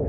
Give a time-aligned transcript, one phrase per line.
[0.00, 0.06] All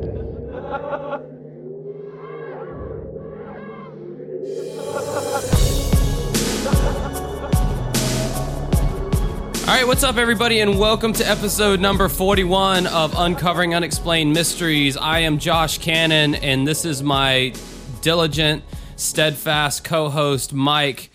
[9.67, 14.95] right, what's up, everybody, and welcome to episode number 41 of Uncovering Unexplained Mysteries.
[14.95, 17.53] I am Josh Cannon, and this is my
[18.01, 18.63] diligent,
[18.95, 21.11] steadfast co host, Mike.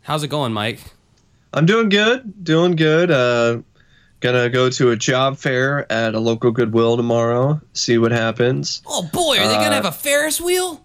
[0.00, 0.80] How's it going, Mike?
[1.52, 3.10] I'm doing good, doing good.
[3.10, 3.58] Uh,
[4.20, 7.60] gonna go to a job fair at a local Goodwill tomorrow.
[7.72, 8.82] See what happens.
[8.86, 10.84] Oh, boy, are they going to Uh, have a Ferris wheel?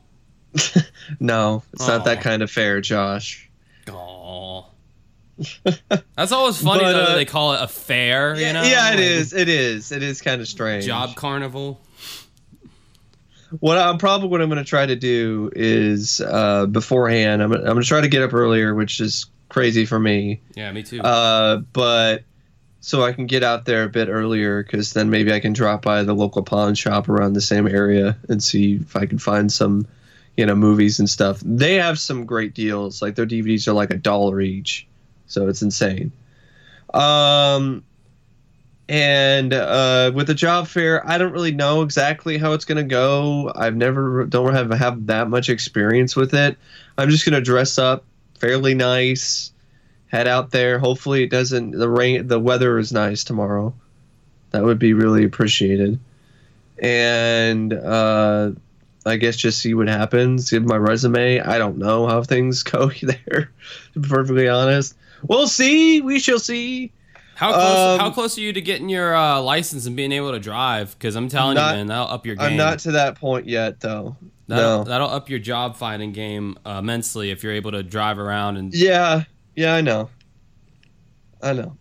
[1.19, 3.49] No, it's not that kind of fair, Josh.
[3.91, 4.63] Aw.
[6.15, 8.63] That's always funny, But, though, that uh, they call it a fair, you know?
[8.63, 9.33] yeah, it Like, is.
[9.33, 9.91] It is.
[9.91, 10.85] It is kind of strange.
[10.85, 11.81] Job carnival.
[13.59, 17.43] What I'm probably what I'm gonna try to do is uh, beforehand.
[17.43, 20.41] I'm, I'm gonna try to get up earlier, which is crazy for me.
[20.55, 21.02] Yeah, me too.
[21.02, 22.23] Uh, but
[22.85, 25.83] so I can get out there a bit earlier because then maybe I can drop
[25.83, 29.49] by the local pawn shop around the same area and see if I can find
[29.49, 29.87] some,
[30.35, 31.39] you know, movies and stuff.
[31.45, 33.02] They have some great deals.
[33.02, 34.85] Like their DVDs are like a dollar each,
[35.27, 36.11] so it's insane.
[36.93, 37.85] Um,
[38.89, 43.49] and uh, with the job fair, I don't really know exactly how it's gonna go.
[43.55, 46.58] I've never don't have have that much experience with it.
[46.97, 48.03] I'm just gonna dress up
[48.36, 49.52] fairly nice
[50.14, 50.78] head out there.
[50.80, 51.72] Hopefully, it doesn't.
[51.72, 53.73] The rain, the weather is nice tomorrow.
[54.52, 56.00] That would be really appreciated.
[56.80, 58.52] And uh,
[59.05, 60.52] I guess just see what happens.
[60.52, 61.39] Give my resume.
[61.39, 63.52] I don't know how things go there.
[63.94, 64.95] To be perfectly honest,
[65.28, 66.02] we'll see.
[66.02, 66.92] We shall see.
[67.36, 70.31] How close, Um, how close are you to getting your uh, license and being able
[70.33, 70.94] to drive?
[70.98, 72.45] Because I'm telling Not- you, man, that'll up your game.
[72.52, 74.16] I'm not to that point yet, though.
[74.48, 74.83] that'll, no.
[74.83, 78.58] that'll up your job finding game uh, immensely if you're able to drive around.
[78.58, 79.23] And Yeah,
[79.55, 80.09] yeah, I know.
[81.41, 81.77] I know.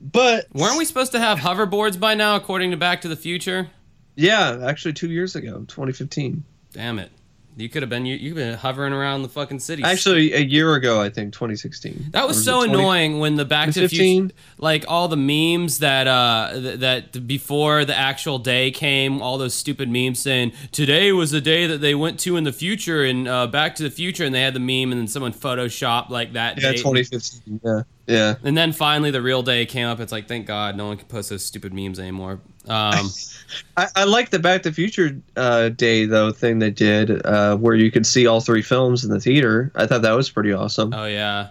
[0.00, 3.68] But weren't we supposed to have hoverboards by now, according to Back to the Future?
[4.16, 6.44] Yeah, actually, two years ago, 2015.
[6.72, 7.10] Damn it!
[7.56, 9.82] You could have been you you've been hovering around the fucking city.
[9.84, 12.06] Actually, a year ago, I think 2016.
[12.10, 14.22] That Or was so 20 annoying when the Back to the 2015?
[14.30, 19.38] Future, like all the memes that uh th- that before the actual day came, all
[19.38, 23.04] those stupid memes saying today was the day that they went to in the future
[23.04, 26.10] and uh, Back to the Future, and they had the meme, and then someone photoshopped
[26.10, 26.78] like that Yeah, date.
[26.78, 27.60] 2015.
[27.64, 28.34] Yeah, yeah.
[28.42, 30.00] And then finally the real day came up.
[30.00, 32.40] It's like thank God no one can post those stupid memes anymore.
[32.66, 33.10] Um,
[33.76, 37.56] I, I like the Back to the Future uh, Day though thing they did, uh,
[37.56, 39.70] where you could see all three films in the theater.
[39.74, 40.92] I thought that was pretty awesome.
[40.94, 41.48] oh yeah.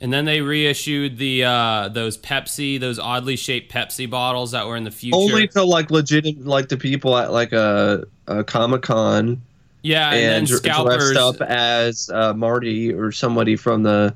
[0.00, 4.76] And then they reissued the uh, those Pepsi, those oddly shaped Pepsi bottles that were
[4.76, 5.16] in the future.
[5.16, 9.40] Only to like legit, like the people at like a, a Comic Con
[9.82, 14.14] yeah, and, and, dressed up as uh, Marty or somebody from the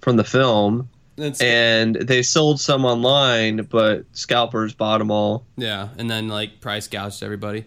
[0.00, 0.88] from the film,
[1.18, 5.46] and sc- and they sold some online, but scalpers bought them all.
[5.56, 7.64] Yeah, and then like price gouged everybody.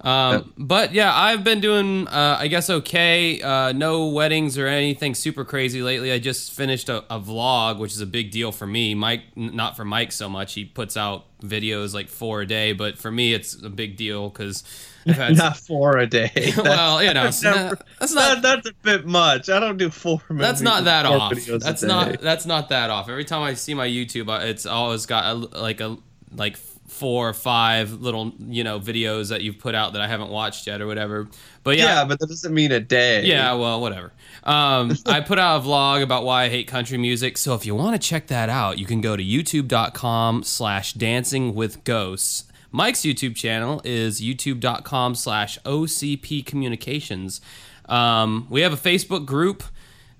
[0.00, 3.40] Um, But yeah, I've been doing, uh, I guess, okay.
[3.40, 6.10] Uh, no weddings or anything super crazy lately.
[6.10, 8.96] I just finished a, a vlog, which is a big deal for me.
[8.96, 10.54] Mike, n- not for Mike so much.
[10.54, 14.28] He puts out videos like four a day, but for me, it's a big deal
[14.28, 14.64] because
[15.06, 15.36] I've.
[15.36, 16.52] Not four a day.
[16.56, 18.42] well, you know, never- that's not.
[18.42, 19.48] that, that's a bit much.
[19.48, 20.20] I don't do four.
[20.30, 21.34] That's not that off.
[21.34, 23.08] That's not that's not that off.
[23.08, 25.96] Every time I see my YouTube, uh, it's always got a, like a
[26.34, 30.28] like four or five little you know videos that you've put out that I haven't
[30.30, 31.28] watched yet or whatever.
[31.64, 31.84] But Yeah.
[32.00, 33.24] yeah, but that doesn't mean a day.
[33.24, 34.12] yeah, well, whatever.
[34.44, 37.38] Um, I put out a vlog about why I hate country music.
[37.38, 41.54] So if you want to check that out, you can go to youtube.com slash dancing
[41.54, 42.44] with ghosts.
[42.72, 47.42] Mike's YouTube channel is youtube.com slash OCP communications.
[47.86, 49.62] Um, we have a Facebook group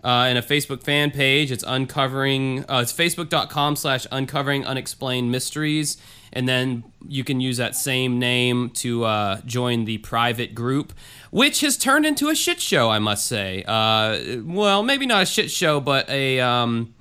[0.04, 1.50] uh, and a Facebook fan page.
[1.50, 5.96] It's uncovering, uh, it's facebook.com slash uncovering unexplained mysteries.
[6.34, 10.92] And then you can use that same name to uh, join the private group,
[11.30, 13.64] which has turned into a shit show, I must say.
[13.66, 16.40] Uh, well, maybe not a shit show, but a.
[16.40, 16.94] Um,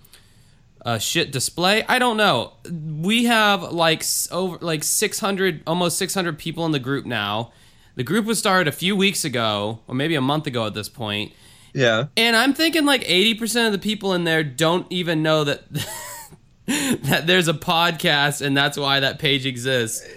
[0.81, 1.83] a shit display.
[1.87, 2.53] I don't know.
[2.69, 7.51] We have like over like 600, almost 600 people in the group now.
[7.95, 10.89] The group was started a few weeks ago, or maybe a month ago at this
[10.89, 11.33] point.
[11.73, 12.05] Yeah.
[12.17, 15.63] And I'm thinking like 80% of the people in there don't even know that
[16.65, 20.07] that there's a podcast and that's why that page exists.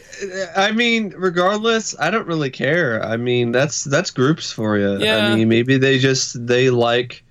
[0.56, 3.04] I mean, regardless, I don't really care.
[3.04, 4.98] I mean, that's that's groups for you.
[4.98, 5.26] Yeah.
[5.26, 7.23] I mean, maybe they just they like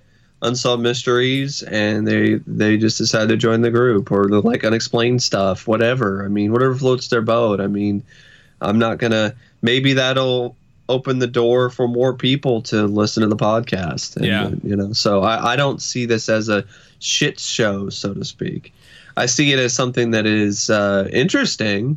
[0.44, 5.22] unsolved mysteries and they they just decide to join the group or the like unexplained
[5.22, 6.24] stuff, whatever.
[6.24, 7.60] I mean, whatever floats their boat.
[7.60, 8.04] I mean,
[8.60, 9.34] I'm not gonna.
[9.62, 10.56] Maybe that'll
[10.88, 14.16] open the door for more people to listen to the podcast.
[14.16, 14.50] And, Yeah.
[14.62, 16.64] You know, so I, I don't see this as a
[16.98, 18.72] shit show, so to speak.
[19.16, 21.96] I see it as something that is uh, interesting,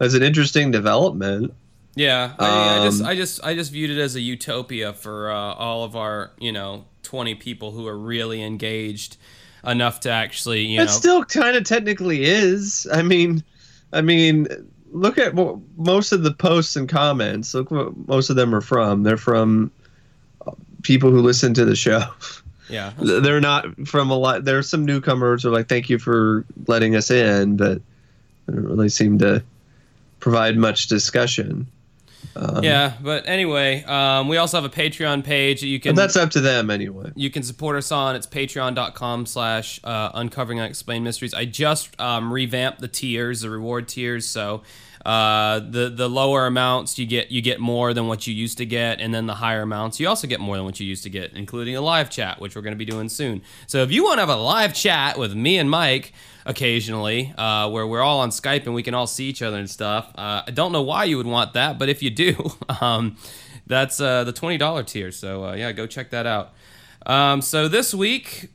[0.00, 1.54] as an interesting development.
[1.96, 4.92] Yeah, I, mean, I just, Um, I just, I just viewed it as a utopia
[4.92, 9.16] for uh, all of our, you know, twenty people who are really engaged
[9.66, 12.86] enough to actually, you It know, it still kind of technically is.
[12.92, 13.42] I mean,
[13.92, 14.46] I mean,
[14.92, 17.54] look at what most of the posts and comments.
[17.54, 19.02] Look what most of them are from.
[19.02, 19.70] They're from
[20.46, 20.52] uh,
[20.82, 22.02] people who listen to the show.
[22.68, 24.44] yeah, They're not from a lot.
[24.44, 27.80] There's some newcomers who are like, "Thank you for letting us in," but
[28.46, 29.42] they don't really seem to
[30.20, 31.66] provide much discussion.
[32.36, 32.94] Um, yeah.
[33.02, 35.94] But anyway, um, we also have a Patreon page that you can.
[35.94, 37.10] that's up to them anyway.
[37.14, 42.32] you can support us on it's patreon.com slash uh, uncovering unexplained mysteries i just um,
[42.32, 44.62] revamped the tiers the reward tiers so
[45.04, 48.66] uh, the the lower amounts you get you get more than what you used to
[48.66, 51.10] get and then the higher amounts you also get more than what you used to
[51.10, 54.02] get including a live chat which we're going to be doing soon so if you
[54.04, 56.12] want to have a live chat with me and mike
[56.46, 59.68] occasionally uh, where we're all on skype and we can all see each other and
[59.68, 62.50] stuff uh, i don't know why you would want that but if you do
[62.80, 63.16] um,
[63.66, 66.52] that's uh, the $20 tier so uh, yeah go check that out
[67.04, 68.50] um, so this week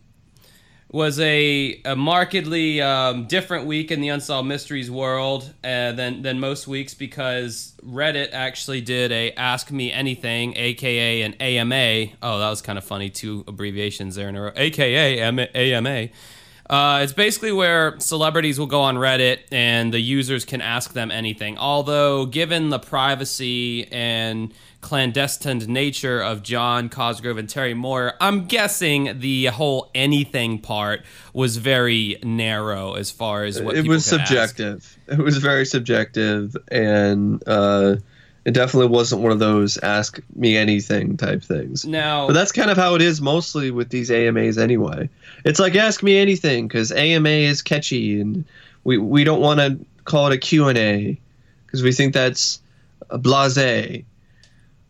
[0.91, 6.39] was a, a markedly um, different week in the unsolved mysteries world uh, than than
[6.39, 12.11] most weeks because Reddit actually did a Ask Me Anything, aka an AMA.
[12.21, 13.09] Oh, that was kind of funny.
[13.09, 14.51] Two abbreviations there in a row.
[14.53, 16.09] AKA AMA.
[16.71, 21.11] Uh, it's basically where celebrities will go on Reddit and the users can ask them
[21.11, 21.57] anything.
[21.57, 29.19] Although, given the privacy and clandestine nature of John Cosgrove and Terry Meurer, I'm guessing
[29.19, 31.03] the whole anything part
[31.33, 34.29] was very narrow as far as what it was could ask.
[34.29, 34.97] subjective.
[35.07, 37.97] It was very subjective, and uh,
[38.45, 41.85] it definitely wasn't one of those "ask me anything" type things.
[41.85, 42.25] No.
[42.27, 45.09] But that's kind of how it is mostly with these AMAs anyway.
[45.45, 48.43] It's like ask me anything because AMA is catchy, and
[48.83, 51.19] we we don't want to call it a Q and A
[51.65, 52.61] because we think that's
[53.09, 54.05] a blasé.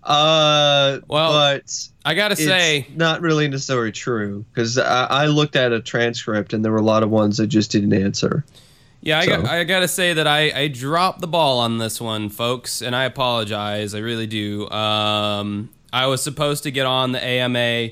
[0.03, 5.71] Uh, Well, but I gotta say, not really necessarily true because I, I looked at
[5.74, 8.44] a transcript and there were a lot of ones that just didn't answer.
[9.01, 12.00] Yeah, I, So- got, I gotta say that I, I dropped the ball on this
[12.00, 13.95] one, folks, and I apologize.
[13.95, 14.69] I really do.
[14.69, 17.89] Um, I was supposed to get on the AMA.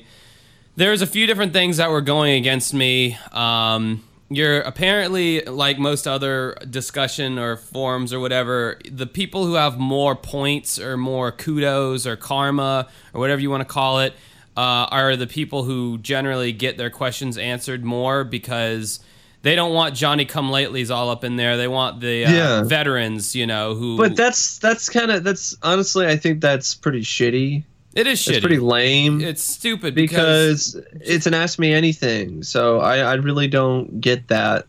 [0.76, 3.18] There's a few different things that were going against me.
[3.32, 9.78] Um, you're apparently, like most other discussion or forums or whatever, the people who have
[9.78, 14.14] more points or more kudos or karma or whatever you want to call it
[14.56, 19.00] uh, are the people who generally get their questions answered more because
[19.42, 21.56] they don't want Johnny Come Latelys all up in there.
[21.56, 22.62] They want the uh, Yeah.
[22.64, 23.96] veterans, you know, who.
[23.96, 27.62] But that's that's kind of that's honestly I think that's pretty shitty.
[27.94, 28.30] it is shitty.
[28.32, 32.42] It's pretty lame it's stupid because, because it's an ask me anything.
[32.42, 34.66] So I I really don't get that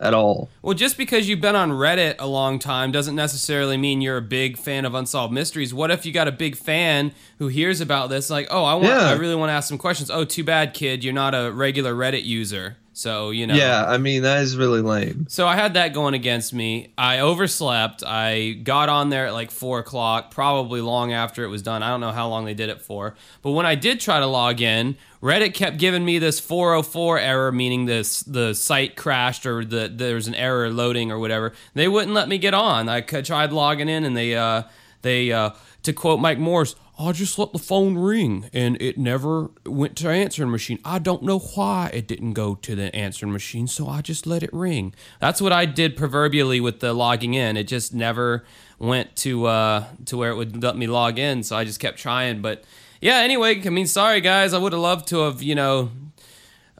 [0.00, 0.50] at all.
[0.60, 4.22] well, just because you've been on Reddit a long time doesn't necessarily mean you're a
[4.22, 5.72] big fan of unsolved mysteries.
[5.72, 8.88] What if you got a big fan who hears about this, like, oh, I want,
[8.88, 9.08] Yeah.
[9.08, 10.10] I really want to ask some questions.
[10.10, 13.54] Oh, too bad, kid, you're not a regular Reddit user, so you know.
[13.54, 15.26] Yeah, I mean that is really lame.
[15.28, 16.92] So I had that going against me.
[16.96, 18.04] I overslept.
[18.06, 21.82] I got on there at like four o'clock, probably long after it was done.
[21.82, 23.16] I don't know how long they did it for.
[23.42, 27.50] But when I did try to log in, Reddit kept giving me this 404 error,
[27.50, 31.52] meaning this the site crashed or the there's an error loading or whatever.
[31.74, 32.88] They wouldn't let me get on.
[32.88, 34.62] I tried logging in, and they uh,
[35.02, 35.50] they uh,
[35.82, 36.76] to quote Mike Morris.
[36.96, 40.78] I just let the phone ring and it never went to answering machine.
[40.84, 44.44] I don't know why it didn't go to the answering machine, so I just let
[44.44, 44.94] it ring.
[45.20, 47.56] That's what I did proverbially with the logging in.
[47.56, 48.44] It just never
[48.78, 51.98] went to uh, to where it would let me log in, so I just kept
[51.98, 52.40] trying.
[52.40, 52.62] But
[53.00, 55.90] yeah, anyway, I mean, sorry guys, I would have loved to have you know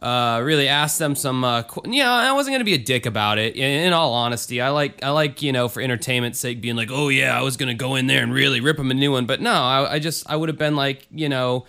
[0.03, 1.45] uh, really asked them some.
[1.45, 3.57] Uh, qu- yeah, I wasn't gonna be a dick about it.
[3.57, 6.91] In, in all honesty, I like I like you know for entertainment's sake being like,
[6.91, 9.27] oh yeah, I was gonna go in there and really rip them a new one.
[9.27, 11.65] But no, I, I just I would have been like, you know,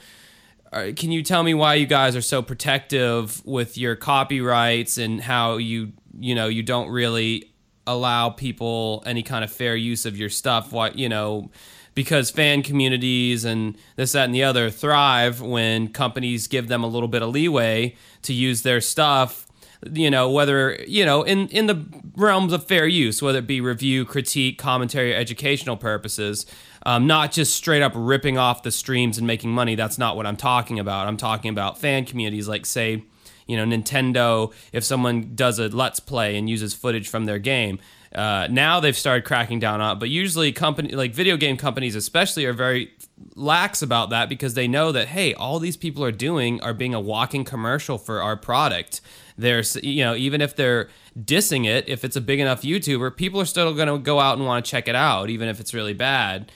[0.95, 5.57] can you tell me why you guys are so protective with your copyrights and how
[5.57, 7.51] you you know you don't really
[7.87, 10.73] allow people any kind of fair use of your stuff?
[10.73, 11.51] What you know
[11.95, 16.87] because fan communities and this, that, and the other thrive when companies give them a
[16.87, 19.47] little bit of leeway to use their stuff.
[19.91, 21.85] You know, whether you know in in the
[22.15, 26.45] realms of fair use, whether it be review, critique, commentary, educational purposes,
[26.85, 29.75] um, not just straight up ripping off the streams and making money.
[29.75, 31.07] That's not what I'm talking about.
[31.07, 33.03] I'm talking about fan communities, like say,
[33.47, 34.53] you know, Nintendo.
[34.71, 37.77] If someone does a Let's Play and uses footage from their game,
[38.15, 41.95] Uh, now they've started cracking down on it, but usually company like video game companies
[41.95, 42.91] especially are very
[43.35, 46.93] lax about that because they know that hey, all these people are doing are being
[46.93, 49.01] a walking commercial for our product.
[49.37, 53.41] There's you know even if they're dissing it, if it's a big enough YouTuber, people
[53.41, 55.73] are still going to go out and want to check it out, even if it's
[55.73, 56.51] really bad.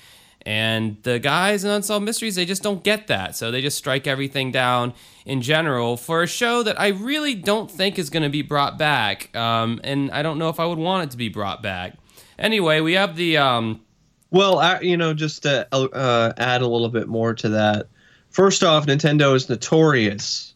[0.46, 3.36] And the guys in Unsolved Mysteries, they just don't get that.
[3.36, 4.93] So they just strike everything down
[5.25, 8.77] in general for a show that I really don't think is going to be brought
[8.77, 9.36] back.
[9.36, 11.96] Um, and I don't know if I would want it to be brought back.
[12.38, 13.38] Anyway, we have the.
[13.38, 13.81] Um,
[14.31, 17.88] well, I, you know, just to uh, add a little bit more to that.
[18.29, 20.53] First off, Nintendo is notorious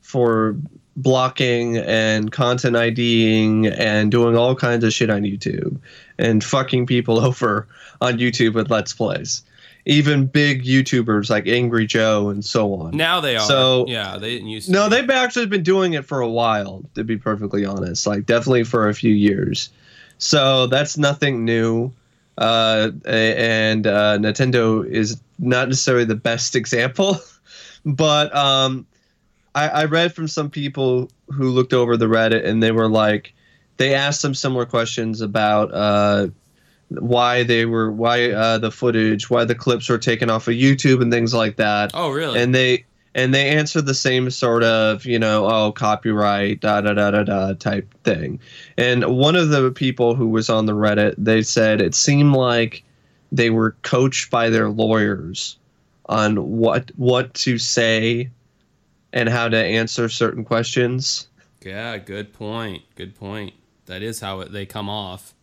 [0.00, 0.56] for
[0.98, 5.78] blocking and content IDing and doing all kinds of shit on YouTube
[6.18, 7.66] and fucking people over
[8.00, 9.42] on YouTube with Let's Plays.
[9.86, 12.94] Even big YouTubers like Angry Joe and so on.
[12.96, 13.46] Now they are.
[13.46, 14.72] So yeah, they didn't used to.
[14.72, 18.06] No, they've actually been doing it for a while, to be perfectly honest.
[18.06, 19.70] Like definitely for a few years.
[20.18, 21.92] So that's nothing new.
[22.36, 27.18] Uh, and uh, Nintendo is not necessarily the best example,
[27.84, 28.86] but um,
[29.58, 33.34] I, I read from some people who looked over the Reddit and they were like,
[33.76, 36.28] they asked some similar questions about uh,
[36.90, 41.02] why they were why uh, the footage, why the clips were taken off of YouTube
[41.02, 41.90] and things like that.
[41.94, 42.40] Oh, really?
[42.40, 42.84] And they
[43.14, 47.24] and they answered the same sort of you know oh copyright da da da da
[47.24, 48.40] da type thing.
[48.76, 52.84] And one of the people who was on the Reddit, they said it seemed like
[53.32, 55.58] they were coached by their lawyers
[56.06, 58.30] on what what to say
[59.12, 61.28] and how to answer certain questions.
[61.62, 62.82] Yeah, good point.
[62.94, 63.54] Good point.
[63.86, 65.34] That is how it, they come off.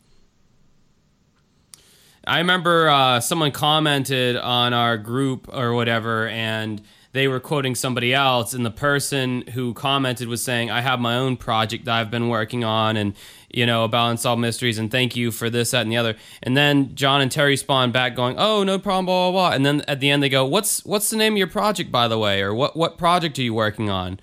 [2.27, 6.81] I remember uh, someone commented on our group or whatever, and
[7.11, 11.15] they were quoting somebody else, and the person who commented was saying, "I have my
[11.15, 13.13] own project that I've been working on, and
[13.55, 16.55] you know about unsolved mysteries, and thank you for this, that, and the other." And
[16.55, 19.81] then John and Terry spawn back, going, "Oh, no problem, blah blah blah." And then
[19.87, 22.41] at the end they go, "What's what's the name of your project, by the way,
[22.41, 24.19] or what what project are you working on?"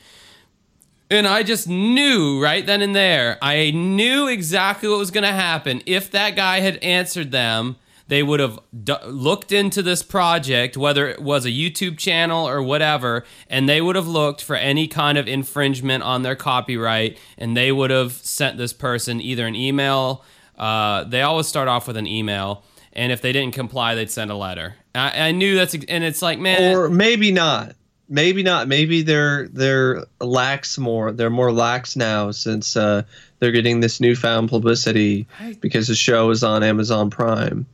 [1.11, 5.33] And I just knew right then and there, I knew exactly what was going to
[5.33, 5.83] happen.
[5.85, 7.77] If that guy had answered them,
[8.09, 12.63] they would have d- looked into this project, whether it was a YouTube channel or
[12.63, 17.57] whatever, and they would have looked for any kind of infringement on their copyright, and
[17.57, 20.25] they would have sent this person either an email.
[20.59, 24.31] Uh, they always start off with an email, and if they didn't comply, they'd send
[24.31, 24.75] a letter.
[24.95, 27.75] I, I knew that's, and it's like, man, or maybe not
[28.13, 28.69] maybe not.
[28.69, 31.11] Maybe they're they're lax more.
[31.11, 33.03] They're more lax now since uh,
[33.41, 35.27] they're getting this newfound publicity
[35.61, 37.67] because the show is on Amazon Prime,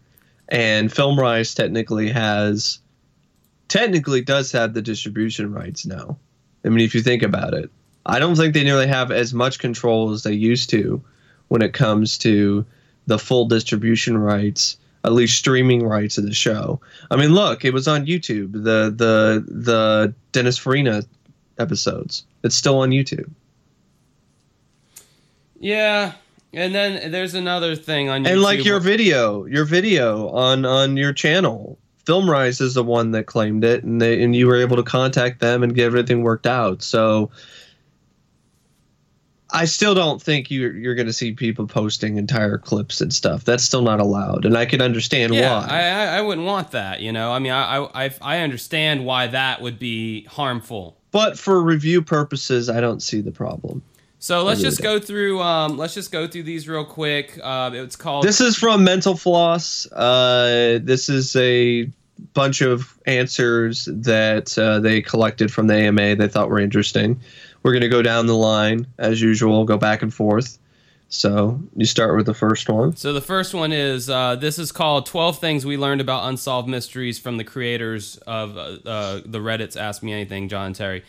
[0.48, 2.78] and FilmRise technically has
[3.68, 6.18] technically does have the distribution rights now.
[6.64, 7.70] I mean, if you think about it,
[8.06, 11.02] I don't think they nearly have as much control as they used to
[11.48, 12.64] when it comes to
[13.06, 16.80] the full distribution rights at least streaming rights of the show.
[17.10, 18.52] I mean, look, it was on YouTube.
[18.52, 21.02] The the the Dennis Farina
[21.58, 22.24] episodes.
[22.42, 23.30] It's still on YouTube.
[25.60, 26.12] Yeah,
[26.52, 28.32] and then there's another thing on YouTube.
[28.32, 33.26] And like your video, your video on on your channel, FilmRise is the one that
[33.26, 36.46] claimed it, and they and you were able to contact them and get everything worked
[36.46, 36.82] out.
[36.82, 37.30] So
[39.50, 43.44] I still don't think you're you're going to see people posting entire clips and stuff.
[43.44, 45.66] That's still not allowed, and I can understand yeah, why.
[45.68, 47.00] I I wouldn't want that.
[47.00, 50.96] You know, I mean, I I I understand why that would be harmful.
[51.10, 53.82] But for review purposes, I don't see the problem.
[54.20, 55.40] So let's just go through.
[55.40, 57.38] Um, let's just go through these real quick.
[57.42, 58.24] Uh, it's called.
[58.24, 59.90] This is from Mental Floss.
[59.92, 61.88] Uh, this is a
[62.34, 66.16] bunch of answers that uh, they collected from the AMA.
[66.16, 67.20] They thought were interesting.
[67.62, 70.58] We're going to go down the line as usual, go back and forth.
[71.10, 72.94] So you start with the first one.
[72.96, 76.68] So the first one is uh, this is called 12 Things We Learned About Unsolved
[76.68, 81.04] Mysteries from the creators of uh, uh, the Reddit's Ask Me Anything, John and Terry.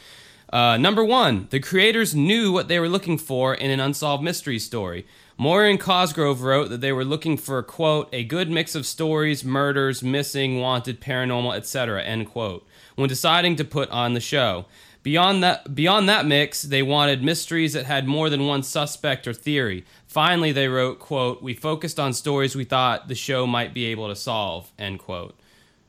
[0.51, 4.58] Uh, number one, the creators knew what they were looking for in an unsolved mystery
[4.58, 5.06] story.
[5.38, 9.44] Meurer and Cosgrove wrote that they were looking for, quote, a good mix of stories,
[9.46, 14.65] murders, missing, wanted, paranormal, etc., end quote, when deciding to put on the show.
[15.01, 19.34] Beyond that, beyond that mix, they wanted mysteries that had more than one suspect or
[19.34, 19.86] theory.
[20.08, 24.10] Finally, they wrote, "quote We focused on stories we thought the show might be able
[24.10, 25.39] to solve." End quote.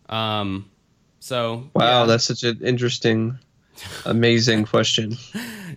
[0.09, 0.71] Um,
[1.19, 2.07] so wow, yeah.
[2.07, 3.37] that's such an interesting,
[4.05, 5.17] amazing question.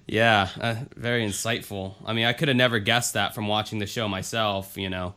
[0.08, 1.96] yeah, uh, very insightful.
[2.06, 4.78] I mean, I could have never guessed that from watching the show myself.
[4.78, 5.16] You know.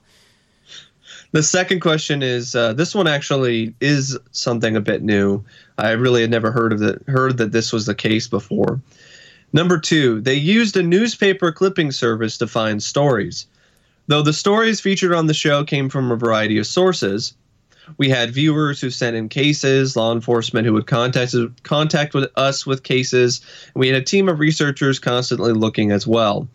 [1.33, 5.45] The second question is uh, this one actually is something a bit new.
[5.79, 8.81] I really had never heard of it, heard that this was the case before.
[9.53, 13.47] Number two, they used a newspaper clipping service to find stories.
[14.09, 17.35] Though the stories featured on the show came from a variety of sources,
[17.99, 22.67] we had viewers who sent in cases, law enforcement who would contact contact with us
[22.67, 23.41] with cases,
[23.75, 26.49] we had a team of researchers constantly looking as well.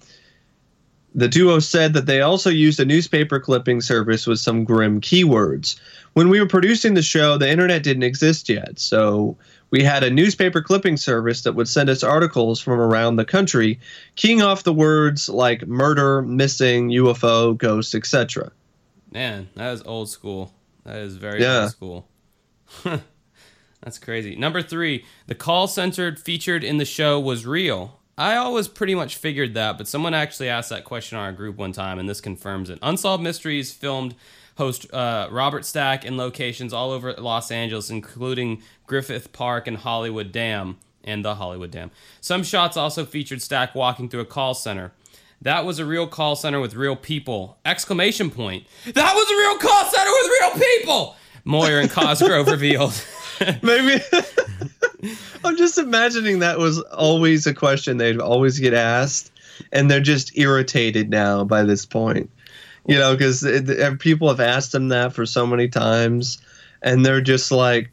[1.14, 5.78] The duo said that they also used a newspaper clipping service with some grim keywords.
[6.14, 9.36] When we were producing the show, the internet didn't exist yet, so
[9.72, 13.80] we had a newspaper clipping service that would send us articles from around the country,
[14.16, 18.52] keying off the words like murder, missing, UFO, ghost, etc.
[19.12, 20.54] Man, that is old school.
[20.84, 21.64] That is very yeah.
[21.64, 22.08] old school.
[23.84, 24.36] That's crazy.
[24.36, 28.00] Number three, the call center featured in the show was real.
[28.18, 31.58] I always pretty much figured that, but someone actually asked that question on our group
[31.58, 32.78] one time, and this confirms it.
[32.82, 34.14] Unsolved Mysteries filmed
[34.58, 40.32] host uh, Robert Stack in locations all over Los Angeles, including Griffith Park and Hollywood
[40.32, 41.90] Dam and the Hollywood Dam.
[42.20, 44.92] Some shots also featured Stack walking through a call center.
[45.42, 47.58] That was a real call center with real people!
[47.66, 48.68] Exclamation point!
[48.86, 51.16] That was a real call center with real people!
[51.46, 52.94] Meurer and Cosgrove revealed.
[53.64, 54.04] Maybe.
[55.44, 59.32] I'm just imagining that was always a question they'd always get asked,
[59.72, 62.30] and they're just irritated now by this point.
[62.88, 63.44] You know, because
[64.00, 66.40] people have asked them that for so many times,
[66.84, 67.92] and they're just like,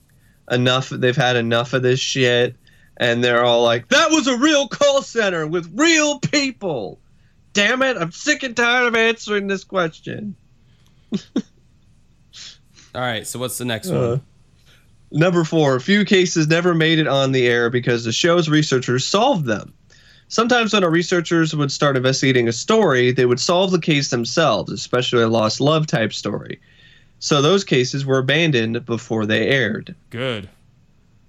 [0.51, 0.91] enough.
[0.91, 2.57] They've had enough of this shit,
[2.97, 6.99] and they're all like, "That was a real call center with real people."
[7.53, 7.97] Damn it!
[7.97, 10.37] I'm sick and tired of answering this question.
[11.35, 11.43] all
[12.95, 14.23] right, so what's the next uh, one?
[15.11, 19.07] Number four, a few cases never made it on the air because the show's researchers
[19.07, 19.73] solved them.
[20.29, 24.71] Sometimes when our researchers would start investigating a story, they would solve the case themselves,
[24.71, 26.61] especially a lost love type story.
[27.19, 29.95] So those cases were abandoned before they aired.
[30.11, 30.51] Good.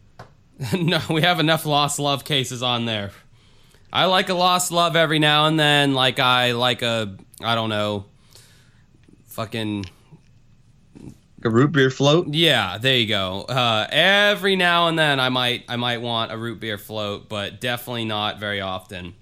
[0.78, 3.12] no, we have enough lost love cases on there.
[3.92, 7.70] I like a lost love every now and then, like I like a I don't
[7.70, 8.06] know,
[9.28, 9.86] fucking
[11.44, 12.34] a root beer float.
[12.34, 13.42] Yeah, there you go.
[13.44, 17.62] Uh, every now and then, I might I might want a root beer float, but
[17.62, 19.16] definitely not very often.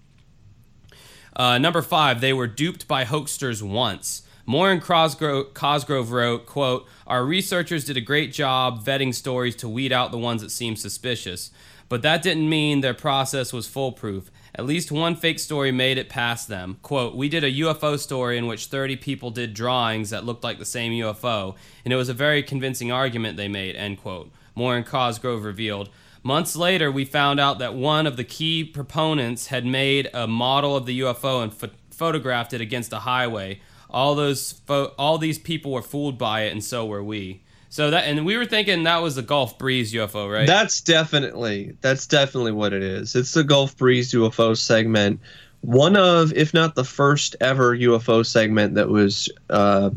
[1.36, 4.24] Uh, number five, they were duped by hoaxsters once.
[4.47, 9.69] Meurer and Cosgrove, Cosgrove wrote, quote, Our researchers did a great job vetting stories to
[9.69, 11.51] weed out the ones that seemed suspicious,
[11.89, 14.31] but that didn't mean their process was foolproof.
[14.57, 16.79] At least one fake story made it past them.
[16.81, 20.57] Quote, We did a UFO story in which 30 people did drawings that looked like
[20.57, 24.31] the same UFO, and it was a very convincing argument they made, end quote.
[24.55, 25.89] Meurer and Cosgrove revealed.
[26.24, 30.75] Months later, we found out that one of the key proponents had made a model
[30.75, 33.61] of the UFO and ph- photographed it against a highway.
[33.91, 37.43] All those fo- all these people were fooled by it, and so were we.
[37.77, 40.48] So that and we were thinking that was the Gulf Breeze UFO, right?
[40.48, 43.16] That's definitely that's definitely what it is.
[43.16, 45.20] It's the Gulf Breeze UFO segment.
[45.61, 49.92] One of, if not the first ever UFO segment that was uh,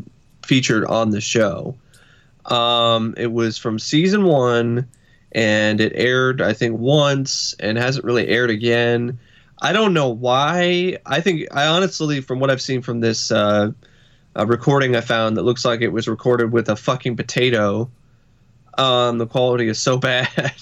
[0.45, 1.75] featured on the show.
[2.45, 4.87] Um, it was from season one,
[5.31, 9.17] and it aired I think once, and hasn't really aired again.
[9.59, 10.99] I don't know why.
[11.07, 13.31] I think I honestly, from what I've seen from this.
[13.31, 13.71] Uh,
[14.35, 17.89] a recording I found that looks like it was recorded with a fucking potato.
[18.77, 20.53] Um, the quality is so bad.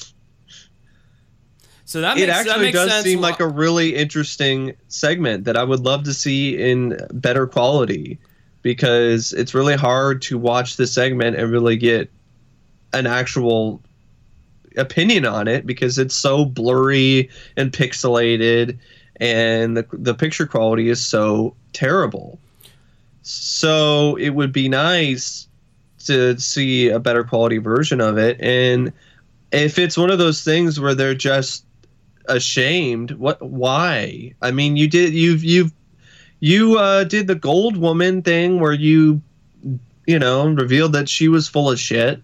[1.86, 3.04] So that makes, it actually does sense.
[3.04, 8.20] seem like a really interesting segment that I would love to see in better quality
[8.62, 12.12] because it's really hard to watch the segment and really get
[12.94, 13.82] an actual
[14.78, 18.78] opinion on it because it's so blurry and pixelated
[19.20, 22.40] and the, the picture quality is so terrible.
[23.22, 25.48] So it would be nice
[26.06, 28.40] to see a better quality version of it.
[28.42, 28.94] And
[29.52, 31.66] if it's one of those things where they're just
[32.28, 33.42] ashamed, what?
[33.42, 34.34] Why?
[34.42, 35.72] I mean, you did you've you've
[36.40, 39.22] you uh, did the gold woman thing where you
[40.08, 42.22] you know revealed that she was full of shit,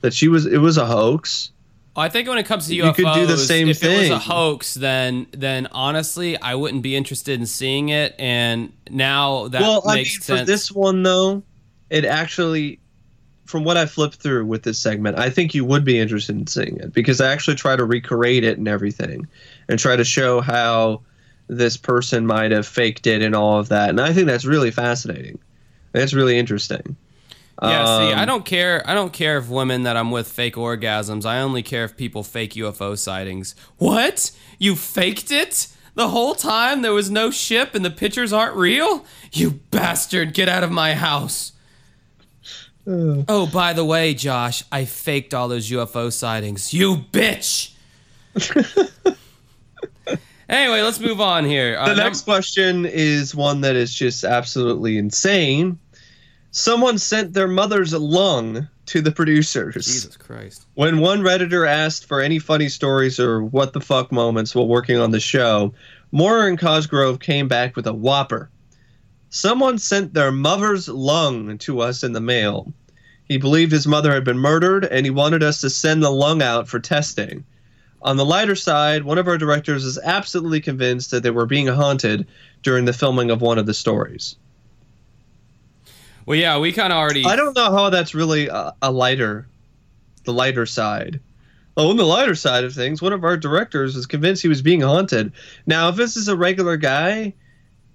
[0.00, 1.50] that she was it was a hoax.
[1.96, 3.96] I think when it comes to UFOs, you could do the same if thing.
[3.96, 8.14] it was a hoax, then then honestly, I wouldn't be interested in seeing it.
[8.18, 10.40] And now that well, I mean, sense.
[10.40, 11.42] For this one though,
[11.90, 12.80] it actually,
[13.44, 16.46] from what I flipped through with this segment, I think you would be interested in
[16.48, 19.28] seeing it because I actually try to recreate it and everything,
[19.68, 21.02] and try to show how
[21.46, 23.90] this person might have faked it and all of that.
[23.90, 25.38] And I think that's really fascinating.
[25.92, 26.96] That's really interesting.
[27.62, 28.82] Yeah, um, see, I um, don't care.
[28.88, 31.24] I don't care if women that I'm with fake orgasms.
[31.24, 33.54] I only care if people fake UFO sightings.
[33.78, 34.32] What?
[34.58, 35.68] You faked it?
[35.94, 39.04] The whole time there was no ship and the pictures aren't real?
[39.32, 41.52] You bastard, get out of my house.
[42.86, 46.74] Uh, oh, by the way, Josh, I faked all those UFO sightings.
[46.74, 47.70] You bitch.
[50.48, 51.76] Anyway, let's move on here.
[51.78, 55.78] Uh, The num- next question is one that is just absolutely insane.
[56.56, 59.86] Someone sent their mother's lung to the producers.
[59.86, 60.64] Jesus Christ.
[60.74, 64.96] When one Redditor asked for any funny stories or what the fuck moments while working
[64.96, 65.74] on the show,
[66.12, 68.50] Meurer and Cosgrove came back with a whopper.
[69.30, 72.72] Someone sent their mother's lung to us in the mail.
[73.24, 76.40] He believed his mother had been murdered and he wanted us to send the lung
[76.40, 77.44] out for testing.
[78.00, 81.66] On the lighter side, one of our directors is absolutely convinced that they were being
[81.66, 82.28] haunted
[82.62, 84.36] during the filming of one of the stories.
[86.26, 87.24] Well, yeah, we kind of already.
[87.24, 89.46] I don't know how that's really a, a lighter,
[90.24, 91.20] the lighter side.
[91.76, 94.62] Oh, on the lighter side of things, one of our directors was convinced he was
[94.62, 95.32] being haunted.
[95.66, 97.34] Now, if this is a regular guy,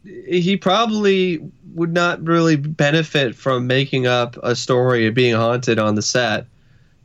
[0.03, 1.39] he probably
[1.73, 6.45] would not really benefit from making up a story of being haunted on the set.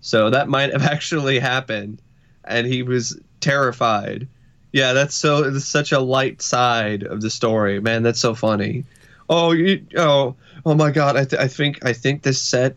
[0.01, 2.03] So that might have actually happened,
[2.45, 4.27] and he was terrified.
[4.73, 5.45] Yeah, that's so.
[5.45, 8.03] It's such a light side of the story, man.
[8.03, 8.85] That's so funny.
[9.29, 9.87] Oh, you.
[9.97, 11.17] Oh, oh my God.
[11.17, 11.85] I, th- I think.
[11.85, 12.77] I think this set.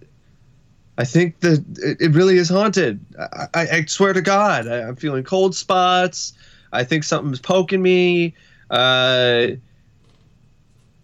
[0.98, 3.00] I think that it, it really is haunted.
[3.20, 6.34] I, I, I swear to God, I, I'm feeling cold spots.
[6.74, 8.34] I think something's poking me.
[8.70, 9.48] Uh,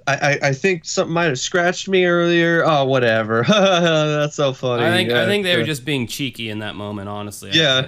[0.06, 2.64] I, I, I think something might have scratched me earlier.
[2.66, 3.44] Oh, whatever.
[3.48, 4.84] That's so funny.
[4.84, 7.52] I think I think they were just being cheeky in that moment, honestly.
[7.54, 7.88] Yeah.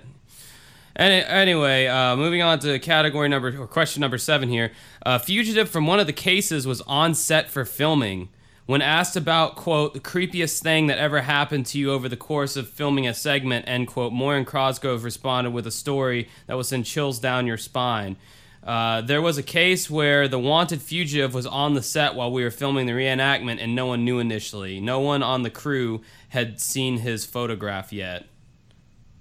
[0.95, 4.71] Any, anyway, uh, moving on to category number or question number seven here.
[5.05, 8.29] A fugitive from one of the cases was on set for filming.
[8.65, 12.55] When asked about quote the creepiest thing that ever happened to you over the course
[12.55, 16.63] of filming a segment, end quote, Meurer and Crosgrove responded with a story that will
[16.63, 18.15] send chills down your spine.
[18.63, 22.43] Uh, there was a case where the wanted fugitive was on the set while we
[22.43, 24.79] were filming the reenactment, and no one knew initially.
[24.79, 28.25] No one on the crew had seen his photograph yet.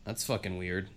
[0.04, 0.88] That's fucking weird.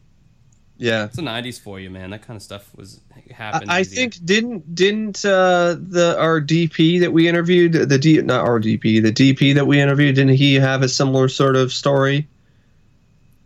[0.78, 1.06] Yeah.
[1.06, 2.12] It's the '90s for you, man.
[2.12, 3.72] That kind of stuff was happened.
[3.72, 3.96] I easier.
[3.96, 9.02] think didn't didn't uh, the our DP that we interviewed the D not our DP
[9.02, 12.28] the DP that we interviewed didn't he have a similar sort of story,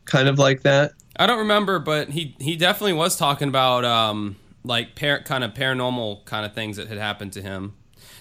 [0.06, 0.92] kind of like that?
[1.18, 5.54] I don't remember, but he he definitely was talking about um like par- kind of
[5.54, 7.74] paranormal kind of things that had happened to him.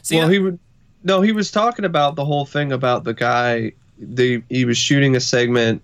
[0.03, 0.59] See, well, I- he would
[1.03, 3.73] no, he was talking about the whole thing about the guy.
[3.99, 5.83] The he was shooting a segment,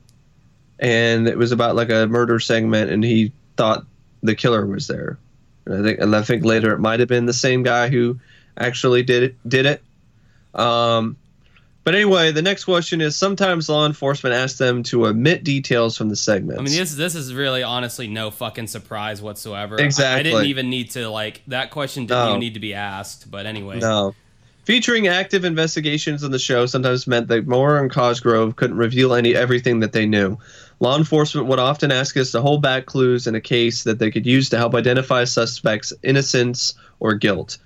[0.78, 3.84] and it was about like a murder segment, and he thought
[4.22, 5.18] the killer was there.
[5.64, 8.18] And I think, and I think later it might have been the same guy who
[8.58, 9.48] actually did it.
[9.48, 9.82] Did it.
[10.54, 11.16] Um,
[11.84, 16.08] but anyway, the next question is: Sometimes law enforcement asks them to omit details from
[16.08, 16.60] the segments.
[16.60, 19.80] I mean, this this is really honestly no fucking surprise whatsoever.
[19.80, 22.28] I- I, didn't even need to like that question didn't No.
[22.30, 23.30] even need to be asked.
[23.30, 24.14] But anyway, No.
[24.64, 29.32] Featuring active investigations on the show sometimes meant that Meurer and Cosgrove couldn't reveal any
[29.36, 30.38] everything that they knew.
[30.80, 34.10] Law enforcement would often ask us to hold back clues in a case that they
[34.10, 37.58] could use to help identify suspects' innocence or guilt.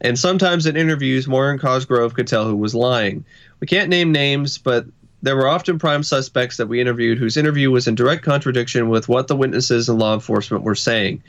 [0.00, 3.24] And sometimes in interviews, Meurer and Cosgrove could tell who was lying.
[3.60, 4.86] We can't name names, but
[5.22, 9.08] there were often prime suspects that we interviewed whose interview was in direct contradiction with
[9.08, 11.22] what the witnesses and law enforcement were saying.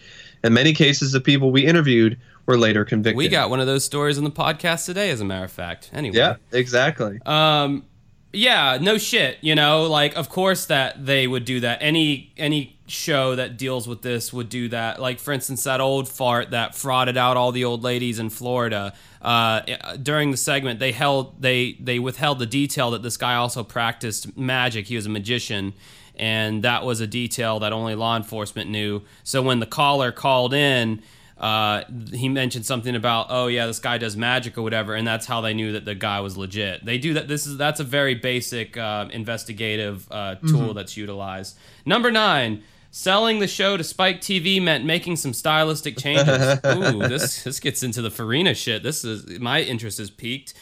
[0.44, 3.18] In many cases, the people we interviewed were later convicted.
[3.18, 5.90] we got one of those stories in the podcast today, as a matter of fact.
[5.94, 7.20] Anyway, Yeah, exactly.
[7.26, 7.86] Um,
[8.34, 9.38] yeah, no shit.
[9.42, 11.78] You know, like of course that they would do that.
[11.82, 15.00] Any any show that deals with this would do that.
[15.00, 18.94] Like for instance, that old fart that frauded out all the old ladies in Florida.
[19.22, 19.62] Uh,
[20.02, 24.36] during the segment, they held they they withheld the detail that this guy also practiced
[24.36, 24.88] magic.
[24.88, 25.74] He was a magician.
[26.16, 29.02] And that was a detail that only law enforcement knew.
[29.24, 31.02] So when the caller called in,
[31.44, 35.26] uh, he mentioned something about oh yeah this guy does magic or whatever and that's
[35.26, 36.86] how they knew that the guy was legit.
[36.86, 41.58] They do that this is that's a very basic uh, investigative uh, tool that's utilized.
[41.86, 46.60] Number nine selling the show to spike tv meant making some stylistic changes.
[46.66, 48.82] Ooh this this gets into the farina shit.
[48.82, 50.54] This is my interest is peaked.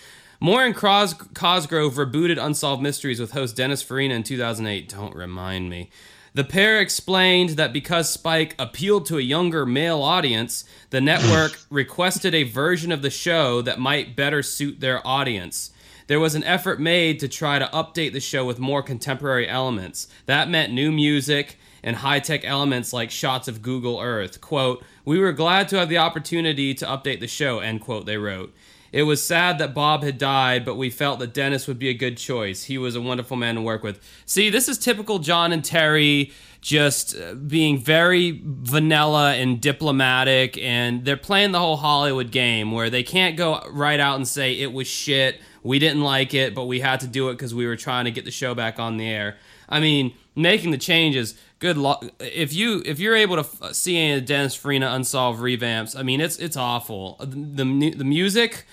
[0.44, 4.89] Meurer and Cros- Cosgrove rebooted Unsolved Mysteries with host Dennis Farina in 2008.
[4.89, 5.91] Don't remind me.
[6.34, 12.34] The pair explained that because Spike appealed to a younger male audience, the network requested
[12.34, 15.72] a version of the show that might better suit their audience.
[16.08, 20.08] There was an effort made to try to update the show with more contemporary elements.
[20.26, 24.39] That meant new music and high tech elements like shots of Google Earth.
[24.39, 28.17] Quote, We were glad to have the opportunity to update the show, end quote, they
[28.17, 28.54] wrote.
[28.91, 31.93] It was sad that Bob had died, but we felt that Dennis would be a
[31.93, 32.65] good choice.
[32.65, 33.99] He was a wonderful man to work with.
[34.25, 41.06] See, this is typical John and Terry just uh, being very vanilla and diplomatic, and
[41.06, 44.71] they're playing the whole Hollywood game where they can't go right out and say it
[44.71, 45.41] was shit.
[45.63, 48.12] We didn't like it, but we had to do it because we were trying to
[48.12, 49.38] get the show back on the air.
[49.69, 51.36] I mean, making the changes.
[51.60, 55.39] Good luck if you if you're able to f- see any of Dennis Farina unsolved
[55.39, 55.97] revamps.
[55.97, 57.17] I mean, it's it's awful.
[57.19, 58.65] The the, the music,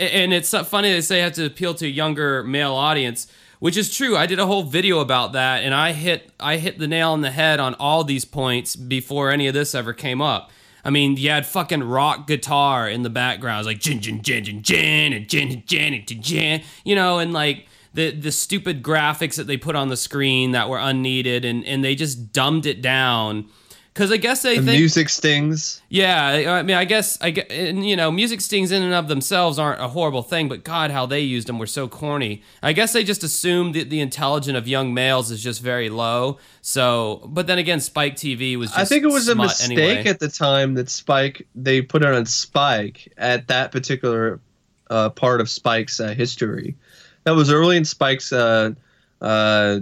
[0.00, 3.26] and it's funny they say you have to appeal to a younger male audience
[3.60, 4.16] which is true.
[4.16, 7.20] I did a whole video about that, and I hit I hit the nail on
[7.20, 10.50] the head on all these points before any of this ever came up.
[10.82, 14.62] I mean, you had fucking rock guitar in the background, like jin jin jin jin
[14.62, 19.46] jin and jin jin jin jin, you know, and like the the stupid graphics that
[19.46, 23.46] they put on the screen that were unneeded, and and they just dumbed it down
[23.92, 25.82] because I guess they the think music stings.
[25.88, 29.58] Yeah, I mean, I guess I and, you know, music stings in and of themselves
[29.58, 32.42] aren't a horrible thing, but God, how they used them were so corny.
[32.62, 36.38] I guess they just assumed that the intelligence of young males is just very low.
[36.62, 38.70] So, but then again, Spike TV was.
[38.70, 40.04] Just I think it was a mistake anyway.
[40.04, 44.40] at the time that Spike they put it on Spike at that particular
[44.88, 46.76] uh, part of Spike's uh, history.
[47.24, 48.72] That was early in Spike's uh,
[49.20, 49.80] uh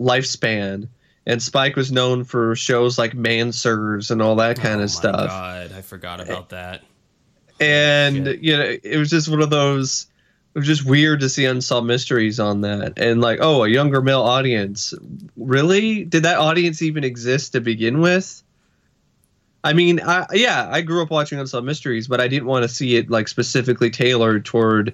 [0.00, 0.88] lifespan
[1.26, 5.28] and Spike was known for shows like Manswers and all that kind oh of stuff.
[5.28, 6.82] God, I forgot about that.
[7.60, 8.40] And Shit.
[8.40, 10.06] you know, it was just one of those.
[10.54, 14.02] It was just weird to see unsolved mysteries on that, and like, oh, a younger
[14.02, 14.92] male audience.
[15.36, 16.04] Really?
[16.04, 18.42] Did that audience even exist to begin with?
[19.64, 22.68] I mean, I, yeah, I grew up watching unsolved mysteries, but I didn't want to
[22.68, 24.92] see it like specifically tailored toward,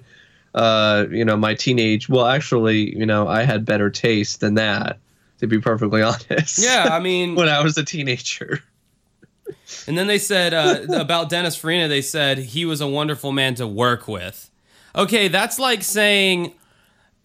[0.53, 2.07] uh, you know, my teenage.
[2.07, 4.99] Well, actually, you know, I had better taste than that
[5.39, 6.59] to be perfectly honest.
[6.59, 8.63] Yeah, I mean, when I was a teenager.
[9.87, 13.55] And then they said uh, about Dennis Farina, they said he was a wonderful man
[13.55, 14.49] to work with.
[14.95, 16.53] Okay, that's like saying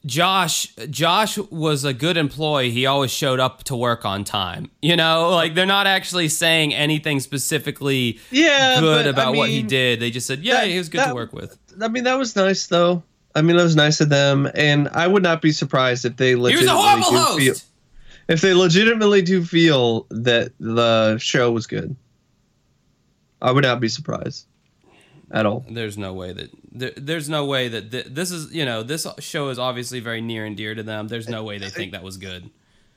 [0.07, 2.70] Josh Josh was a good employee.
[2.70, 4.70] He always showed up to work on time.
[4.83, 9.48] You know, like they're not actually saying anything specifically yeah, good about I mean, what
[9.48, 10.00] he did.
[10.00, 11.57] They just said, yeah, that, he was good that, to work with.
[11.81, 13.03] I mean, that was nice though.
[13.35, 16.37] I mean, that was nice of them, and I would not be surprised if they
[16.37, 17.38] legitimately he was a horrible host.
[17.38, 17.74] Feel,
[18.29, 21.95] if they legitimately do feel that the show was good,
[23.43, 24.47] I would not be surprised
[25.31, 25.65] at all.
[25.69, 29.07] There's no way that there, there's no way that th- this is you know this
[29.19, 31.09] show is obviously very near and dear to them.
[31.09, 32.51] There's no way they think that was good.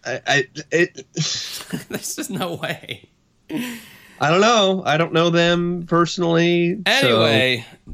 [0.05, 3.09] I, I it, there's just no way.
[3.49, 4.83] I don't know.
[4.85, 6.81] I don't know them personally.
[6.85, 7.93] Anyway, so.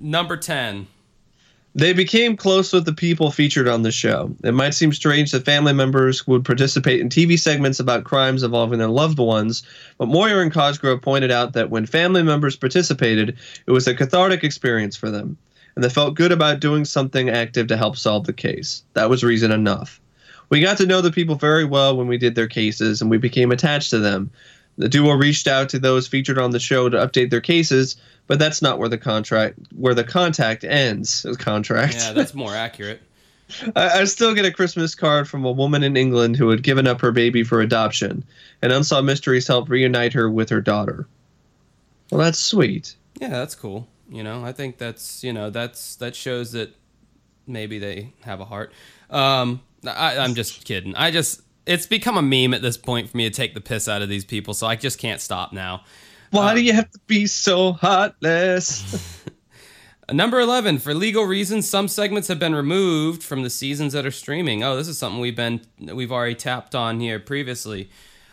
[0.00, 0.86] number ten.
[1.78, 4.34] They became close with the people featured on the show.
[4.42, 8.80] It might seem strange that family members would participate in TV segments about crimes involving
[8.80, 9.62] their loved ones,
[9.96, 14.42] but Meurer and Cosgrove pointed out that when family members participated, it was a cathartic
[14.42, 15.36] experience for them,
[15.76, 18.82] and they felt good about doing something active to help solve the case.
[18.94, 20.00] That was reason enough.
[20.50, 23.18] We got to know the people very well when we did their cases, and we
[23.18, 24.32] became attached to them.
[24.78, 27.96] The duo reached out to those featured on the show to update their cases,
[28.28, 31.26] but that's not where the contract where the contact ends.
[31.38, 31.94] Contract.
[31.94, 33.02] Yeah, that's more accurate.
[33.76, 36.86] I, I, still get a Christmas card from a woman in England who had given
[36.86, 38.22] up her baby for adoption,
[38.62, 41.06] and Unsolved Mysteries helped reunite her with her daughter.
[42.10, 42.94] Well, that's sweet.
[43.20, 43.88] Yeah, that's cool.
[44.10, 46.74] You know, I think that's you know that's that shows that
[47.46, 48.72] maybe they have a heart.
[49.10, 50.94] Um, I, I'm just kidding.
[50.94, 53.88] I just it's become a meme at this point for me to take the piss
[53.88, 55.84] out of these people, so I just can't stop now.
[56.30, 59.22] Why uh, do you have to be so heartless?
[60.12, 64.10] Number 11, for legal reasons, some segments have been removed from the seasons that are
[64.10, 64.64] streaming.
[64.64, 67.90] Oh, this is something we've been we've already tapped on here previously.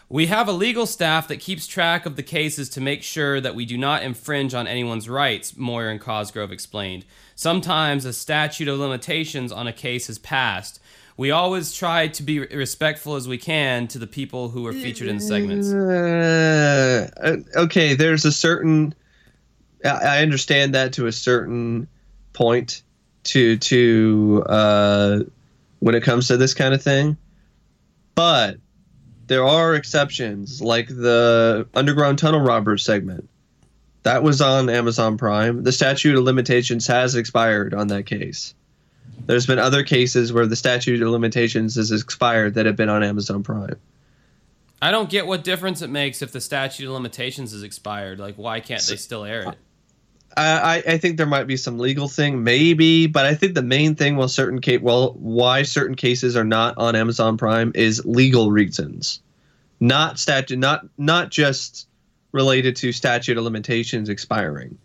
[0.08, 3.56] We have a legal staff that keeps track of the cases to make sure that
[3.56, 7.06] we do not infringe on anyone's rights, Meurer and Cosgrove explained.
[7.34, 10.80] Sometimes a statute of limitations on a case has passed,
[11.18, 15.08] we always try to be respectful as we can to the people who are featured
[15.08, 15.72] in the segments.
[15.72, 18.94] Uh, okay, there's a certain.
[19.84, 21.88] I understand that to a certain
[22.34, 22.82] point.
[23.26, 25.20] To to uh,
[25.80, 27.18] when it comes to this kind of thing,
[28.14, 28.58] but
[29.28, 33.28] there are exceptions, like the underground tunnel robbers segment.
[34.04, 35.64] That was on Amazon Prime.
[35.64, 38.54] The statute of limitations has expired on that case.
[39.26, 43.04] There's been other cases where the statute of limitations has expired that have been on
[43.04, 43.76] Amazon Prime.
[44.82, 48.20] I don't get what difference it makes if the statute of limitations is expired.
[48.20, 49.58] Like, why can't so, they still air it?
[50.38, 53.96] I, I think there might be some legal thing, maybe, but I think the main
[53.96, 58.52] thing, well, certain case, well, why certain cases are not on Amazon Prime is legal
[58.52, 59.22] reasons,
[59.80, 61.88] not statute, not not just
[62.34, 64.78] related to statute of limitations expiring.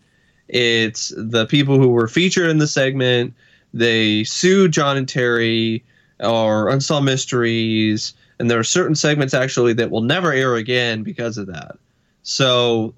[0.47, 3.33] It's the people who were featured in the segment
[3.73, 5.83] they sue John and Terry
[6.19, 11.37] or Unsolved Mysteries, and there are certain segments actually that will never air again because
[11.37, 11.77] of that.
[12.23, 12.93] So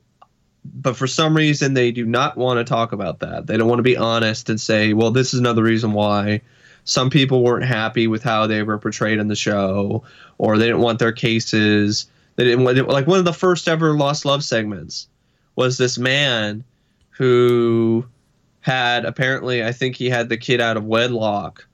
[0.81, 3.47] but for some reason they do not want to talk about that.
[3.47, 6.41] They don't want to be honest and say, "Well, this is another reason why."
[6.86, 10.03] Some people weren't happy with how they were portrayed in the show,
[10.38, 12.07] or they didn't want their cases.
[12.36, 15.07] They didn't want like one of the first ever Lost Love segments
[15.55, 16.63] was this man
[17.12, 18.05] who
[18.63, 21.67] had apparently I think he had the kid out of wedlock.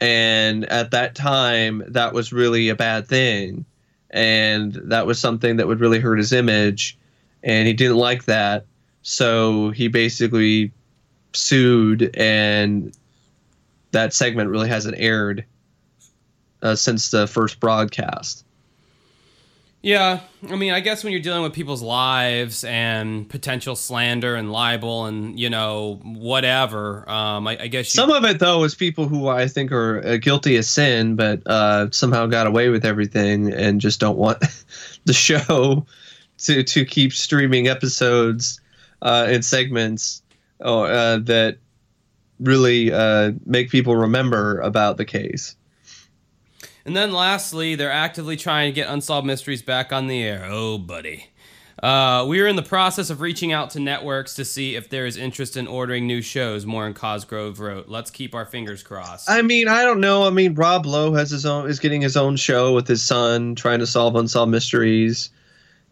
[0.00, 3.64] And at that time that was really a bad thing.
[4.10, 6.96] And that was something that would really hurt his image.
[7.42, 8.66] And he didn't like that.
[9.02, 10.70] So he basically
[11.32, 12.94] sued and
[13.92, 15.46] that segment really hasn't aired
[16.62, 18.44] uh, since the first broadcast
[19.80, 24.50] Yeah, I mean, I guess when you're dealing with people's lives and potential slander and
[24.50, 28.74] libel and you know whatever, um, I, I guess you, some of it though is
[28.74, 32.84] people who i think are uh, guilty of sin but uh, somehow got away with
[32.84, 34.42] everything and just don't want
[35.04, 35.86] the show
[36.38, 38.60] to to keep streaming episodes
[39.02, 40.22] uh, and segments
[40.60, 41.58] uh, that
[42.40, 45.54] really uh, make people remember about the case
[46.88, 50.46] And then lastly, they're actively trying to get Unsolved Mysteries back on the air.
[50.48, 51.26] Oh, buddy.
[51.82, 55.04] Uh, we are in the process of reaching out to networks to see if there
[55.04, 56.64] is interest in ordering new shows.
[56.64, 57.88] Meurer Cosgrove wrote.
[57.88, 59.28] Let's keep our fingers crossed.
[59.28, 60.26] I mean, I don't know.
[60.26, 63.54] I mean, Rob Lowe has his own is getting his own show with his son,
[63.54, 65.28] trying to solve unsolved mysteries,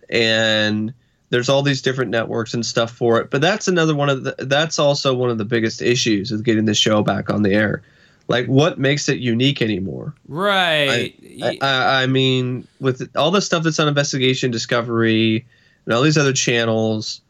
[0.08, 0.94] and
[1.28, 3.30] there's all these different networks and stuff for it.
[3.30, 4.34] But that's another one of the.
[4.38, 7.82] That's also one of the biggest issues with getting the show back on the air.
[8.28, 10.14] Like, what makes it unique anymore?
[10.26, 11.14] right.
[11.42, 15.46] I, I, I mean, with all the stuff that's on Investigation Discovery
[15.84, 17.20] and all these other channels,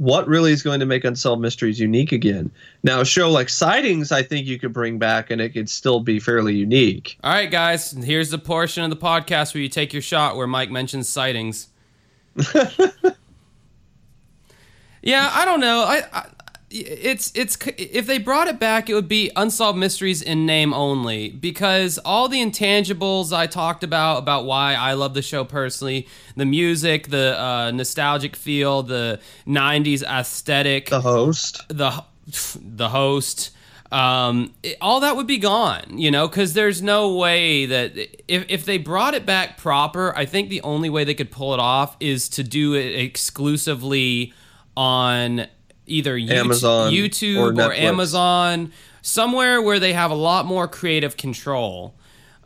[0.00, 2.50] what really is going to make Unsolved Mysteries unique again?
[2.82, 6.00] Now, a show like Sightings, I think you could bring back and it could still
[6.00, 7.18] be fairly unique.
[7.22, 7.92] All right, guys.
[7.92, 11.68] Here's the portion of the podcast where you take your shot where Mike mentions sightings.
[15.02, 15.82] yeah, I don't know.
[15.82, 16.26] I, I
[16.70, 21.30] it's it's if they brought it back, it would be unsolved mysteries in name only
[21.30, 26.06] because all the intangibles I talked about about why I love the show personally,
[26.36, 31.62] the music, the uh, nostalgic feel, the '90s aesthetic, The host.
[31.68, 32.04] the
[32.54, 33.50] the host
[33.90, 37.90] um it- all that would be gone you know because there's no way that
[38.28, 41.52] if, if they brought it back proper i think the only way they could pull
[41.54, 44.32] it off is to do it exclusively
[44.76, 45.44] on
[45.90, 48.72] either YouTube, Amazon youtube or or, amazon
[49.02, 51.94] somewhere where they have a lot more creative control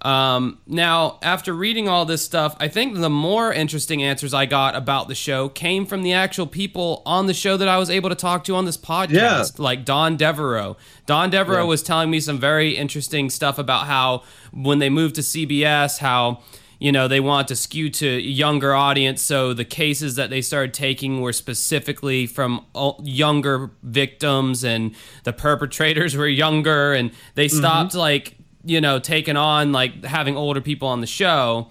[0.05, 4.77] um, now, after reading all this stuff, I think the more interesting answers I got
[4.77, 8.11] about the show came from the actual people on the show that I was able
[8.11, 9.45] to talk to on this podcast, Yeah.
[9.57, 10.77] like Don Devereaux.
[11.07, 11.69] Don Devereaux Yeah.
[11.69, 16.41] was telling me some very interesting stuff about how when they moved to CBS, how
[16.79, 20.75] you know they want to skew to younger audience, so the cases that they started
[20.75, 22.65] taking were specifically from
[23.03, 29.73] younger victims, and the perpetrators were younger, and they stopped like you know taking on
[29.73, 31.71] like having older people on the show.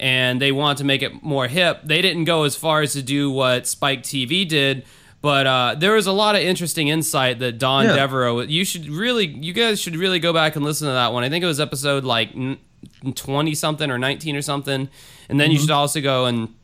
[0.00, 1.82] And they want to make it more hip.
[1.84, 4.84] They didn't go as far as to do what spike tv did
[5.22, 7.94] but uh, there was a lot of interesting insight that don Yeah.
[7.96, 11.22] devereaux you should really you guys should really go back and listen to that one.
[11.24, 12.30] I think it was episode like
[13.14, 14.88] 20 something or 19 or something
[15.28, 16.54] and then you should also go and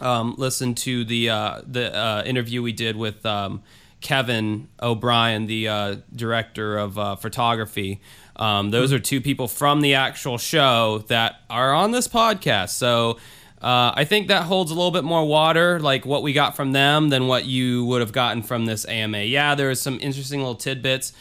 [0.00, 3.62] um, listen to the uh, the uh, interview we did with um,
[4.00, 8.00] Kevin O'Brien, the uh, director of uh, photography.
[8.36, 12.70] Um, those are two people from the actual show that are on this podcast.
[12.70, 13.18] So
[13.60, 16.72] uh, I think that holds a little bit more water, like what we got from
[16.72, 19.22] them, than what you would have gotten from this AMA.
[19.22, 21.12] Yeah, there is some interesting little tidbits.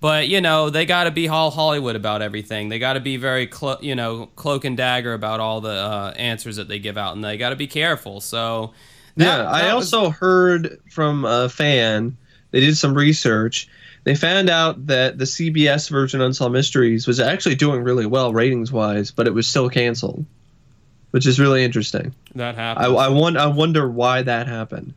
[0.00, 2.68] But you know they got to be all Hollywood about everything.
[2.68, 6.14] They got to be very, clo- you know, cloak and dagger about all the uh,
[6.16, 8.20] answers that they give out, and they got to be careful.
[8.20, 8.72] So,
[9.16, 12.16] that- yeah, I was- also heard from a fan.
[12.52, 13.68] They did some research.
[14.04, 18.32] They found out that the CBS version of Unsolved Mysteries was actually doing really well
[18.32, 20.24] ratings wise, but it was still canceled,
[21.10, 22.14] which is really interesting.
[22.36, 22.86] that I, happened.
[22.98, 24.94] I, won- I wonder why that happened.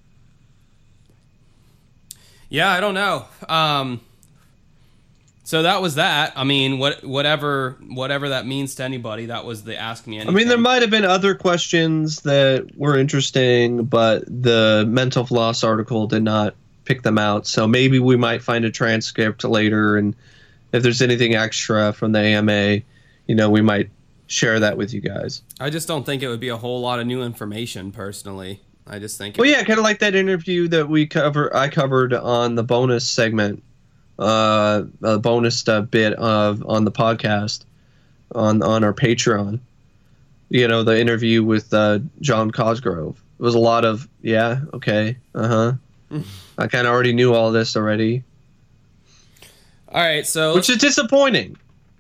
[2.49, 3.25] yeah, I don't know.
[3.49, 3.99] Um,
[5.51, 6.31] so that was that.
[6.37, 10.33] I mean, what whatever whatever that means to anybody, that was the ask me anything.
[10.33, 15.65] I mean, there might have been other questions that were interesting, but the mental floss
[15.65, 17.47] article did not pick them out.
[17.47, 20.15] So maybe we might find a transcript later, and
[20.71, 22.83] if there's anything extra from the AMA,
[23.27, 23.89] you know, we might
[24.27, 25.41] share that with you guys.
[25.59, 28.61] I just don't think it would be a whole lot of new information, personally.
[28.87, 29.37] I just think.
[29.37, 31.53] Well, yeah, kind of like that interview that we cover.
[31.53, 33.63] I covered on the bonus segment,
[34.21, 37.63] uh, a bonus uh, bit of on the podcast,
[38.35, 39.59] on on our Patreon.
[40.49, 43.21] You know, the interview with uh, John Cosgrove.
[43.39, 46.19] It was a lot of yeah, okay, uh huh.
[46.57, 48.23] I kind of already knew all this already,
[49.89, 51.55] All right, so which is disappointing.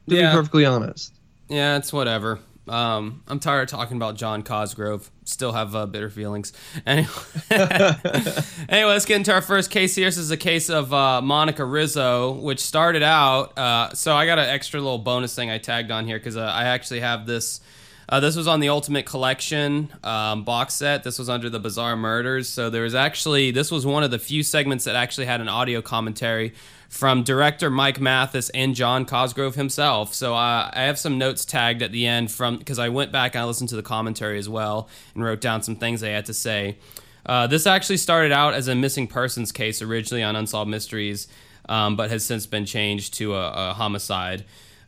[0.09, 0.31] To Yeah.
[0.31, 1.13] be perfectly honest.
[1.49, 2.39] yeah, it's whatever.
[2.67, 5.09] Um, I'm tired of talking about John Cosgrove.
[5.25, 6.53] Still have uh, bitter feelings.
[6.85, 7.09] Anyway,
[7.49, 10.07] anyway, let's get into our first case here.
[10.07, 13.57] This is a case of uh, Monica Rizzo, which started out.
[13.57, 16.41] Uh, so I got an extra little bonus thing I tagged on here because uh,
[16.41, 17.61] I actually have this.
[18.09, 21.03] Uh, this was on the Ultimate Collection um, box set.
[21.03, 22.49] This was under the Bizarre Murders.
[22.49, 25.47] So there was actually this was one of the few segments that actually had an
[25.47, 26.53] audio commentary
[26.91, 30.13] from director Mike Mathis and John Cosgrove himself.
[30.13, 33.33] So uh, I have some notes tagged at the end from because I went back
[33.33, 36.25] and I listened to the commentary as well and wrote down some things they had
[36.25, 36.77] to say.
[37.25, 41.29] Uh, this actually started out as a missing persons case originally on Unsolved Mysteries,
[41.69, 44.43] um, but has since been changed to a, a homicide.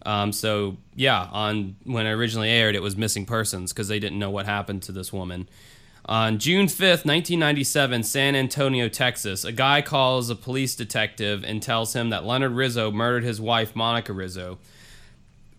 [0.06, 4.20] Um, so yeah, on when it originally aired, it was missing persons because they didn't
[4.20, 5.47] know what happened to this woman.
[6.06, 11.93] On June 5th, 1997, San Antonio, Texas, a guy calls a police detective and tells
[11.93, 14.60] him that Leonard Rizzo murdered his wife, Monica Rizzo.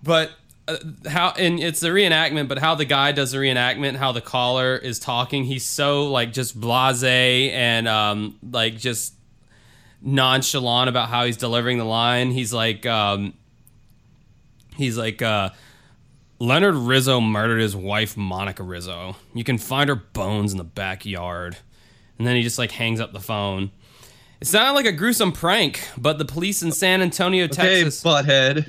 [0.03, 0.33] But
[0.69, 0.77] uh,
[1.09, 4.77] how, and it's the reenactment, but how the guy does the reenactment, how the caller
[4.77, 9.15] is talking, he's so like just blase and um, like just
[10.03, 12.31] nonchalant about how he's delivering the line.
[12.31, 13.33] He's like, um,
[14.77, 15.51] he's like, uh,
[16.39, 19.17] Leonard Rizzo murdered his wife, Monica Rizzo.
[19.35, 21.57] You can find her bones in the backyard.
[22.19, 23.71] And then he just like hangs up the phone.
[24.41, 28.03] It sounded like a gruesome prank, but the police in San Antonio, Hey, Texas.
[28.03, 28.67] butthead.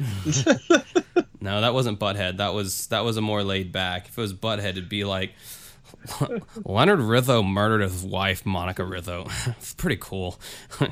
[1.42, 2.38] no, that wasn't Butthead.
[2.38, 4.08] That was that was a more laid back.
[4.08, 5.34] If it was Butthead, it'd be like
[6.66, 9.28] Leonard Rizzo murdered his wife, Monica Rizzo.
[9.48, 10.40] it's pretty cool.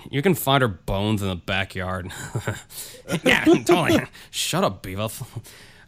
[0.09, 2.11] you can find her bones in the backyard.
[3.23, 4.01] yeah, totally.
[4.31, 5.23] Shut up, Beavis.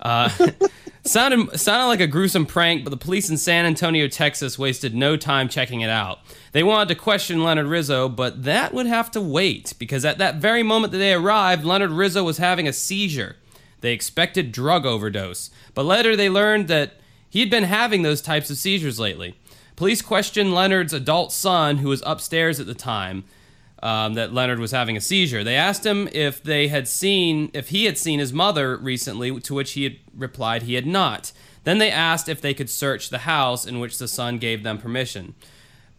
[0.06, 0.30] Uh,
[1.03, 5.18] sounded sounded like a gruesome prank, but the police in San Antonio, Texas, wasted no
[5.18, 6.20] time checking it out.
[6.51, 10.36] They wanted to question Leonard Rizzo, but that would have to wait because at that
[10.36, 13.38] very moment that they arrived, Leonard Rizzo was having a seizure.
[13.82, 18.51] They expected drug overdose, but later they learned that he had been having those types
[18.51, 19.36] of seizures lately.
[19.76, 23.26] Police questioned Leonard's adult son, who was upstairs at the time,
[23.84, 25.43] um, that Leonard was having a seizure.
[25.43, 29.53] They asked him if they had seen, if he had seen his mother recently, to
[29.53, 31.32] which he had replied he had not.
[31.63, 34.78] Then they asked if they could search the house, in which the son gave them
[34.78, 35.36] permission.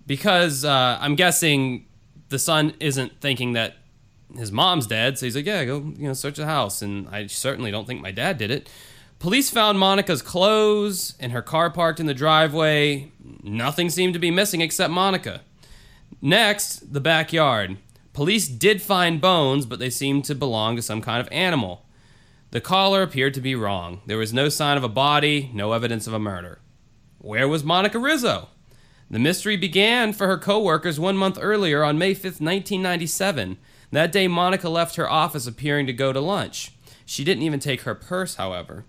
[0.07, 1.87] Because uh, I'm guessing
[2.29, 3.77] the son isn't thinking that
[4.37, 7.27] his mom's dead, so he's like, "Yeah, go, you know, search the house." And I
[7.27, 8.69] certainly don't think my dad did it.
[9.19, 13.11] Police found Monica's clothes and her car parked in the driveway.
[13.43, 15.43] Nothing seemed to be missing except Monica.
[16.21, 17.77] Next, the backyard.
[18.13, 21.85] Police did find bones, but they seemed to belong to some kind of animal.
[22.51, 24.01] The caller appeared to be wrong.
[24.07, 26.61] There was no sign of a body, no evidence of a murder.
[27.19, 28.49] Where was Monica Rizzo?
[29.11, 33.59] The mystery began for her coworkers one month earlier on May 5th, 1997.
[33.93, 36.73] That day, Monica left her office appearing to go to lunch.
[37.05, 38.85] She didn't even take her purse, however.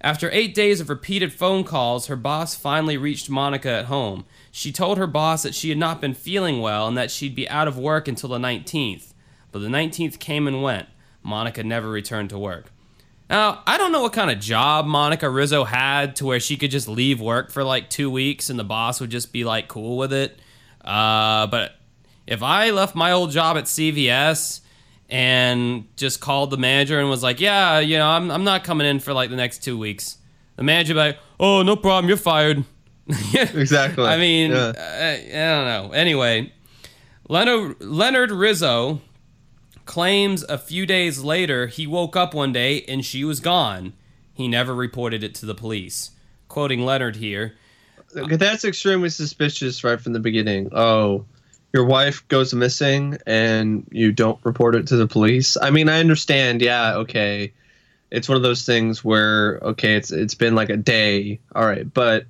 [0.00, 4.24] After eight days of repeated phone calls, her boss finally reached Monica at home.
[4.54, 7.48] She told her boss that she had not been feeling well and that she'd be
[7.48, 9.14] out of work until the 19th.
[9.50, 10.88] But the 19th came and went.
[11.22, 12.70] Monica never returned to work.
[13.30, 16.70] Now, I don't know what kind of job Monica Rizzo had to where she could
[16.70, 19.96] just leave work for like two weeks and the boss would just be like cool
[19.96, 20.38] with it.
[20.84, 21.76] Uh, but
[22.26, 24.60] if I left my old job at CVS
[25.08, 28.86] and just called the manager and was like, yeah, you know, I'm, I'm not coming
[28.86, 30.18] in for like the next two weeks,
[30.56, 32.64] the manager would be like, oh, no problem, you're fired.
[33.34, 34.04] Exactly.
[34.04, 34.56] I mean, Yeah.
[34.76, 35.92] uh, I don't know.
[35.92, 36.52] Anyway,
[37.28, 39.00] Leonard, Leonard Rizzo
[39.84, 43.92] claims a few days later he woke up one day and she was gone.
[44.34, 46.10] He never reported it to the police.
[46.48, 47.54] Quoting Leonard here,
[48.12, 50.68] that's extremely suspicious right from the beginning.
[50.72, 51.24] Oh,
[51.72, 55.56] your wife goes missing and you don't report it to the police.
[55.56, 56.60] I mean, I understand.
[56.60, 57.52] Yeah, okay.
[58.10, 61.40] It's one of those things where okay, it's it's been like a day.
[61.54, 62.26] All right, but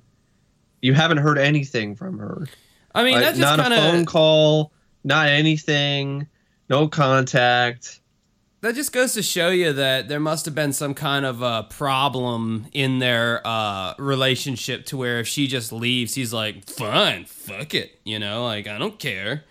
[0.83, 2.45] you haven't heard anything from her.
[2.93, 4.71] I mean, that's just not kind a phone call,
[5.03, 6.27] not anything,
[6.69, 7.99] no contact.
[8.61, 11.63] that just goes to show you that there must have been some kind of a
[11.69, 17.73] problem in their uh, relationship to where if she just leaves, he's like, fine, fuck
[17.73, 19.43] it, you know, like I don't care.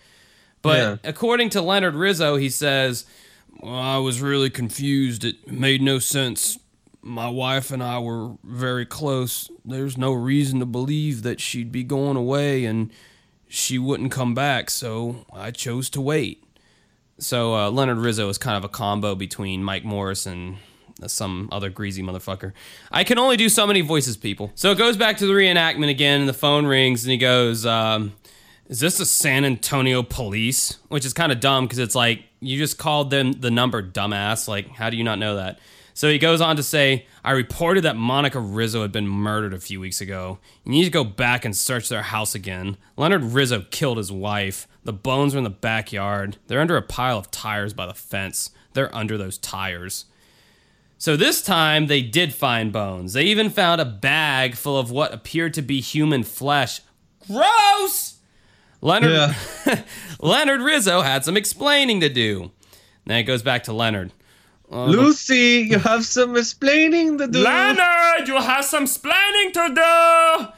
[0.61, 0.95] But Yeah.
[1.09, 3.05] according to Leonard Rizzo, he says,
[3.59, 5.25] well, I was really confused.
[5.25, 6.57] It made no sense.
[7.03, 9.51] My wife and I were very close.
[9.65, 12.91] There's no reason to believe that she'd be going away and
[13.47, 16.43] she wouldn't come back, so I chose to wait.
[17.19, 20.57] So uh, Leonard Rizzo is kind of a combo between Mike Morris and
[21.05, 22.53] some other greasy motherfucker.
[22.91, 24.51] I can only do so many voices, people.
[24.55, 27.65] So it goes back to the reenactment again, and the phone rings, and he goes,
[27.65, 28.13] um,
[28.67, 30.79] Is this the San Antonio police?
[30.87, 34.47] Which is kind of dumb because it's like you just called them the number dumbass.
[34.47, 35.59] Like, how do you not know that?
[35.93, 39.59] So he goes on to say, I reported that Monica Rizzo had been murdered a
[39.59, 40.39] few weeks ago.
[40.63, 42.77] You need to go back and search their house again.
[42.97, 44.67] Leonard Rizzo killed his wife.
[44.83, 46.37] The bones are in the backyard.
[46.47, 48.49] They're under a pile of tires by the fence.
[48.73, 50.05] They're under those tires.
[50.97, 53.13] So this time they did find bones.
[53.13, 56.81] They even found a bag full of what appeared to be human flesh.
[57.27, 58.19] Gross!
[58.81, 59.83] Leonard Yeah.
[60.19, 62.51] Leonard Rizzo had some explaining to do.
[63.05, 64.11] Then it goes back to Leonard.
[64.73, 67.43] Uh, Lucy, you have some explaining to do.
[67.43, 70.55] Leonard, you have some explaining to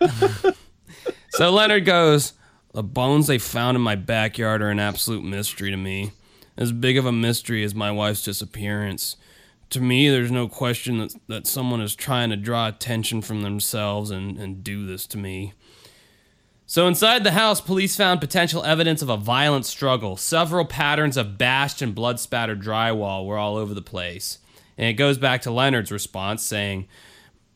[0.00, 0.52] do.
[1.30, 2.34] so Leonard goes,
[2.72, 6.12] The bones they found in my backyard are an absolute mystery to me.
[6.56, 9.16] As big of a mystery as my wife's disappearance.
[9.70, 14.12] To me, there's no question that, that someone is trying to draw attention from themselves
[14.12, 15.52] and, and do this to me.
[16.70, 20.18] So inside the house, police found potential evidence of a violent struggle.
[20.18, 24.38] Several patterns of bashed and blood spattered drywall were all over the place.
[24.76, 26.86] And it goes back to Leonard's response saying,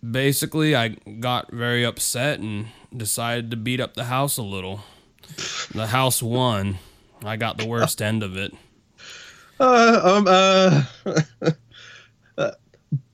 [0.03, 4.81] Basically, I got very upset and decided to beat up the house a little.
[5.75, 6.79] The house won.
[7.23, 8.55] I got the worst end of it.
[9.61, 10.85] Uh, um, uh,
[12.39, 12.51] uh,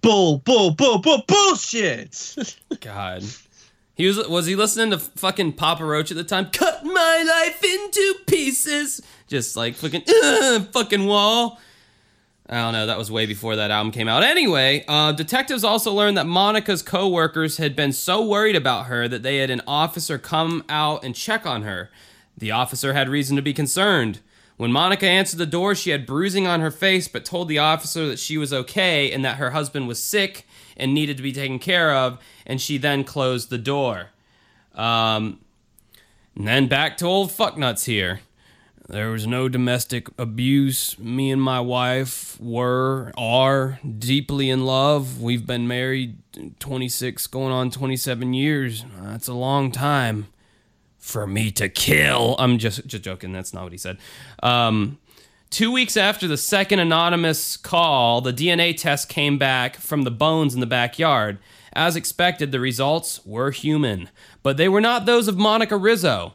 [0.01, 2.47] bull, bull, bull, bull, bullshit.
[2.81, 3.25] God.
[3.99, 6.51] He was was he listening to fucking Papa Roach at the time?
[6.53, 9.03] Cut my life into pieces.
[9.27, 11.61] Just like fucking "Ugh, fucking wall.
[12.49, 12.87] I don't know.
[12.87, 14.23] That was way before that album came out.
[14.23, 19.23] Anyway, uh, detectives also learned that Monica's co-workers had been so worried about her that
[19.23, 21.91] they had an officer come out and check on her.
[22.39, 24.21] The officer had reason to be concerned.
[24.57, 28.07] When Monica answered the door, she had bruising on her face, but told the officer
[28.07, 30.47] that she was okay and that her husband was sick
[30.79, 34.09] and needed to be taken care of, and she then closed the door.
[34.75, 35.41] Um,
[36.37, 38.21] and then back to old fucknuts here.
[38.89, 40.99] There was no domestic abuse.
[40.99, 45.21] Me and my wife were, are deeply in love.
[45.21, 46.17] We've been married
[46.59, 48.87] 26, going on 27 years.
[49.03, 50.29] That's a long time
[50.97, 52.35] for me to kill.
[52.39, 53.33] I'm just just joking.
[53.33, 53.99] That's not what he said.
[54.43, 54.99] Um,
[55.51, 60.55] two weeks after the second anonymous call, the DNA test came back from the bones
[60.55, 61.39] in the backyard.
[61.73, 64.09] As expected, the results were human,
[64.43, 66.35] but they were not those of Monica Rizzo.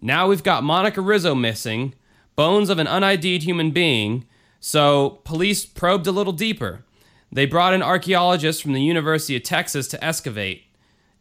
[0.00, 1.94] Now we've got Monica Rizzo missing,
[2.36, 4.26] bones of an unID'd human being.
[4.60, 6.84] So police probed a little deeper.
[7.32, 10.64] They brought in archaeologists from the University of Texas to excavate,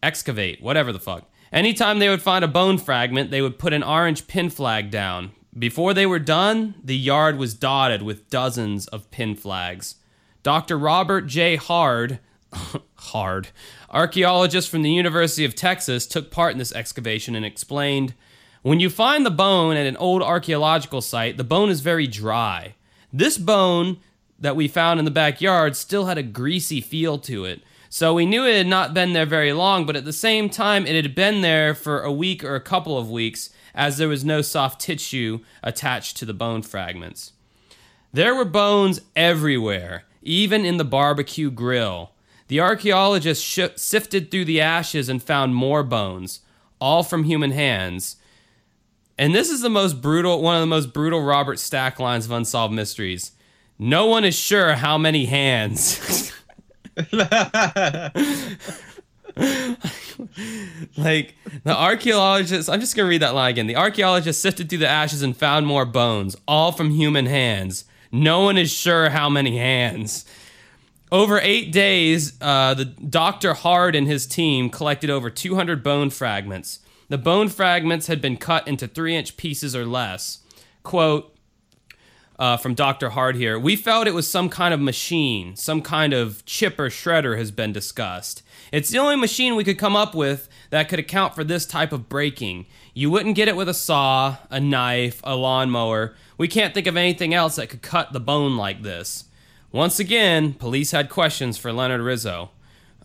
[0.02, 1.30] excavate, whatever the fuck.
[1.52, 5.32] Anytime they would find a bone fragment, they would put an orange pin flag down.
[5.58, 9.96] Before they were done, the yard was dotted with dozens of pin flags.
[10.44, 10.78] Dr.
[10.78, 11.56] Robert J.
[11.56, 12.20] Hard,
[12.96, 13.50] Hard,
[13.90, 18.14] archaeologist from the University of Texas, took part in this excavation and explained
[18.62, 22.76] When you find the bone at an old archaeological site, the bone is very dry.
[23.12, 23.98] This bone
[24.38, 27.62] that we found in the backyard still had a greasy feel to it.
[27.90, 30.86] So we knew it had not been there very long, but at the same time,
[30.86, 34.26] it had been there for a week or a couple of weeks, as there was
[34.26, 37.34] no soft tissue attached to the bone fragments.
[38.12, 42.12] There were bones everywhere, even in the barbecue grill.
[42.48, 46.40] The archaeologists sh- sifted through the ashes and found more bones,
[46.82, 48.16] all from human hands.
[49.18, 52.32] And this is the most brutal, one of the most brutal Robert Stack lines of
[52.32, 53.34] Unsolved Mysteries.
[53.78, 56.32] No one is sure how many hands.
[60.98, 63.68] like the archaeologists, I'm just gonna read that line again.
[63.68, 67.86] The archaeologists sifted through the ashes and found more bones, all from human hands.
[68.12, 70.26] No one is sure how many hands.
[71.12, 73.54] Over eight days, uh, the Dr.
[73.54, 76.80] Hard and his team collected over 200 bone fragments.
[77.08, 80.40] The bone fragments had been cut into three inch pieces or less.
[80.84, 81.36] Quote,
[82.40, 83.10] uh, from Dr.
[83.10, 83.60] Hard here.
[83.60, 87.52] We felt it was some kind of machine, some kind of chip or shredder has
[87.52, 88.42] been discussed.
[88.72, 91.92] It's the only machine we could come up with that could account for this type
[91.92, 92.66] of breaking.
[92.94, 96.16] You wouldn't get it with a saw, a knife, a lawnmower.
[96.38, 99.26] We can't think of anything else that could cut the bone like this.
[99.72, 102.52] Once again, police had questions for Leonard Rizzo.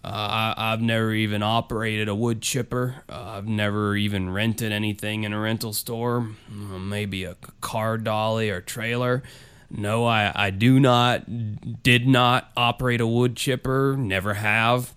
[0.03, 3.03] Uh, I, I've never even operated a wood chipper.
[3.09, 6.29] Uh, I've never even rented anything in a rental store.
[6.51, 9.23] Uh, maybe a car dolly or trailer.
[9.71, 13.97] No, I, I do not, did not operate a wood chipper.
[13.99, 14.95] Never have.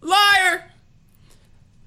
[0.00, 0.70] Liar!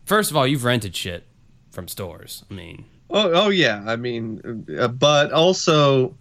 [0.06, 1.26] First of all, you've rented shit
[1.72, 2.44] from stores.
[2.50, 3.84] I mean, Oh, oh yeah.
[3.86, 6.16] I mean, uh, but also,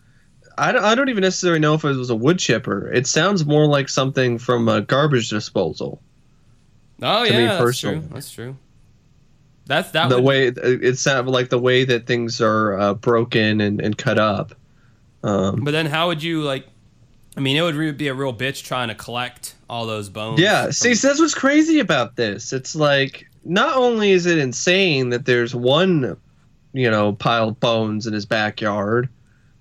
[0.58, 2.90] I don't, I don't even necessarily know if it was a wood chipper.
[2.92, 6.02] It sounds more like something from a garbage disposal.
[7.00, 8.00] oh To yeah, me that's personally.
[8.00, 8.08] true.
[8.12, 8.56] That's true.
[9.66, 13.60] That's that the would, way it sounded like the way that things are uh, broken
[13.60, 14.52] and, and cut up.
[15.22, 16.66] Um, But then how would you like?
[17.36, 20.40] I mean, it would re- be a real bitch trying to collect all those bones.
[20.40, 22.52] yeah, from- see, so that's what's crazy about this.
[22.52, 26.16] It's like not only is it insane that there's one,
[26.72, 29.08] you know, pile of bones in his backyard.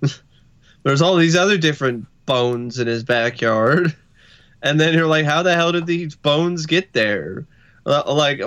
[0.83, 3.95] there's all these other different bones in his backyard,
[4.63, 7.45] and then you're like, how the hell did these bones get there?
[7.85, 8.41] Uh, like,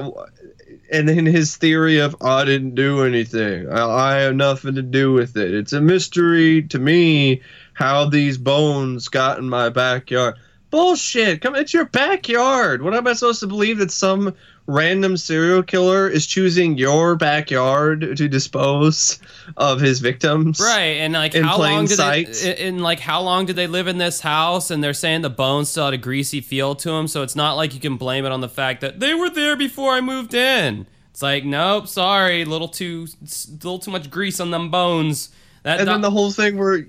[0.92, 3.68] and then his theory of I didn't do anything.
[3.70, 5.54] I, I have nothing to do with it.
[5.54, 7.40] It's a mystery to me
[7.82, 10.36] how these bones got in my backyard.
[10.70, 11.40] Bullshit!
[11.40, 12.80] Come, it's your backyard.
[12.80, 14.34] What am I supposed to believe that some
[14.68, 19.18] random serial killer is choosing your backyard to dispose
[19.56, 20.60] of his victims?
[20.60, 22.32] Right, and like how long did sight.
[22.32, 22.56] they?
[22.56, 24.70] And like how long did they live in this house?
[24.70, 27.54] And they're saying the bones still had a greasy feel to them, so it's not
[27.54, 30.34] like you can blame it on the fact that they were there before I moved
[30.34, 30.86] in.
[31.10, 33.08] It's like, nope, sorry, little too,
[33.50, 35.30] little too much grease on them bones.
[35.62, 36.84] That And then the whole thing where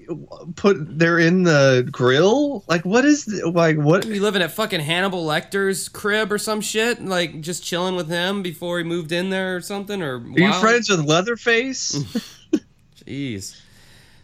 [0.56, 2.64] put they're in the grill.
[2.68, 4.06] Like, what is like what?
[4.06, 8.42] you living at fucking Hannibal Lecter's crib or some shit, like just chilling with him
[8.42, 11.94] before he moved in there or something, or Are you friends with Leatherface?
[13.06, 13.60] Jeez.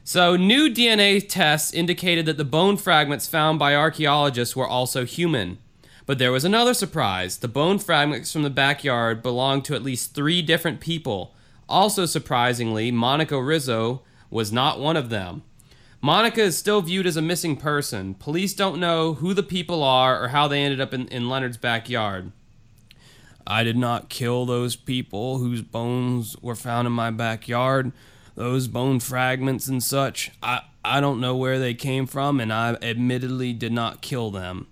[0.03, 5.59] So, new DNA tests indicated that the bone fragments found by archaeologists were also human.
[6.07, 7.37] But there was another surprise.
[7.37, 11.35] The bone fragments from the backyard belonged to at least three different people.
[11.67, 15.43] Also, surprisingly, Monica Rizzo was not one of them.
[16.01, 18.13] Monica is still viewed as a missing person.
[18.13, 21.57] Police don't know who the people are or how they ended up in, in Leonard's
[21.57, 22.31] backyard.
[23.45, 27.91] I did not kill those people whose bones were found in my backyard.
[28.35, 30.31] Those bone fragments and such.
[30.41, 34.67] I, I don't know where they came from, and I admittedly did not kill them.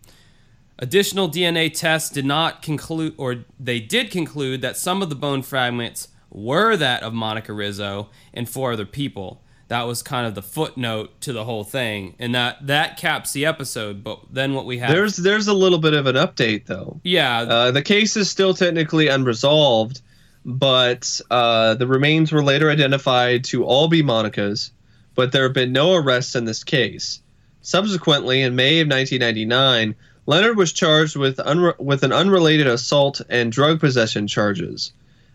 [0.79, 5.41] Additional DNA tests did not conclude, or they did conclude that some of the bone
[5.41, 9.41] fragments were that of Monica Rizzo and four other people.
[9.69, 13.45] That was kind of the footnote to the whole thing, and that that caps the
[13.45, 14.03] episode.
[14.03, 17.01] But then what we have, there's there's a little bit of an update though.
[17.03, 20.01] yeah, Uh, the case is still technically unresolved,
[20.45, 24.71] but uh, the remains were later identified to all be Monica's,
[25.15, 27.21] but there have been no arrests in this case.
[27.61, 29.93] Subsequently, in May of 1999,
[30.27, 34.93] Leonard was charged with unre- with an unrelated assault and drug possession charges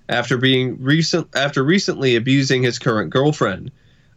[0.09, 3.71] after being recent after recently abusing his current girlfriend.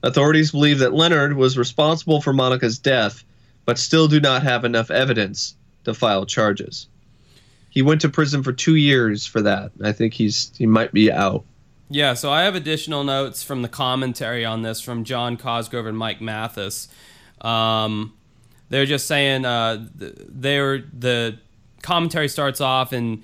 [0.03, 3.23] Authorities believe that Leonard was responsible for Monica's death,
[3.65, 6.87] but still do not have enough evidence to file charges.
[7.69, 9.71] He went to prison for two years for that.
[9.83, 11.43] I think he's he might be out.
[11.89, 15.97] Yeah, so I have additional notes from the commentary on this from John Cosgrove and
[15.97, 16.87] Mike Mathis.
[17.41, 18.13] Um,
[18.69, 21.37] they're just saying uh, they're the
[21.81, 23.23] commentary starts off and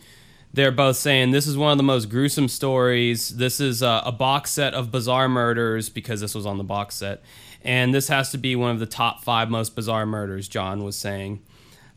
[0.53, 3.29] they're both saying this is one of the most gruesome stories.
[3.29, 6.95] This is uh, a box set of bizarre murders because this was on the box
[6.95, 7.21] set,
[7.63, 10.47] and this has to be one of the top five most bizarre murders.
[10.47, 11.41] John was saying.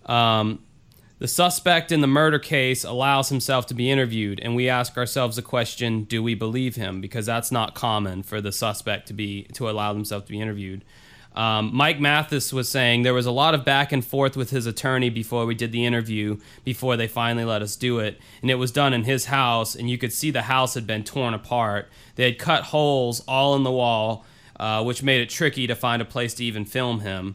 [0.06, 0.60] Um,
[1.20, 5.36] the suspect in the murder case allows himself to be interviewed, and we ask ourselves
[5.36, 7.00] the question: Do we believe him?
[7.00, 10.84] Because that's not common for the suspect to be to allow himself to be interviewed.
[11.34, 14.66] Um, Mike Mathis was saying there was a lot of back and forth with his
[14.66, 18.54] attorney before we did the interview, before they finally let us do it, and it
[18.54, 21.88] was done in his house, and you could see the house had been torn apart.
[22.14, 24.24] They had cut holes all in the wall,
[24.60, 27.34] uh, which made it tricky to find a place to even film him.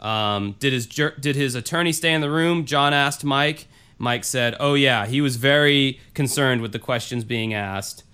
[0.00, 2.66] Um, did his did his attorney stay in the room?
[2.66, 3.66] John asked Mike.
[3.96, 8.04] Mike said, "Oh yeah, he was very concerned with the questions being asked."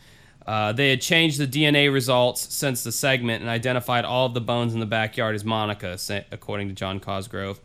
[0.46, 4.40] Uh, they had changed the DNA results since the segment and identified all of the
[4.40, 5.96] bones in the backyard as Monica,
[6.30, 7.60] according to John Cosgrove.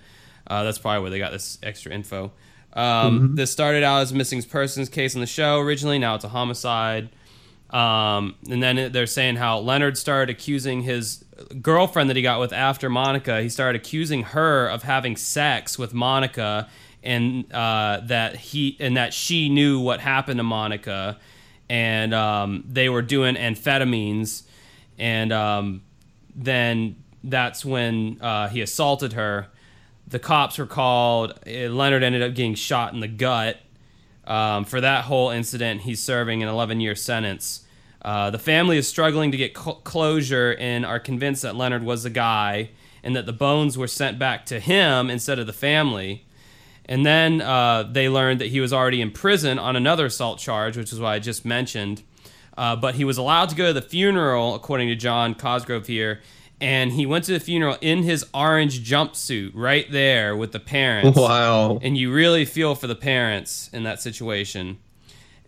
[0.48, 2.32] Uh, that's probably where they got this extra info.
[2.74, 6.00] Um, This started out as a missing persons case on the show originally.
[6.00, 7.10] Now it's a homicide.
[7.70, 11.24] Um, and then they're saying how Leonard started accusing his
[11.62, 13.42] girlfriend that he got with after Monica.
[13.42, 16.68] He started accusing her of having sex with Monica,
[17.04, 21.20] and uh, that he and that she knew what happened to Monica,
[21.70, 24.44] and um, they were doing amphetamines,
[24.98, 25.82] and um,
[26.36, 29.48] then that's when uh, he assaulted her.
[30.08, 31.40] The cops were called.
[31.46, 33.60] Uh, Leonard ended up getting shot in the gut.
[34.26, 37.66] Um, for that whole incident, he's serving an 11 year sentence.
[38.02, 42.04] Uh, the family is struggling to get cl- closure and are convinced that Leonard was
[42.04, 42.70] the guy
[43.04, 46.26] and that the bones were sent back to him instead of the family.
[46.90, 50.76] And then uh, they learned that he was already in prison on another assault charge,
[50.76, 52.02] which is what I just mentioned.
[52.58, 56.20] Uh, but he was allowed to go to the funeral, according to John Cosgrove here.
[56.60, 61.18] And he went to the funeral in his orange jumpsuit right there with the parents
[61.28, 61.78] Wow.
[61.82, 64.80] and you really feel for the parents in that situation.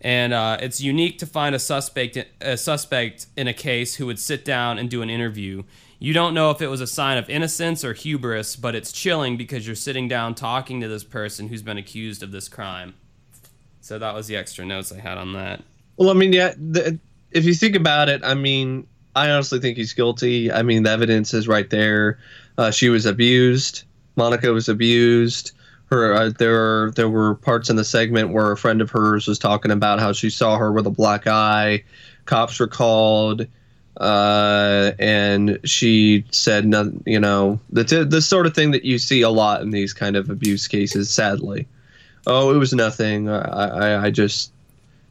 [0.00, 4.18] and uh, it's unique to find a suspect a suspect in a case who would
[4.18, 5.62] sit down and do an interview.
[6.02, 9.36] You don't know if it was a sign of innocence or hubris, but it's chilling
[9.36, 12.94] because you're sitting down talking to this person who's been accused of this crime.
[13.82, 15.62] So that was the extra notes I had on that.
[15.96, 16.98] Well, I mean, yeah, the,
[17.30, 18.84] if you think about it, I mean,
[19.14, 20.50] I honestly think he's guilty.
[20.50, 22.18] I mean, the evidence is right there.
[22.58, 23.84] Uh, she was abused.
[24.16, 25.52] Monica was abused.
[25.86, 29.38] Her uh, there there were parts in the segment where a friend of hers was
[29.38, 31.84] talking about how she saw her with a black eye.
[32.24, 33.46] Cops were called,
[33.98, 39.22] uh, and she said, no, you know, the the sort of thing that you see
[39.22, 41.10] a lot in these kind of abuse cases.
[41.10, 41.66] Sadly,
[42.26, 43.28] oh, it was nothing.
[43.28, 44.52] I I, I just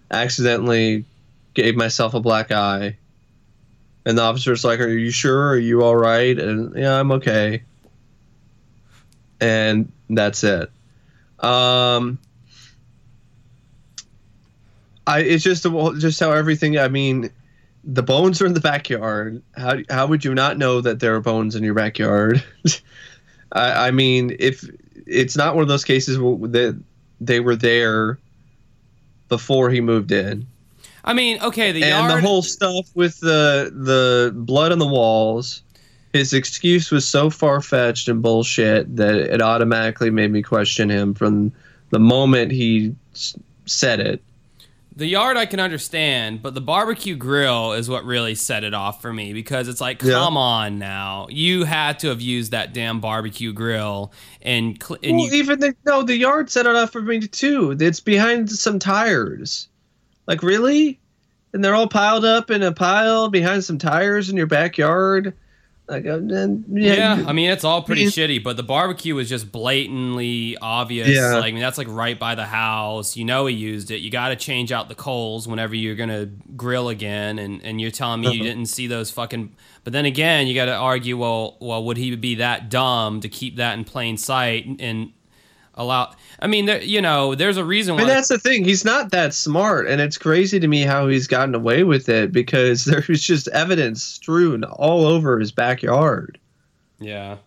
[0.09, 1.05] accidentally
[1.53, 2.97] gave myself a black eye.
[4.05, 5.49] And the officer's like, Are you sure?
[5.49, 6.38] Are you all right?
[6.38, 7.63] And yeah, I'm okay.
[9.39, 10.71] And that's it.
[11.39, 12.19] Um,
[15.07, 15.65] I it's just
[15.97, 16.77] just how everything.
[16.77, 17.32] I mean,
[17.84, 19.41] the bones are in the backyard.
[19.55, 22.43] How how would you not know that there are bones in your backyard?
[23.53, 24.63] I, I mean, if
[25.07, 26.82] it's not one of those cases that
[27.19, 28.17] they were there
[29.29, 30.45] before he moved in.
[31.03, 32.23] I mean, okay, the and yard.
[32.23, 35.63] the whole stuff with the the blood on the walls.
[36.13, 41.13] His excuse was so far fetched and bullshit that it automatically made me question him
[41.13, 41.53] from
[41.91, 43.34] the moment he s-
[43.65, 44.21] said it.
[45.01, 49.01] The yard I can understand, but the barbecue grill is what really set it off
[49.01, 50.11] for me because it's like, Yeah.
[50.11, 55.17] come on now, you had to have used that damn barbecue grill and cl- and
[55.17, 57.75] well, you, even the no, the yard set it off for me too.
[57.79, 59.69] It's behind some tires.
[60.27, 60.99] Like really?
[61.51, 65.33] And they're all piled up in a pile behind some tires in your backyard.
[65.88, 69.13] Like, uh, then, yeah, yeah, I mean it's all pretty mean- shitty, but the barbecue
[69.13, 71.09] was just blatantly obvious.
[71.09, 71.34] Yeah.
[71.36, 73.17] Like, I mean that's like right by the house.
[73.17, 73.97] You know he used it.
[73.97, 77.91] You got to change out the coals whenever you're gonna grill again, and and you're
[77.91, 78.43] telling me you Uh-huh.
[78.49, 79.53] didn't see those fucking.
[79.84, 81.17] But then again, you got to argue.
[81.17, 85.11] Well, well, would he be that dumb to keep that in plain sight and
[85.76, 86.13] allow?
[86.39, 88.01] I mean, there, you know, there's a reason why.
[88.01, 88.63] mean, that's the thing.
[88.63, 92.32] He's not that smart, and it's crazy to me how he's gotten away with it
[92.32, 96.39] because there's just evidence strewn all over his backyard.
[96.99, 97.38] Yeah.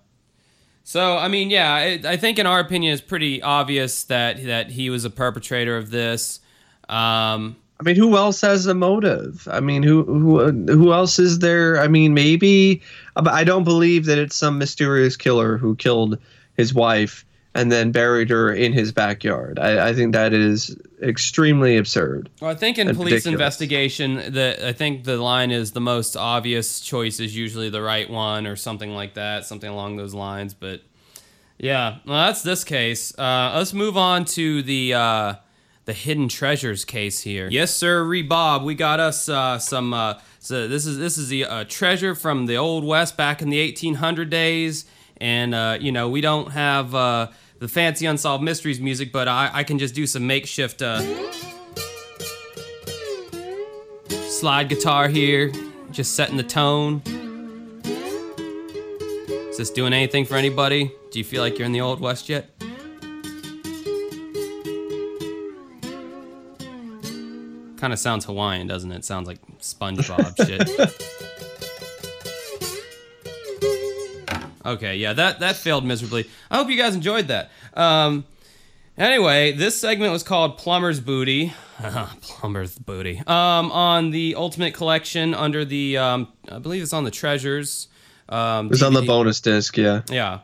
[0.84, 4.70] So I mean, yeah, it, I think in our opinion, it's pretty obvious that that
[4.70, 6.40] he was a perpetrator of this.
[6.88, 9.48] Um, I mean, who else has a motive?
[9.50, 11.80] I mean, who who who else is there?
[11.80, 12.82] I mean, maybe
[13.16, 16.18] I don't believe that it's some mysterious killer who killed
[16.56, 19.58] his wife and then buried her in his backyard.
[19.58, 22.28] I, I think that is extremely absurd.
[22.40, 23.26] well, I think in police ridiculous.
[23.26, 28.08] investigation, the I think the line is the most obvious choice is usually the right
[28.08, 30.54] one or something like that, something along those lines.
[30.54, 30.82] But
[31.58, 33.16] yeah, well, that's this case.
[33.18, 34.94] Uh, let's move on to the.
[34.94, 35.34] Uh,
[35.86, 37.48] the hidden treasures case here.
[37.50, 38.64] Yes, sir, Bob.
[38.64, 39.92] We got us uh, some.
[39.92, 43.50] Uh, so this is this is the uh, treasure from the old west back in
[43.50, 44.86] the 1800 days,
[45.18, 47.28] and uh, you know we don't have uh,
[47.58, 51.00] the fancy unsolved mysteries music, but I, I can just do some makeshift uh,
[54.08, 55.52] slide guitar here,
[55.90, 57.02] just setting the tone.
[59.48, 60.92] Is this doing anything for anybody?
[61.10, 62.50] Do you feel like you're in the old west yet?
[67.76, 69.04] Kind of sounds Hawaiian, doesn't it?
[69.04, 71.40] Sounds like SpongeBob shit.
[74.64, 76.28] Okay, yeah, that that failed miserably.
[76.50, 77.50] I hope you guys enjoyed that.
[77.74, 78.24] Um,
[78.96, 81.52] anyway, this segment was called Plumber's Booty.
[82.22, 83.18] Plumber's Booty.
[83.26, 87.88] Um, on the Ultimate Collection under the, um, I believe it's on the Treasures.
[88.28, 90.02] Um, It was on the bonus disc, yeah.
[90.10, 90.40] Yeah.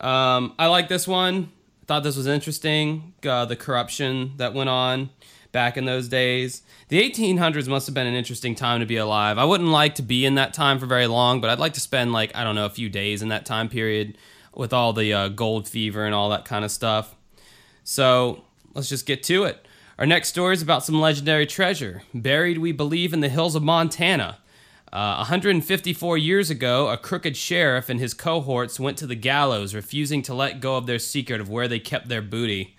[0.00, 1.50] Um, I like this one.
[1.86, 3.14] Thought this was interesting.
[3.24, 5.10] Uh, the corruption that went on
[5.52, 6.62] back in those days.
[6.88, 9.38] The 1800s must have been an interesting time to be alive.
[9.38, 11.80] I wouldn't like to be in that time for very long, but I'd like to
[11.80, 14.18] spend, like, I don't know, a few days in that time period
[14.54, 17.14] with all the uh, gold fever and all that kind of stuff.
[17.84, 18.44] So
[18.74, 19.66] let's just get to it.
[19.98, 23.62] Our next story is about some legendary treasure, buried, we believe, in the hills of
[23.62, 24.38] Montana.
[24.92, 30.20] Uh, 154 years ago, a crooked sheriff and his cohorts went to the gallows, refusing
[30.22, 32.76] to let go of their secret of where they kept their booty.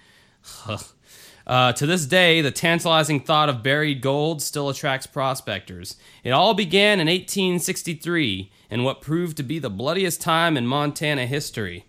[1.46, 5.98] Uh, to this day, the tantalizing thought of buried gold still attracts prospectors.
[6.24, 11.26] It all began in 1863 in what proved to be the bloodiest time in Montana
[11.26, 11.86] history.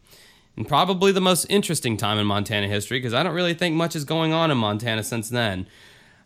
[0.56, 3.96] And probably the most interesting time in Montana history, because I don't really think much
[3.96, 5.66] is going on in Montana since then.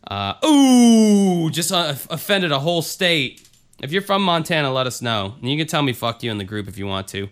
[0.06, 3.46] Uh, ooh, just uh, offended a whole state.
[3.82, 5.34] If you're from Montana, let us know.
[5.40, 7.28] And you can tell me fuck you in the group if you want to.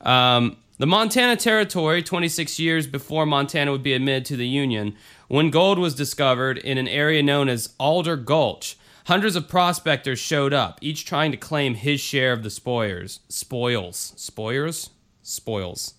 [0.00, 4.94] Um, The Montana Territory, 26 years before Montana would be admitted to the Union,
[5.26, 10.52] when gold was discovered in an area known as Alder Gulch, hundreds of prospectors showed
[10.52, 13.20] up, each trying to claim his share of the spoils.
[13.30, 14.12] Spoils.
[14.16, 14.90] Spoils?
[15.22, 15.94] Spoils.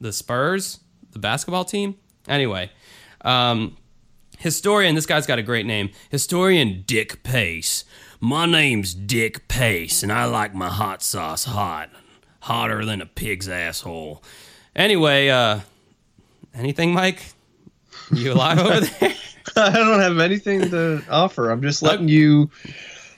[0.00, 0.80] The Spurs?
[1.12, 1.94] The basketball team?
[2.26, 2.72] Anyway,
[3.20, 3.76] um,
[4.38, 5.90] historian, this guy's got a great name.
[6.10, 7.84] Historian Dick Pace.
[8.18, 11.90] My name's Dick Pace, and I like my hot sauce hot
[12.46, 14.22] hotter than a pig's asshole.
[14.76, 15.58] Anyway, uh,
[16.54, 17.20] anything, Mike?
[18.12, 19.14] You alive over there?
[19.56, 21.50] I don't have anything to offer.
[21.50, 22.48] I'm just letting you,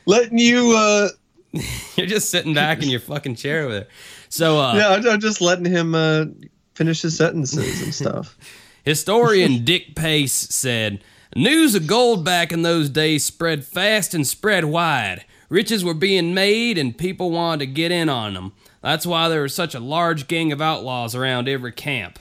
[0.07, 0.75] letting you.
[0.75, 1.09] uh
[1.97, 3.89] You're just sitting back in your fucking chair over there.
[4.31, 6.27] So uh, yeah, I'm just letting him uh,
[6.75, 8.37] finish his sentences and stuff.
[8.85, 11.03] Historian Dick Pace said,
[11.37, 15.25] "News of gold back in those days spread fast and spread wide.
[15.51, 18.53] Riches were being made, and people wanted to get in on them.
[18.83, 22.19] That's why there was such a large gang of outlaws around every camp.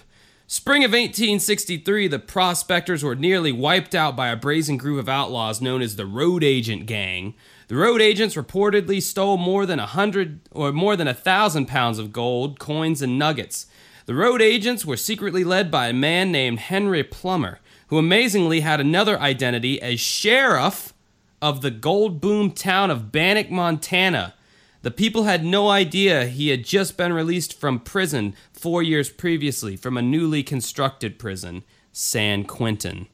[0.49, 5.61] Spring of 1863, the prospectors were nearly wiped out by a brazen group of outlaws
[5.61, 7.35] known as the Road Agent Gang.
[7.67, 11.99] The road agents reportedly stole more than a hundred or more than a thousand pounds
[11.99, 13.65] of gold, coins, and nuggets.
[14.05, 18.79] The road agents were secretly led by a man named Henry Plummer, who amazingly had
[18.79, 20.93] another identity as sheriff
[21.41, 24.33] of the gold boom town of Bannack, Montana.
[24.81, 29.75] The people had no idea he had just been released from prison four years previously
[29.75, 33.07] from a newly constructed prison, San Quentin.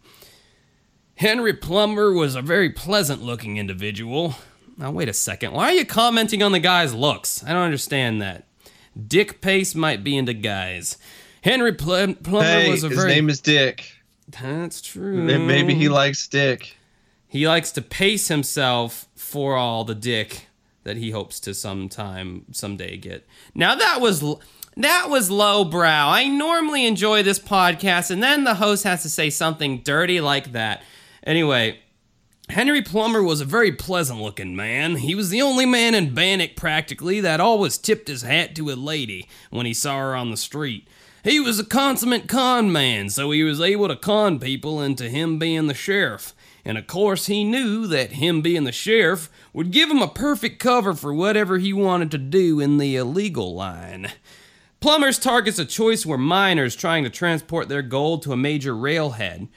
[1.16, 4.36] Henry Plummer was a very pleasant looking individual.
[4.78, 5.53] Now, wait a second.
[5.53, 7.43] Why are you commenting on the guy's looks?
[7.43, 8.47] I don't understand that.
[9.07, 10.97] Dick Pace might be into guys.
[11.41, 13.09] Henry Plummer hey, was a his very.
[13.09, 13.86] name is Dick.
[14.28, 15.22] That's true.
[15.22, 16.78] Maybe he likes Dick.
[17.28, 20.47] He likes to pace himself for all the dick
[20.84, 23.26] that he hopes to sometime someday get.
[23.54, 24.24] Now that was
[24.78, 26.10] that was lowbrow.
[26.10, 30.52] I normally enjoy this podcast, and then the host has to say something dirty like
[30.54, 30.84] that.
[31.26, 31.80] Anyway,
[32.50, 34.98] Henry Plummer was a very pleasant looking man.
[34.98, 38.76] He was the only man in Bannack practically that always tipped his hat to a
[38.76, 40.88] lady when he saw her on the street.
[41.24, 45.40] He was a consummate con man, so he was able to con people into him
[45.40, 46.34] being the sheriff.
[46.66, 50.59] And of course, he knew that him being the sheriff would give him a perfect
[50.59, 54.11] cover for whatever he wanted to do in the illegal line.
[54.80, 59.47] Plummer's targets of choice were miners trying to transport their gold to a major railhead.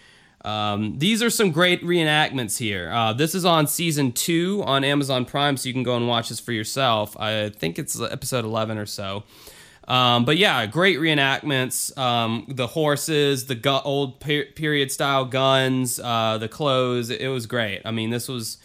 [0.45, 2.91] Um, these are some great reenactments here.
[2.93, 6.29] Uh, this is on season two on Amazon Prime, so you can go and watch
[6.29, 7.17] this for yourself.
[7.19, 9.25] I think it's episode 11 or so.
[9.89, 11.97] Um, but yeah, great reenactments.
[11.97, 17.11] Um, the horses, the gu- old per- period style guns, uh, the clothes.
[17.11, 17.83] It was great.
[17.85, 18.59] I mean, this was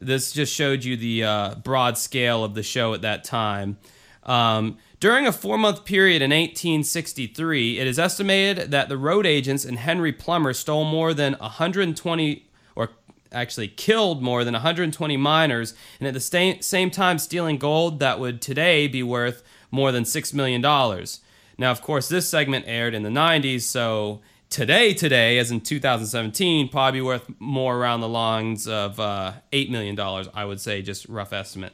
[0.00, 3.78] this just showed you the uh, broad scale of the show at that time.
[4.24, 9.64] Um, during a four month period in 1863, it is estimated that the road agents
[9.64, 12.90] and Henry Plummer stole more than 120, or
[13.30, 18.40] actually killed more than 120 miners, and at the same time stealing gold that would
[18.40, 19.42] today be worth
[19.74, 20.62] more than $6 million.
[20.62, 26.68] Now, of course, this segment aired in the 90s, so today, today, as in 2017,
[26.68, 29.98] probably worth more around the lines of uh, $8 million,
[30.32, 31.72] I would say, just rough estimate.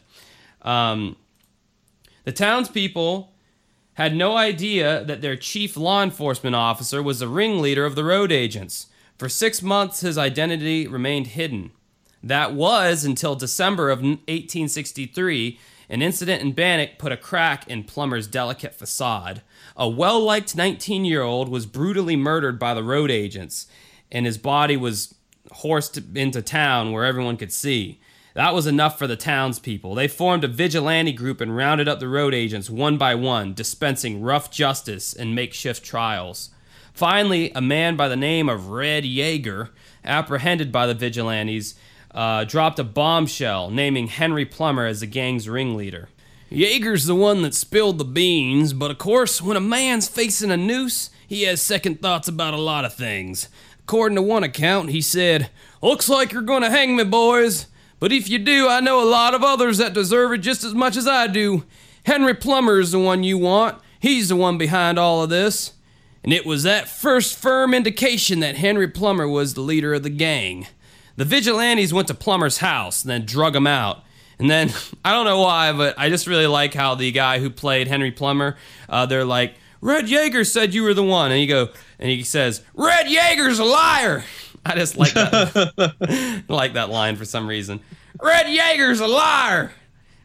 [0.63, 1.17] Um,
[2.25, 3.33] the townspeople
[3.95, 8.33] had no idea that their chief law enforcement officer was the ringleader of the road
[8.33, 8.87] agents.
[9.19, 11.73] For six months, his identity remained hidden.
[12.23, 15.59] That was until December of 1863
[15.91, 19.43] an incident in Bannack put a crack in Plummer's delicate facade.
[19.77, 23.67] A well liked 19 year old was brutally murdered by the road agents,
[24.11, 25.17] and his body was
[25.51, 28.01] horsed into town where everyone could see.
[28.35, 29.97] That was enough for the townspeople.
[29.97, 34.23] They formed a vigilante group and rounded up the road agents one by one, dispensing
[34.23, 36.51] rough justice and makeshift trials.
[36.93, 39.71] Finally, a man by the name of Red Yeager,
[40.05, 41.75] apprehended by the vigilantes,
[42.15, 46.09] uh, dropped a bombshell naming Henry Plummer as the gang's ringleader.
[46.51, 50.57] Yeager's the one that spilled the beans, but of course, when a man's facing a
[50.57, 53.49] noose, he has second thoughts about a lot of things.
[53.81, 55.51] According to one account, he said,
[55.81, 57.67] Looks like you're gonna hang me, boys.
[58.01, 60.75] But if you do, I know a lot of others that deserve it just as
[60.75, 61.65] much as I do.
[62.05, 63.81] Henry Plummer is the one you want.
[64.01, 65.75] He's the one behind all of this.
[66.25, 70.11] And it was that first firm indication that Henry Plummer was the leader of the
[70.11, 70.67] gang.
[71.21, 74.05] The vigilantes went to Plummer's house and then drug him out.
[74.39, 74.73] And then,
[75.05, 78.11] I don't know why, but I just really like how the guy who played Henry
[78.11, 78.57] Plummer,
[78.89, 79.53] uh, they're like,
[79.83, 81.31] Red Yeager said you were the one.
[81.31, 81.69] And he go,
[81.99, 84.25] and he says, Red Yeager's a liar.
[84.65, 87.81] I just like that, like that line for some reason.
[88.23, 89.73] Red Yeager's a liar,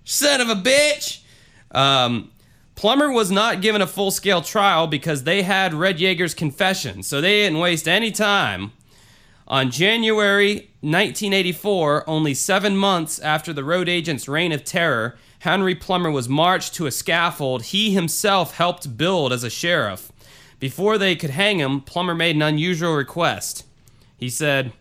[0.06, 1.24] son of a bitch.
[1.72, 2.32] Um,
[2.76, 7.20] Plummer was not given a full scale trial because they had Red Yeager's confession, so
[7.20, 8.72] they didn't waste any time.
[9.48, 16.10] On January 1984, only seven months after the road agent's reign of terror, Henry Plummer
[16.10, 20.12] was marched to a scaffold he himself helped build as a sheriff.
[20.60, 23.66] Before they could hang him, Plummer made an unusual request.
[24.18, 24.74] He said,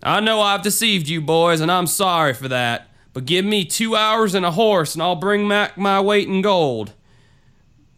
[0.00, 3.96] I know I've deceived you boys, and I'm sorry for that, but give me two
[3.96, 6.92] hours and a horse, and I'll bring back my weight in gold.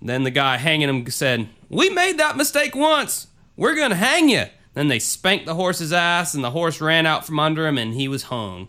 [0.01, 3.27] Then the guy hanging him said, We made that mistake once.
[3.57, 4.45] We're going to hang you.
[4.79, 7.95] Then they spanked the horse's ass, and the horse ran out from under him, and
[7.95, 8.69] he was hung.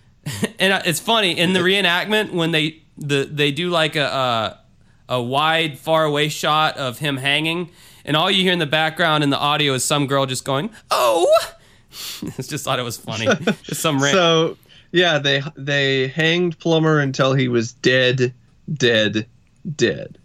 [0.58, 4.60] and uh, it's funny in the reenactment when they the they do like a, a
[5.08, 7.70] a wide, far away shot of him hanging,
[8.04, 10.70] and all you hear in the background in the audio is some girl just going,
[10.90, 11.32] "Oh."
[12.22, 13.26] I just thought it was funny.
[13.62, 14.12] Just some rant.
[14.12, 14.56] So
[14.90, 18.34] yeah, they they hanged Plummer until he was dead,
[18.72, 19.28] dead,
[19.76, 20.18] dead,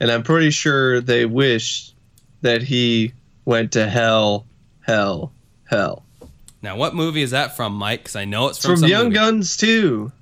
[0.00, 1.94] and I'm pretty sure they wished
[2.42, 3.12] that he
[3.50, 4.46] went to hell,
[4.82, 5.32] hell,
[5.64, 6.04] hell.
[6.62, 8.00] Now, what movie is that from, Mike?
[8.04, 9.16] Because I know it's from, From some Young movie.
[9.16, 10.12] Guns too.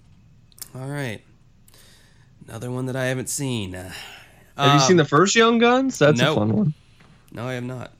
[0.75, 1.21] All right,
[2.47, 3.75] another one that I haven't seen.
[3.75, 3.93] Uh,
[4.57, 5.99] Have you seen the first Young Guns?
[5.99, 6.37] That's nope.
[6.37, 6.75] a fun one.
[7.31, 7.93] No, I have not.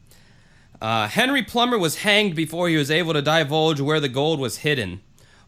[0.81, 4.59] Uh, Henry Plummer was hanged before he was able to divulge where the gold was
[4.59, 5.01] hidden,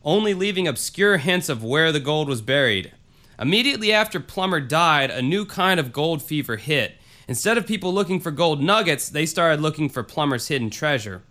[0.05, 2.93] only leaving obscure hints of where the gold was buried.
[3.39, 6.97] Immediately after Plummer died, a new kind of gold fever hit.
[7.31, 11.23] Instead of people looking for gold nuggets, they started looking for Plummer's hidden treasure.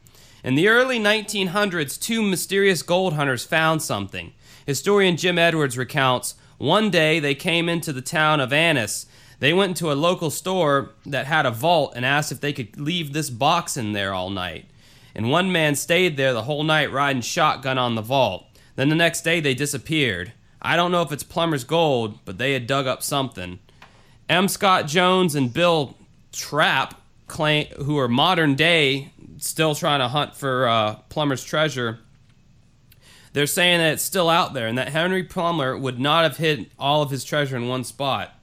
[0.46, 4.32] In the early 1900s, two mysterious gold hunters found something.
[4.66, 9.08] Historian Jim Edwards recounts one day they came into the town of Ennis.
[9.40, 12.80] They went into a local store that had a vault and asked if they could
[12.80, 14.68] leave this box in there all night.
[15.14, 18.46] And one man stayed there the whole night riding shotgun on the vault.
[18.78, 20.32] Then the next day they disappeared.
[20.62, 23.60] I don't know if it's Plummer's gold, but they had dug up something.
[24.30, 24.48] M.
[24.48, 25.98] Scott Jones and Bill
[26.32, 32.00] Trapp, claim, who are modern day, still trying to hunt for uh, Plummer's treasure.
[33.34, 36.70] They're saying that it's still out there and that Henry Plummer would not have hid
[36.78, 38.36] all of his treasure in one spot.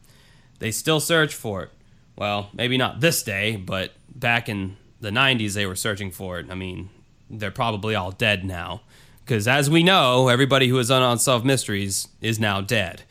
[0.58, 1.70] They still search for it.
[2.16, 6.46] Well, maybe not this day, but back in the 90s they were searching for it.
[6.50, 6.88] I mean,
[7.28, 8.82] they're probably all dead now.
[9.24, 13.02] Because as we know, everybody who is on Unsolved Mysteries is now dead,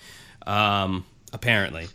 [0.48, 1.88] um, apparently.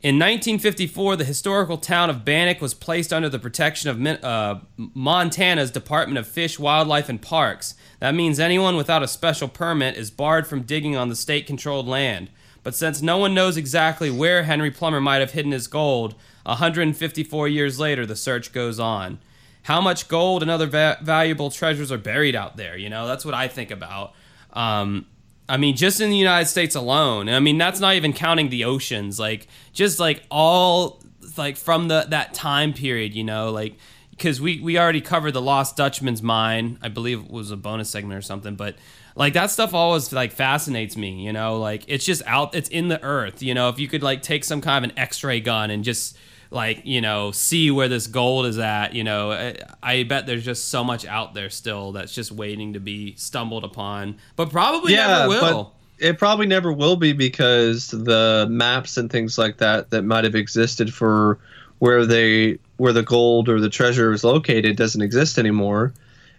[0.00, 5.72] In 1954, the historical town of Bannack was placed under the protection of uh, Montana's
[5.72, 7.74] Department of Fish, Wildlife, and Parks.
[7.98, 11.88] That means anyone without a special permit is barred from digging on the state controlled
[11.88, 12.30] land.
[12.62, 17.48] But since no one knows exactly where Henry Plummer might have hidden his gold, 154
[17.48, 19.18] years later, the search goes on.
[19.62, 22.76] How much gold and other va- valuable treasures are buried out there?
[22.76, 24.12] You know, that's what I think about.
[24.52, 25.06] Um,
[25.48, 27.28] I mean, just in the United States alone.
[27.28, 29.18] I mean, that's not even counting the oceans.
[29.18, 31.02] Like, just like all
[31.36, 33.14] like from the that time period.
[33.14, 33.76] You know, like
[34.10, 36.78] because we we already covered the Lost Dutchman's mine.
[36.82, 38.76] I believe it was a bonus segment or something, but
[39.14, 41.24] like that stuff always like fascinates me.
[41.24, 42.54] You know, like it's just out.
[42.54, 43.42] It's in the earth.
[43.42, 46.16] You know, if you could like take some kind of an X-ray gun and just
[46.50, 50.44] like you know see where this gold is at you know I, I bet there's
[50.44, 54.94] just so much out there still that's just waiting to be stumbled upon but probably
[54.94, 59.58] Yeah, never will but it probably never will be because the maps and things like
[59.58, 61.38] that that might have existed for
[61.80, 65.92] where they where the gold or the treasure is located doesn't exist anymore,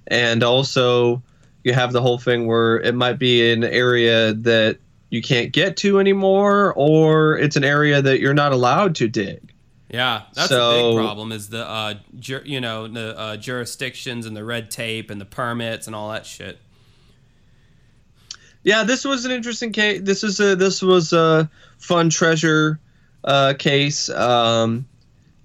[0.08, 1.22] and also
[1.64, 4.78] you have the whole thing where it might be an area that
[5.10, 9.42] you can't get to anymore, or it's an area that you're not allowed to dig.
[9.90, 14.36] Yeah that's a big problem is the uh jur- you know the uh, jurisdictions and
[14.38, 16.60] the red tape and the permits and all that shit
[18.64, 20.02] Yeah, this was an interesting case.
[20.04, 22.80] This is a this was a fun treasure
[23.24, 24.10] uh, case.
[24.10, 24.86] Um,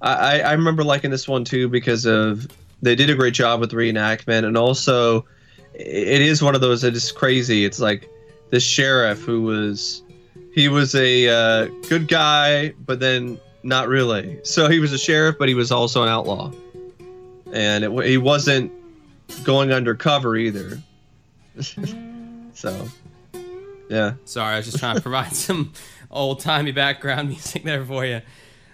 [0.02, 2.48] I, I remember liking this one too because of
[2.82, 5.24] they did a great job with the reenactment, and also
[5.74, 7.64] it is one of those that is crazy.
[7.64, 8.10] It's like
[8.50, 10.02] the sheriff who was
[10.52, 14.38] he was a uh, good guy, but then not really.
[14.44, 16.52] So he was a sheriff, but he was also an outlaw,
[17.52, 18.70] and it, he wasn't
[19.42, 20.80] going undercover either.
[22.54, 22.88] so,
[23.88, 24.14] yeah.
[24.24, 25.72] Sorry, I was just trying to provide some
[26.10, 28.20] old timey background music there for you.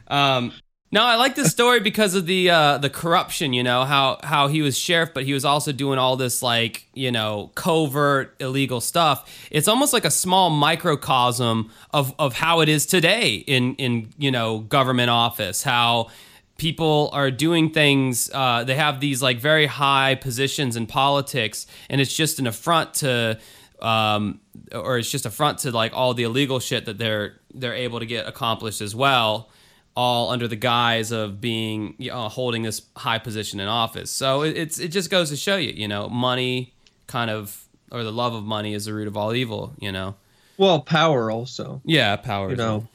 [0.09, 0.53] Um,
[0.93, 3.53] no, I like this story because of the uh, the corruption.
[3.53, 6.87] You know how how he was sheriff, but he was also doing all this like
[6.95, 9.49] you know covert illegal stuff.
[9.51, 14.31] It's almost like a small microcosm of of how it is today in in you
[14.31, 15.63] know government office.
[15.63, 16.09] How
[16.57, 22.03] people are doing things uh, they have these like very high positions in politics and
[22.03, 23.39] it's just an affront to
[23.81, 24.41] um,
[24.73, 27.99] or it's just a front to like all the illegal shit that they're they're able
[28.01, 29.49] to get accomplished as well,
[29.97, 34.11] all under the guise of being you know, holding this high position in office.
[34.11, 36.73] So it, it's it just goes to show you, you know, money
[37.07, 39.75] kind of or the love of money is the root of all evil.
[39.79, 40.15] You know.
[40.57, 41.81] Well, power also.
[41.85, 42.51] Yeah, power.
[42.51, 42.89] You know,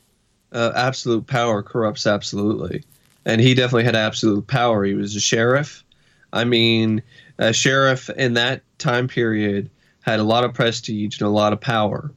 [0.52, 2.84] uh, absolute power corrupts absolutely,
[3.26, 4.84] and he definitely had absolute power.
[4.86, 5.84] He was a sheriff.
[6.32, 7.02] I mean,
[7.38, 9.70] a sheriff in that time period
[10.02, 12.12] had a lot of prestige and a lot of power,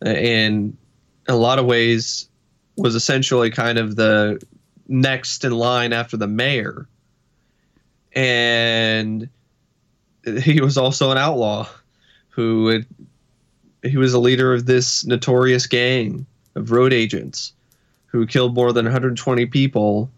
[0.00, 0.76] and in
[1.28, 2.28] a lot of ways
[2.76, 4.40] was essentially kind of the
[4.88, 6.86] next in line after the mayor.
[8.14, 9.28] And
[10.42, 11.68] he was also an outlaw
[12.30, 12.86] who had,
[13.82, 17.52] he was a leader of this notorious gang of road agents
[18.06, 20.10] who killed more than 120 people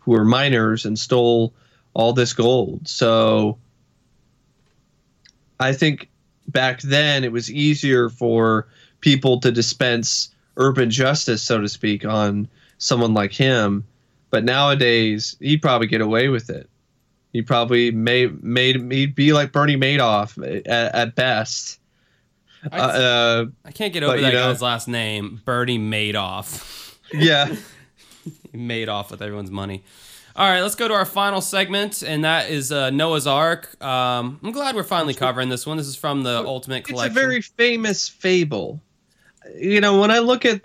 [0.00, 1.52] who were miners and stole
[1.94, 2.86] all this gold.
[2.88, 3.58] So
[5.58, 6.08] I think
[6.48, 8.66] back then it was easier for
[9.00, 12.48] people to dispense urban justice, so to speak, on
[12.78, 13.84] someone like him.
[14.30, 16.68] But nowadays, he'd probably get away with it.
[17.32, 21.78] He probably may made he'd be like Bernie Madoff at, at best.
[22.70, 26.76] I, uh, I can't get over but, that know, guy's last name, Bernie Madoff.
[27.12, 27.56] Yeah,
[28.52, 29.82] he made off with everyone's money.
[30.36, 33.82] All right, let's go to our final segment, and that is uh, Noah's Ark.
[33.82, 35.76] Um, I'm glad we're finally covering this one.
[35.76, 37.10] This is from the Ultimate Collection.
[37.10, 38.80] It's a very famous fable.
[39.56, 40.62] You know, when I look at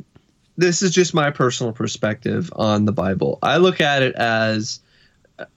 [0.57, 3.39] this, is just my personal perspective on the Bible.
[3.43, 4.79] I look at it as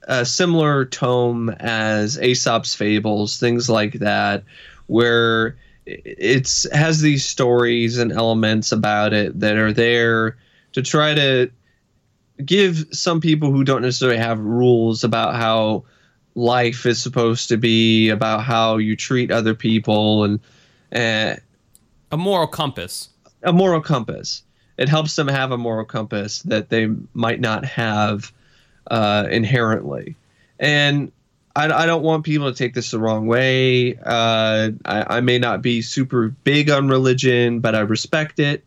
[0.03, 4.43] a similar tome as Aesop's fables, things like that,
[4.87, 10.37] where it's has these stories and elements about it that are there
[10.73, 11.49] to try to
[12.45, 15.83] give some people who don't necessarily have rules about how
[16.35, 20.39] life is supposed to be, about how you treat other people, and
[20.93, 21.35] uh,
[22.11, 23.09] a moral compass.
[23.43, 24.43] A moral compass.
[24.77, 28.31] It helps them have a moral compass that they might not have
[28.89, 30.15] uh, inherently.
[30.59, 31.11] And
[31.55, 33.97] I, I, don't want people to take this the wrong way.
[33.97, 38.63] Uh, I, I may not be super big on religion, but I respect it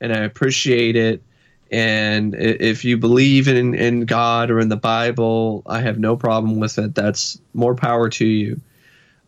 [0.00, 1.22] and I appreciate it
[1.70, 6.60] and if you believe in, in God or in the Bible, I have no problem
[6.60, 6.94] with it.
[6.94, 8.60] That's more power to you.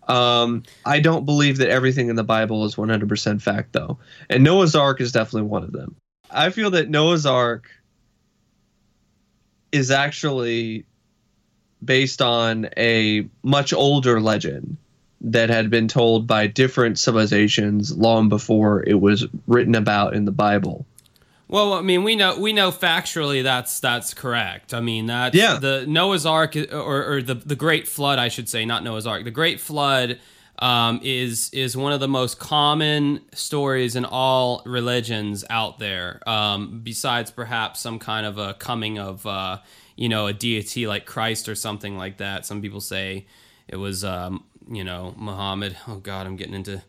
[0.08, 3.98] Um, I don't believe that everything in the Bible is 100% fact, though.
[4.30, 5.96] And Noah's Ark is definitely one of them.
[6.30, 7.70] I feel that Noah's Ark
[9.70, 10.86] is actually
[11.84, 14.78] based on a much older legend
[15.20, 20.32] that had been told by different civilizations long before it was written about in the
[20.32, 20.86] Bible.
[21.48, 24.74] Well, I mean, we know we know factually that's that's correct.
[24.74, 25.58] I mean, that yeah.
[25.58, 29.24] the Noah's Ark or, or the the Great Flood, I should say, not Noah's Ark.
[29.24, 30.18] The Great Flood
[30.58, 36.20] um, is is one of the most common stories in all religions out there.
[36.28, 39.58] Um, besides perhaps some kind of a coming of uh,
[39.96, 42.44] you know a deity like Christ or something like that.
[42.44, 43.26] Some people say
[43.68, 45.76] it was um, you know Muhammad.
[45.86, 46.82] Oh God, I'm getting into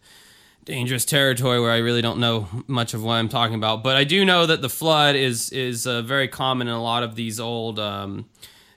[0.69, 3.83] dangerous territory where I really don't know much of what I'm talking about.
[3.83, 7.03] But I do know that the flood is is uh, very common in a lot
[7.03, 8.29] of these old, um,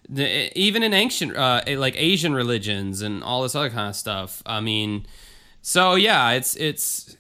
[0.08, 4.42] the, even in ancient uh, like Asian religions and all this other kind of stuff.
[4.46, 5.06] I mean,
[5.60, 7.16] so yeah, it's it's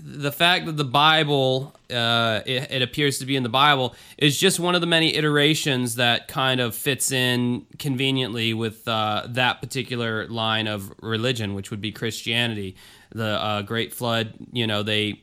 [0.00, 4.38] the fact that the Bible uh, it, it, appears to be in the Bible is
[4.38, 9.60] just one of the many iterations that kind of fits in conveniently with uh, that
[9.60, 12.74] particular line of religion, which would be Christianity
[13.14, 15.22] the uh, Great Flood, you know, they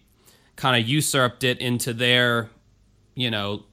[0.56, 2.50] kind of usurped it into their,
[3.16, 3.64] you know,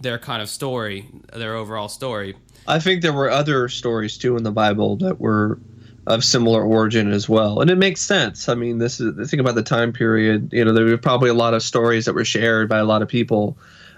[0.00, 2.36] their kind of story, their overall story.
[2.66, 5.58] I think there were other stories too in the Bible that were
[6.06, 8.48] of similar origin as well, and it makes sense.
[8.48, 10.52] I mean, this is think about the time period.
[10.52, 13.02] You know, there were probably a lot of stories that were shared by a lot
[13.02, 13.56] of people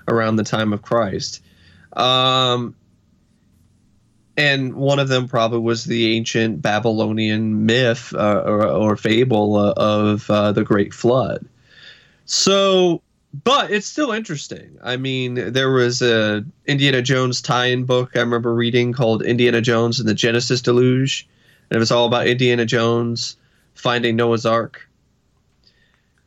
[0.09, 1.43] around the time of Christ.
[1.95, 2.75] Um,
[4.37, 9.75] and one of them probably was the ancient Babylonian myth uh, or, or, fable uh,
[9.77, 11.47] of uh, the Great Flood.
[12.25, 13.01] So,
[13.45, 14.77] but it's still interesting.
[14.83, 20.01] I mean, there was a Indiana Jones tie-in book I remember reading called Indiana Jones
[20.01, 21.29] and the Genesis Deluge,
[21.71, 23.37] and it was all about Indiana Jones
[23.75, 24.89] finding Noah's Ark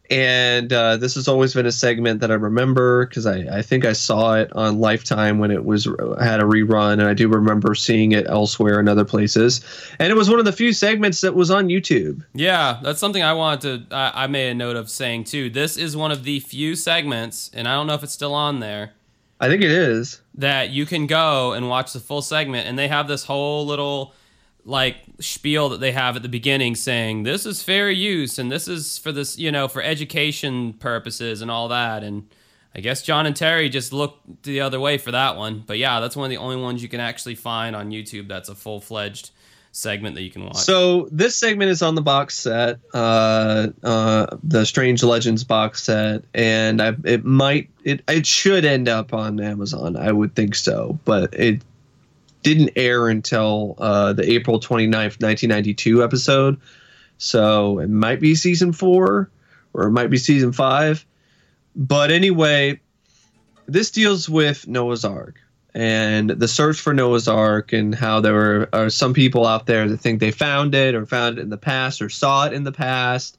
[0.09, 3.85] and uh, this has always been a segment that I remember because I, I think
[3.85, 7.75] I saw it on Lifetime when it was had a rerun, and I do remember
[7.75, 9.61] seeing it elsewhere in other places.
[9.99, 12.23] And it was one of the few segments that was on YouTube.
[12.33, 13.95] Yeah, that's something I wanted to.
[13.95, 15.49] I, I made a note of saying too.
[15.49, 18.59] This is one of the few segments, and I don't know if it's still on
[18.59, 18.93] there.
[19.39, 22.87] I think it is that you can go and watch the full segment, and they
[22.87, 24.13] have this whole little
[24.67, 28.67] like spiel that they have at the beginning saying this is fair use and this
[28.67, 32.27] is for this you know for education purposes and all that and
[32.75, 35.63] I guess John and Terry just looked the other way for that one.
[35.65, 38.49] But yeah, that's one of the only ones you can actually find on YouTube that's
[38.49, 39.31] a full fledged
[39.71, 40.57] segment that you can watch.
[40.57, 46.23] So this segment is on the box set, uh, uh, the Strange Legends box set,
[46.35, 49.95] and I, it might, it, it should end up on Amazon.
[49.95, 51.63] I would think so, but it
[52.47, 56.57] didn't air until uh, the April 29th, 1992 episode.
[57.17, 59.29] So it might be season four
[59.73, 61.05] or it might be season five.
[61.75, 62.79] But anyway,
[63.65, 65.41] this deals with Noah's Ark
[65.73, 69.89] and the search for Noah's Ark and how there were, are some people out there
[69.89, 72.63] that think they found it or found it in the past or saw it in
[72.63, 73.37] the past.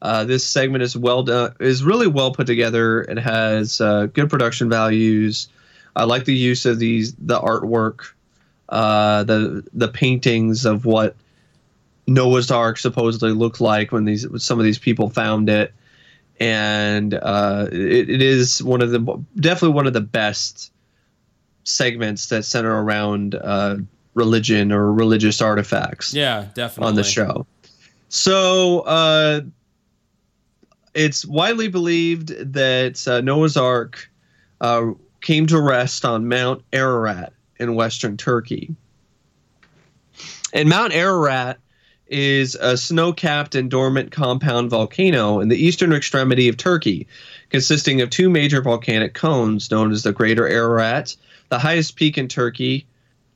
[0.00, 3.02] Uh, this segment is well done, is really well put together.
[3.02, 5.48] It has uh, good production values.
[5.96, 8.13] I like the use of these the artwork,
[8.68, 11.16] uh, the the paintings of what
[12.06, 15.72] Noah's Ark supposedly looked like when these some of these people found it
[16.40, 20.72] and uh, it, it is one of the definitely one of the best
[21.64, 23.76] segments that center around uh,
[24.14, 26.12] religion or religious artifacts.
[26.12, 27.46] Yeah, definitely on the show.
[28.08, 29.42] So uh,
[30.94, 34.10] it's widely believed that uh, Noah's Ark
[34.60, 38.74] uh, came to rest on Mount Ararat in western Turkey.
[40.52, 41.58] And Mount Ararat
[42.06, 47.06] is a snow capped and dormant compound volcano in the eastern extremity of Turkey,
[47.50, 51.16] consisting of two major volcanic cones known as the Greater Ararat,
[51.48, 52.86] the highest peak in Turkey,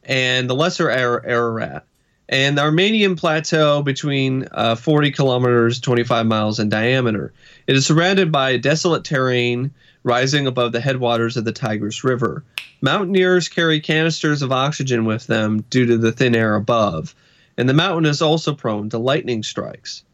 [0.04, 1.84] and the Lesser Ararat.
[2.28, 7.32] And the Armenian Plateau between uh, 40 kilometers, 25 miles in diameter.
[7.66, 9.72] It is surrounded by desolate terrain
[10.02, 12.44] rising above the headwaters of the Tigris River.
[12.80, 17.14] Mountaineers carry canisters of oxygen with them due to the thin air above
[17.58, 20.04] and the mountain is also prone to lightning strikes.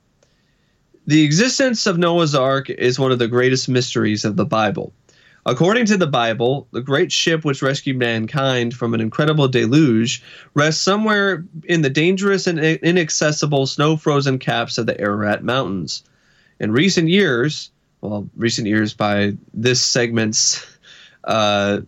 [1.06, 4.94] The existence of Noah's Ark is one of the greatest mysteries of the Bible.
[5.44, 10.22] According to the Bible, the great ship which rescued mankind from an incredible deluge
[10.54, 16.02] rests somewhere in the dangerous and inaccessible snow frozen caps of the Ararat Mountains.
[16.60, 17.70] In recent years,
[18.00, 20.66] well, recent years by this segment's
[21.24, 21.82] uh,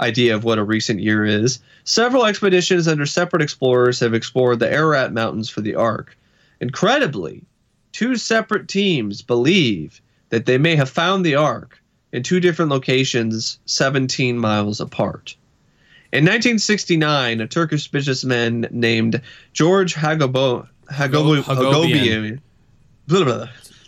[0.00, 4.72] idea of what a recent year is, several expeditions under separate explorers have explored the
[4.72, 6.16] Ararat Mountains for the Ark.
[6.60, 7.44] Incredibly,
[7.92, 10.00] two separate teams believe
[10.30, 11.80] that they may have found the Ark
[12.12, 15.36] in two different locations 17 miles apart.
[16.12, 19.20] In 1969, a Turkish businessman named
[19.52, 22.40] George Hagobo, Hagobo, Hagopian,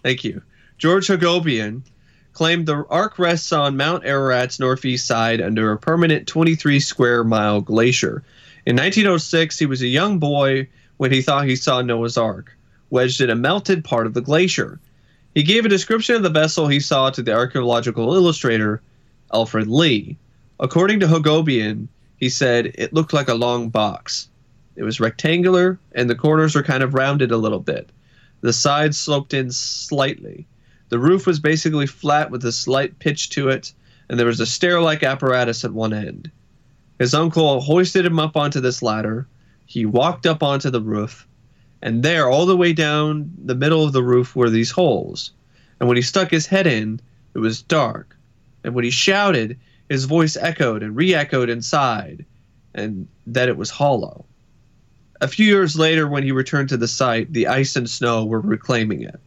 [0.02, 0.42] thank you,
[0.78, 1.82] George Hagopian
[2.36, 7.62] claimed the Ark rests on Mount Ararat's northeast side under a permanent 23 square mile
[7.62, 8.22] glacier.
[8.66, 10.68] In 1906, he was a young boy
[10.98, 12.54] when he thought he saw Noah's Ark,
[12.90, 14.78] wedged in a melted part of the glacier.
[15.34, 18.82] He gave a description of the vessel he saw to the archaeological illustrator,
[19.32, 20.18] Elfred Lee.
[20.60, 21.88] According to Hagopian,
[22.18, 24.28] he said it looked like a long box.
[24.76, 27.88] It was rectangular, and the corners were kind of rounded a little bit.
[28.42, 30.46] The sides sloped in slightly.
[30.88, 33.72] The roof was basically flat with a slight pitch to it,
[34.08, 36.30] and there was a stair like apparatus at one end.
[36.98, 39.26] His uncle hoisted him up onto this ladder.
[39.66, 41.26] He walked up onto the roof,
[41.82, 45.32] and there, all the way down the middle of the roof, were these holes.
[45.80, 47.00] And when he stuck his head in,
[47.34, 48.16] it was dark.
[48.64, 49.58] And when he shouted,
[49.88, 52.24] his voice echoed and re echoed inside,
[52.74, 54.24] and that it was hollow.
[55.20, 58.40] A few years later, when he returned to the site, the ice and snow were
[58.40, 59.20] reclaiming it.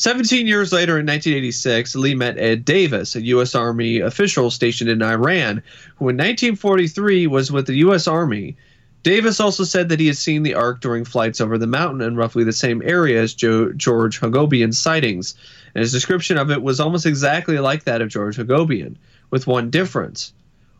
[0.00, 3.54] 17 years later, in 1986, Lee met Ed Davis, a U.S.
[3.54, 5.62] Army official stationed in Iran,
[5.96, 8.08] who in 1943 was with the U.S.
[8.08, 8.56] Army.
[9.02, 12.16] Davis also said that he had seen the Ark during flights over the mountain in
[12.16, 15.34] roughly the same area as jo- George Hagopian's sightings,
[15.74, 18.96] and his description of it was almost exactly like that of George Hagopian,
[19.28, 20.32] with one difference.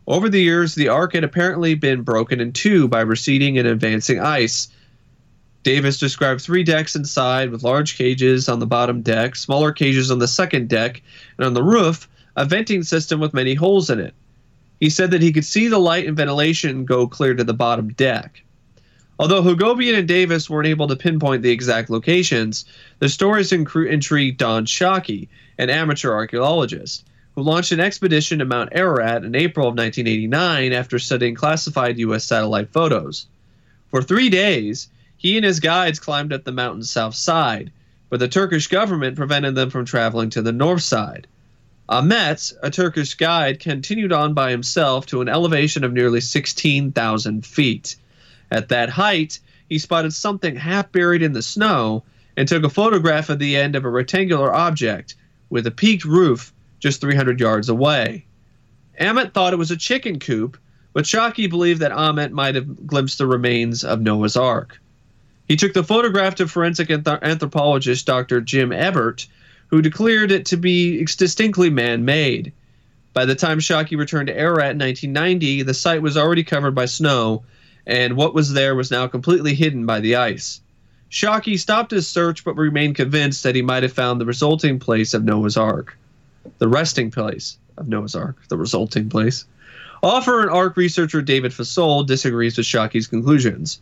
[0.07, 4.19] Over the years, the Ark had apparently been broken in two by receding and advancing
[4.19, 4.67] ice,
[5.63, 10.19] Davis described three decks inside with large cages on the bottom deck, smaller cages on
[10.19, 11.01] the second deck,
[11.37, 14.15] and on the roof, a venting system with many holes in it.
[14.79, 17.89] He said that he could see the light and ventilation go clear to the bottom
[17.89, 18.43] deck.
[19.19, 22.65] Although Hagopian and Davis weren't able to pinpoint the exact locations,
[22.97, 25.27] the stories intrigued Don Shockey,
[25.59, 27.05] an amateur archaeologist,
[27.35, 32.25] who launched an expedition to Mount Ararat in April of 1989 after studying classified U.S.
[32.25, 33.27] satellite photos.
[33.91, 34.89] For three days,
[35.21, 37.71] he and his guides climbed up the mountain's south side,
[38.09, 41.27] but the Turkish government prevented them from traveling to the north side.
[41.87, 47.97] Ahmet, a Turkish guide, continued on by himself to an elevation of nearly 16,000 feet.
[48.49, 49.37] At that height,
[49.69, 52.03] he spotted something half buried in the snow
[52.35, 55.13] and took a photograph of the end of a rectangular object
[55.51, 58.25] with a peaked roof just 300 yards away.
[58.99, 60.57] Ahmet thought it was a chicken coop,
[60.93, 64.80] but Shockey believed that Ahmet might have glimpsed the remains of Noah's Ark.
[65.51, 68.39] He took the photograph to forensic anth- anthropologist Dr.
[68.39, 69.27] Jim Ebert,
[69.67, 72.53] who declared it to be distinctly man made.
[73.11, 76.85] By the time Shockey returned to Ararat in 1990, the site was already covered by
[76.85, 77.43] snow,
[77.85, 80.61] and what was there was now completely hidden by the ice.
[81.09, 85.13] Shockey stopped his search but remained convinced that he might have found the resulting place
[85.13, 85.97] of Noah's Ark.
[86.59, 89.43] The resting place of Noah's Ark, the resulting place.
[90.01, 93.81] Author and Ark researcher David Fasold disagrees with Shockey's conclusions.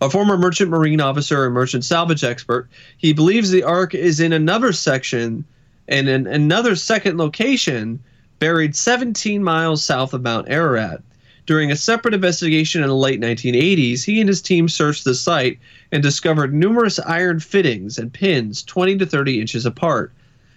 [0.00, 4.32] A former merchant marine officer and merchant salvage expert, he believes the Ark is in
[4.32, 5.44] another section
[5.86, 8.00] and in another second location
[8.38, 11.02] buried 17 miles south of Mount Ararat.
[11.46, 15.58] During a separate investigation in the late 1980s, he and his team searched the site
[15.92, 20.10] and discovered numerous iron fittings and pins 20 to 30 inches apart.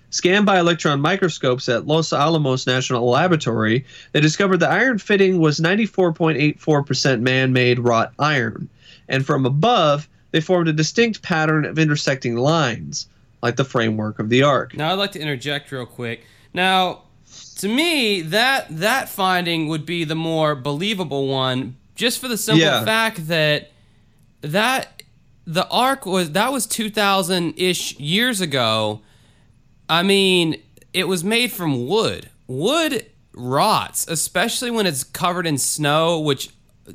[0.09, 5.59] Scanned by electron microscopes at Los Alamos National Laboratory, they discovered the iron fitting was
[5.59, 8.69] 94.84% man made wrought iron,
[9.09, 13.07] and from above, they formed a distinct pattern of intersecting lines,
[13.41, 14.75] like the framework of the Ark.
[14.75, 16.25] Now, I'd like to interject real quick.
[16.53, 17.03] Now,
[17.57, 22.61] to me, that that finding would be the more believable one, just for the simple
[22.65, 22.83] Yeah.
[22.85, 23.71] fact that
[24.41, 25.03] that
[25.45, 29.01] the ark was that was two thousand ish years ago.
[29.89, 30.61] I mean,
[30.93, 32.29] it was made from wood.
[32.47, 36.49] Wood rots, especially when it's covered in snow, which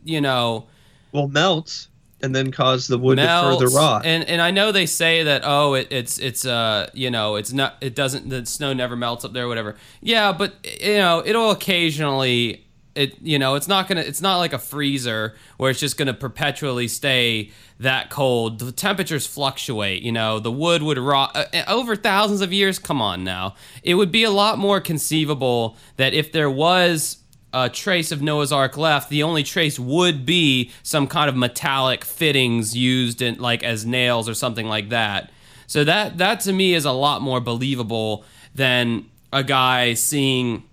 [0.05, 0.67] you know
[1.13, 1.89] Will melt
[2.23, 4.07] and then cause the wood to further rot.
[4.07, 7.53] And and I know they say that oh it, it's it's uh you know it's
[7.53, 9.77] not it doesn't the snow never melts up there whatever.
[10.01, 14.53] Yeah, but you know it'll occasionally it you know it's not gonna it's not like
[14.53, 17.51] a freezer where it's just gonna perpetually stay
[17.81, 18.61] that cold.
[18.61, 20.03] The temperatures fluctuate.
[20.03, 22.79] You know the wood would rot uh, uh, over thousands of years.
[22.79, 27.22] Come on now, it would be a lot more conceivable that if there was
[27.53, 32.05] a trace of Noah's Ark left, the only trace would be some kind of metallic
[32.05, 35.31] fittings used in like as nails or something like that.
[35.67, 38.25] So that that to me is a lot more believable
[38.55, 40.65] than a guy seeing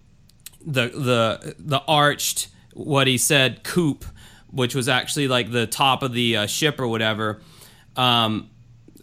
[0.66, 4.06] the the the arched what he said coop,
[4.52, 7.42] which was actually like the top of the uh, ship or whatever.
[7.96, 8.50] Um,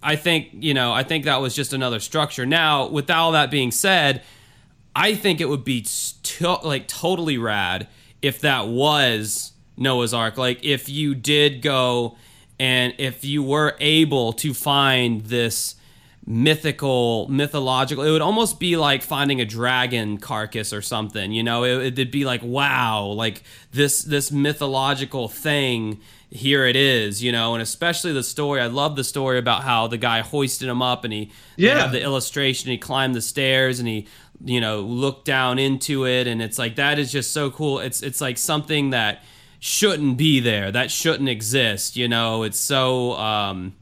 [0.03, 2.47] I think you know I think that was just another structure.
[2.47, 4.23] Now, with all that being said,
[4.99, 5.83] I think it would be
[6.23, 7.87] to- like totally rad
[8.23, 10.39] if that was Noah's Ark.
[10.39, 12.17] Like if you did go
[12.59, 15.75] and if you were able to find this
[16.37, 21.33] mythical, mythological, it would almost be like finding a dragon carcass or something.
[21.33, 23.43] You know, it, it'd be like wow, like
[23.73, 26.01] this this mythological thing.
[26.29, 28.61] Here it is, you know, and especially the story.
[28.61, 31.87] I love the story about how the guy hoisted him up and he Yeah.
[31.87, 32.69] the illustration.
[32.73, 34.09] He climbed the stairs and he,
[34.45, 37.79] you know, look down into it, and it's like that is just so cool.
[37.79, 39.23] It's it's like something that
[39.59, 41.97] shouldn't be there, that shouldn't exist.
[41.97, 43.75] You know, it's so um,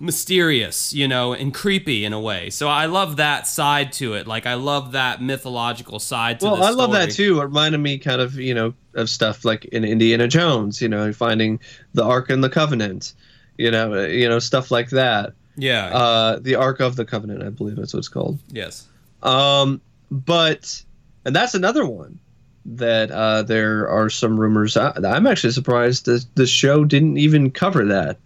[0.00, 2.50] mysterious, you know, and creepy in a way.
[2.50, 4.26] So I love that side to it.
[4.26, 7.40] Like I love that mythological side to well, I love that too.
[7.40, 11.12] It reminded me kind of, you know, of stuff like in Indiana Jones, you know,
[11.12, 11.60] finding
[11.94, 13.14] the Ark and the Covenant,
[13.58, 15.32] you know, you know, stuff like that.
[15.56, 15.86] Yeah.
[15.86, 18.38] Uh, the Ark of the Covenant, I believe that's what it's called.
[18.50, 18.88] yes.
[19.26, 19.80] Um,
[20.10, 20.82] but
[21.24, 22.18] and that's another one
[22.64, 24.76] that uh, there are some rumors.
[24.76, 28.18] I, I'm actually surprised that the show didn't even cover that,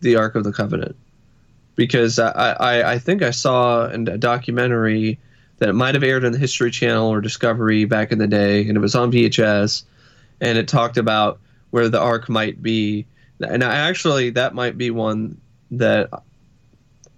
[0.00, 0.96] the Ark of the Covenant,
[1.76, 5.18] because I, I, I think I saw in a documentary
[5.58, 8.66] that it might have aired on the History Channel or Discovery back in the day,
[8.66, 9.84] and it was on VHS,
[10.40, 11.38] and it talked about
[11.70, 13.06] where the Ark might be,
[13.40, 15.38] and I actually that might be one
[15.70, 16.10] that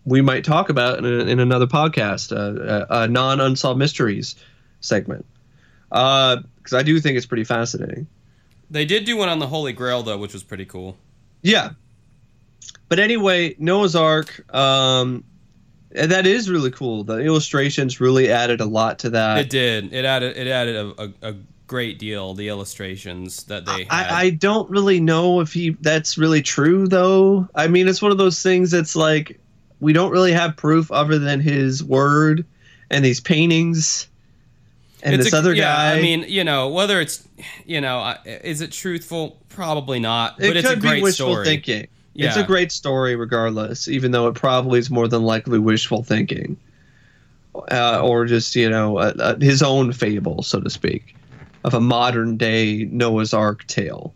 [0.05, 4.37] we might talk about in, a, in another podcast, uh, a, a non unsolved mysteries
[4.81, 5.25] segment,
[5.89, 8.07] because I do think it's pretty fascinating.
[8.71, 10.97] They did do one on the Holy Grail though, which was pretty cool.
[11.43, 11.71] Yeah,
[12.89, 15.25] but anyway, Noah's Ark, um,
[15.91, 17.05] that is really cool.
[17.05, 19.39] The illustrations really added a lot to that.
[19.39, 19.93] It did.
[19.93, 20.37] It added.
[20.37, 22.35] It added a, a, a great deal.
[22.35, 23.89] The illustrations that they had.
[23.91, 27.49] I, I don't really know if he that's really true though.
[27.55, 29.41] I mean, it's one of those things that's like
[29.83, 32.47] we don't really have proof other than his word
[32.89, 34.07] and these paintings
[35.03, 35.99] and It's this a- other yeah, guy.
[35.99, 37.27] I mean, you know, whether it's,
[37.67, 39.39] you know, is it truthful?
[39.49, 40.41] Probably not.
[40.41, 41.45] it but it's could a great be wishful story.
[41.45, 41.89] thinking.
[42.15, 46.57] It's a great story, regardless, even though it probably is more than likely wishful thinking,
[47.73, 51.17] uh, or just you know uh, uh, his own fable, so to speak,
[51.65, 54.13] of a modern day Noah's Ark tale.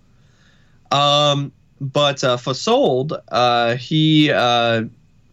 [0.92, 4.84] Um, but uh, Fasold, uh, he uh,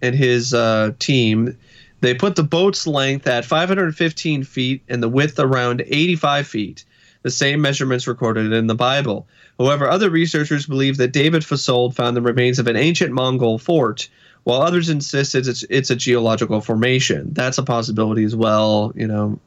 [0.04, 1.58] and his uh, team,
[2.02, 6.86] they put the boat's length at 515 feet and the width around 85 feet,
[7.22, 9.26] the same measurements recorded in the Bible.
[9.58, 14.10] However, other researchers believe that David Fasold found the remains of an ancient Mongol fort,
[14.44, 17.34] while others insist it's it's a geological formation.
[17.34, 18.92] That's a possibility as well.
[18.96, 19.40] You know,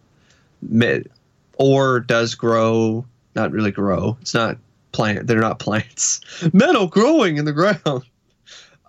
[1.58, 3.04] ore does grow,
[3.34, 4.16] not really grow.
[4.22, 4.56] It's not
[4.92, 5.26] plant.
[5.26, 6.20] They're not plants.
[6.54, 8.04] Metal growing in the ground.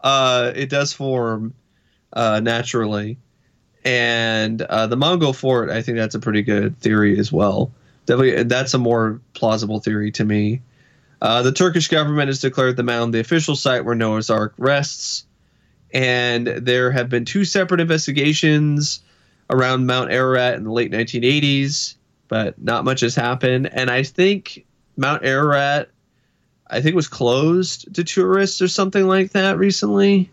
[0.04, 1.54] Uh, it does form
[2.14, 3.18] uh, naturally,
[3.84, 5.70] and uh, the Mongol fort.
[5.70, 7.72] I think that's a pretty good theory as well.
[8.06, 10.62] Definitely, that's a more plausible theory to me.
[11.22, 15.26] Uh, the Turkish government has declared the mound the official site where Noah's Ark rests,
[15.94, 19.02] and there have been two separate investigations
[19.50, 21.96] around Mount Ararat in the late 1980s,
[22.28, 23.70] but not much has happened.
[23.74, 24.66] And I think
[24.96, 25.90] Mount Ararat
[26.70, 30.30] I think it was closed to tourists or something like that recently.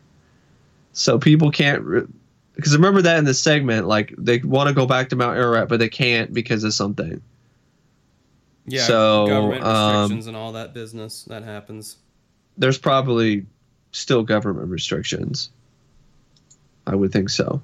[0.92, 2.06] So people can't re-
[2.54, 5.68] because remember that in the segment, like they want to go back to Mount Ararat,
[5.68, 7.20] but they can't because of something.
[8.66, 11.96] Yeah, so, government um, restrictions um, and all that business that happens.
[12.56, 13.44] There's probably
[13.92, 15.50] still government restrictions.
[16.86, 17.62] I would think so.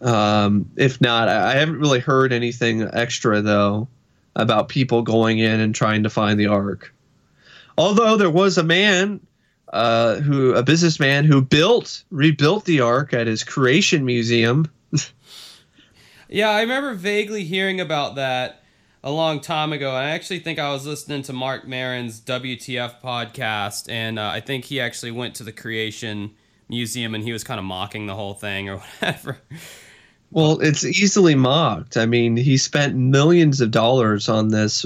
[0.00, 3.88] Um, if not, I, I haven't really heard anything extra though
[4.36, 6.92] about people going in and trying to find the ark.
[7.80, 9.26] Although there was a man
[9.72, 14.70] uh, who, a businessman who built, rebuilt the Ark at his Creation Museum.
[16.28, 18.62] yeah, I remember vaguely hearing about that
[19.02, 19.92] a long time ago.
[19.92, 24.66] I actually think I was listening to Marc Maron's WTF podcast, and uh, I think
[24.66, 26.32] he actually went to the Creation
[26.68, 29.38] Museum and he was kind of mocking the whole thing or whatever.
[30.32, 31.96] Well, it's easily mocked.
[31.96, 34.84] I mean, he spent millions of dollars on this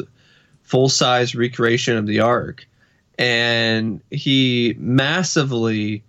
[0.63, 2.69] full size recreation of the Ark
[3.19, 6.03] and he massively,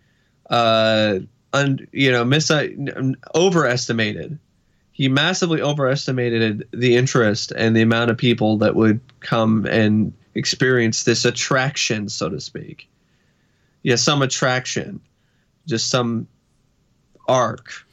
[0.49, 1.19] uh,
[1.53, 2.51] un, you know, mis-
[3.33, 4.39] overestimated.
[4.91, 11.03] He massively overestimated the interest and the amount of people that would come and experience
[11.03, 12.89] this attraction, so to speak.
[13.83, 15.01] Yeah, some attraction,
[15.67, 16.27] just some
[17.27, 17.85] ark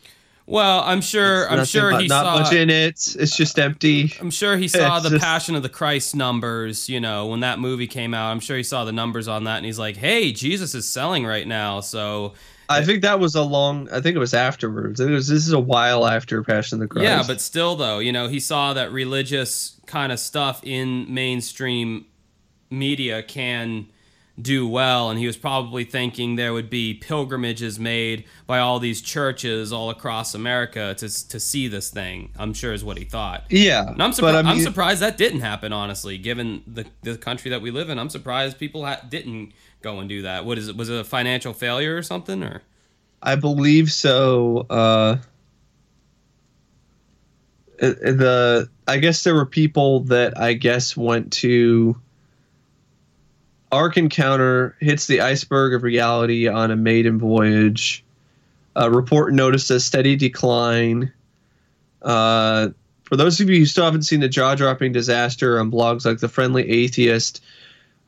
[0.46, 1.44] well, I'm sure.
[1.44, 3.16] It's I'm sure he not saw, much in it.
[3.18, 4.12] It's just empty.
[4.20, 6.88] I'm sure he saw it's the just, Passion of the Christ numbers.
[6.88, 9.58] You know, when that movie came out, I'm sure he saw the numbers on that,
[9.58, 12.34] and he's like, "Hey, Jesus is selling right now." So
[12.68, 13.88] I think that was a long.
[13.92, 15.00] I think it was afterwards.
[15.00, 15.28] It was.
[15.28, 17.04] This is a while after Passion of the Christ.
[17.04, 22.06] Yeah, but still, though, you know, he saw that religious kind of stuff in mainstream
[22.70, 23.86] media can
[24.40, 25.10] do well.
[25.10, 29.90] And he was probably thinking there would be pilgrimages made by all these churches all
[29.90, 33.44] across America to, to see this thing I'm sure is what he thought.
[33.50, 37.50] Yeah and I'm, surpri- I am surprised that didn't happen honestly given the, the country
[37.50, 37.98] that we live in.
[37.98, 39.52] I'm surprised people ha- didn't
[39.82, 40.46] go and do that.
[40.46, 42.62] What is it was it a financial failure or something or?
[43.22, 45.16] I believe so uh
[47.78, 52.00] the I guess there were people that I guess went to
[53.72, 58.04] Ark Encounter hits the iceberg of reality on a maiden voyage.
[58.76, 61.10] A report noticed a steady decline.
[62.02, 62.68] Uh,
[63.04, 66.18] for those of you who still haven't seen the jaw dropping disaster on blogs like
[66.18, 67.42] The Friendly Atheist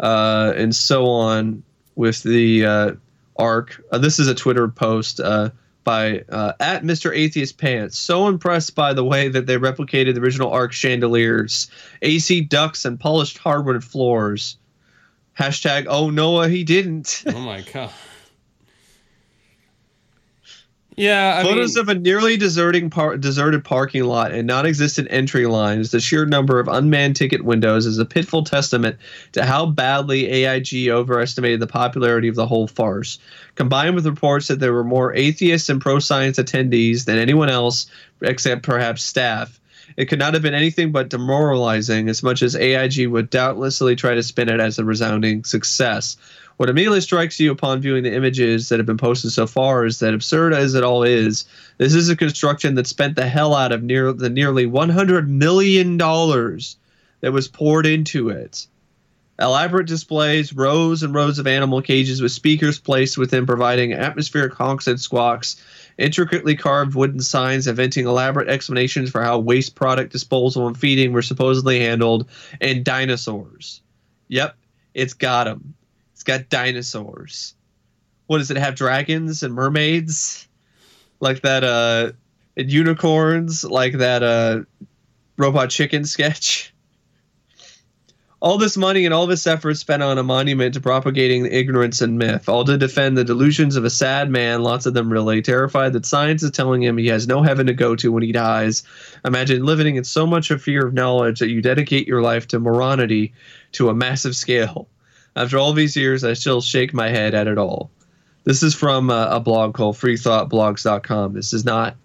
[0.01, 1.63] uh, and so on
[1.95, 2.93] with the uh,
[3.37, 5.49] Ark, uh, this is a Twitter post uh,
[5.85, 7.15] by uh, at Mr.
[7.15, 7.99] Atheist Pants.
[7.99, 11.71] So impressed by the way that they replicated the original Ark chandeliers,
[12.03, 14.59] AC ducts, and polished hardwood floors.
[15.39, 17.25] Hashtag, oh Noah, he didn't.
[17.27, 17.91] oh my god.
[20.97, 25.47] Yeah, I photos mean, of a nearly deserting par- deserted parking lot and non-existent entry
[25.47, 25.91] lines.
[25.91, 28.99] The sheer number of unmanned ticket windows is a pitiful testament
[29.33, 33.19] to how badly AIG overestimated the popularity of the whole farce.
[33.57, 37.87] Combined with reports that there were more atheists and pro-science attendees than anyone else,
[38.21, 39.59] except perhaps staff,
[39.97, 44.15] it could not have been anything but demoralizing, as much as AIG would doubtlessly try
[44.15, 46.17] to spin it as a resounding success.
[46.57, 49.99] What immediately strikes you upon viewing the images that have been posted so far is
[49.99, 51.45] that absurd as it all is,
[51.79, 55.97] this is a construction that spent the hell out of near the nearly 100 million
[55.97, 56.77] dollars
[57.21, 58.67] that was poured into it.
[59.41, 64.87] Elaborate displays, rows and rows of animal cages with speakers placed within, providing atmospheric honks
[64.87, 65.57] and squawks
[65.99, 71.23] intricately carved wooden signs inventing elaborate explanations for how waste product disposal and feeding were
[71.23, 72.29] supposedly handled,
[72.61, 73.83] and dinosaurs.
[74.29, 74.57] Yep,
[74.95, 75.75] it's got them.
[76.13, 77.55] It's got dinosaurs.
[78.27, 78.75] What does it have?
[78.75, 80.49] Dragons and mermaids,
[81.21, 81.65] like that.
[81.65, 82.13] Uh,
[82.57, 84.23] and unicorns, like that.
[84.23, 84.63] Uh,
[85.37, 86.73] robot chicken sketch.
[88.45, 92.19] All this money and all this effort spent on a monument to propagating ignorance and
[92.19, 95.95] myth, all to defend the delusions of a sad man, lots of them really, terrified
[95.95, 98.83] that science is telling him he has no heaven to go to when he dies.
[99.25, 102.61] Imagine living in so much of fear of knowledge that you dedicate your life to
[102.61, 103.33] moronity
[103.73, 104.89] to a massive scale.
[105.35, 107.91] After all these years, I still shake my head at it all.
[108.45, 111.33] This is from a, a blog called freethoughtblogs.com.
[111.33, 111.97] This is not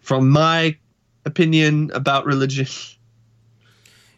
[0.00, 0.78] from my
[1.26, 2.66] opinion about religion.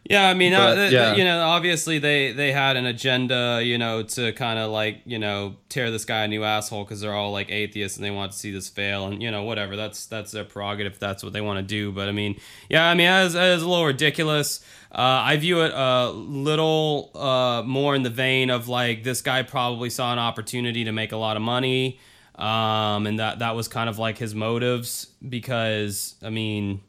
[0.05, 1.15] Yeah, I mean, But, uh, th- yeah.
[1.15, 5.19] you know, obviously they they had an agenda, you know, to kind of like you
[5.19, 8.33] know tear this guy a new asshole because they're all like atheists and they want
[8.33, 9.77] to see this fail and you know whatever.
[9.77, 10.95] That's that's their prerogative.
[10.95, 11.93] If that's what they want to do.
[11.93, 12.37] But I mean,
[12.69, 14.65] yeah, I mean, as as a little ridiculous.
[14.91, 19.43] Uh, I view it a little uh, more in the vein of like this guy
[19.43, 21.99] probably saw an opportunity to make a lot of money,
[22.35, 26.83] um, and that that was kind of like his motives because I mean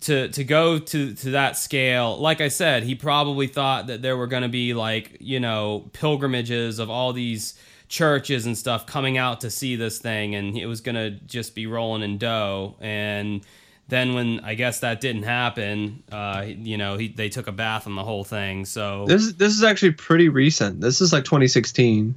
[0.00, 4.16] to to go to to that scale like i said he probably thought that there
[4.16, 7.54] were going to be like you know pilgrimages of all these
[7.88, 11.54] churches and stuff coming out to see this thing and it was going to just
[11.54, 13.42] be rolling in dough and
[13.86, 17.86] then when i guess that didn't happen uh you know he, they took a bath
[17.86, 20.80] on the whole thing so This is this is actually pretty recent.
[20.80, 22.14] This is like 2016.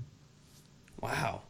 [1.02, 1.42] wow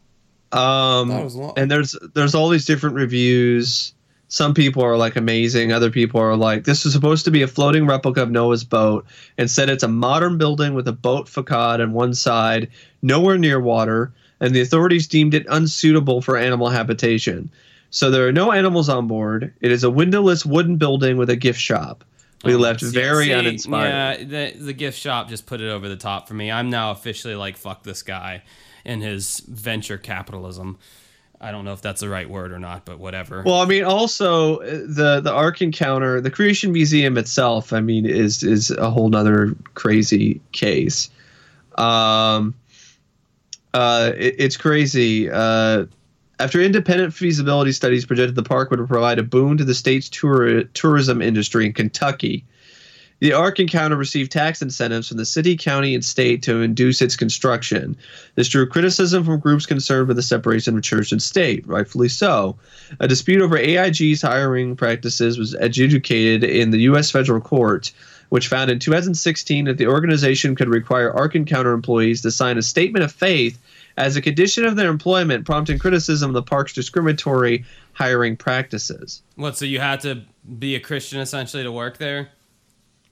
[0.52, 1.54] Um, That was long.
[1.56, 3.94] and there's there's all these different reviews.
[4.30, 5.72] Some people are like amazing.
[5.72, 9.06] Other people are like, this is supposed to be a floating replica of Noah's boat.
[9.38, 12.68] Instead, it's a modern building with a boat facade on one side,
[13.00, 17.50] nowhere near water, and the authorities deemed it unsuitable for animal habitation.
[17.90, 19.52] So there are no animals on board.
[19.62, 22.04] It is a windowless wooden building with a gift shop.
[22.44, 24.20] We Oh, left see- very see, uninspired.
[24.30, 26.50] Yeah, the, the gift shop just put it over the top for me.
[26.52, 28.42] I'm now officially like, fuck this guy
[28.84, 30.78] and his venture capitalism.
[31.40, 33.42] I don't know if that's the right word or not, but whatever.
[33.44, 37.72] Well, I mean, also uh, the the Ark Encounter, the Creation Museum itself.
[37.72, 41.10] I mean, is is a whole nother crazy case.
[41.76, 42.54] Um,
[43.72, 45.30] uh, it, it's crazy.
[45.30, 45.86] Uh,
[46.40, 50.64] after independent feasibility studies projected the park would provide a boon to the state's tour,
[50.64, 52.44] tourism industry in Kentucky,
[53.20, 57.16] the Ark Encounter received tax incentives from the city, county, and state to induce its
[57.16, 57.96] construction.
[58.36, 62.56] This drew criticism from groups concerned with the separation of church and state, rightfully so.
[63.00, 67.10] A dispute over AIG's hiring practices was adjudicated in the U.S.
[67.10, 67.92] federal court,
[68.28, 72.62] which found in 2016 that the organization could require Ark Encounter employees to sign a
[72.62, 73.58] statement of faith
[73.96, 77.64] as a condition of their employment, prompting criticism of the park's discriminatory
[77.94, 79.22] hiring practices.
[79.34, 79.56] what?
[79.56, 80.22] So you had to
[80.58, 82.28] be a Christian essentially to work there?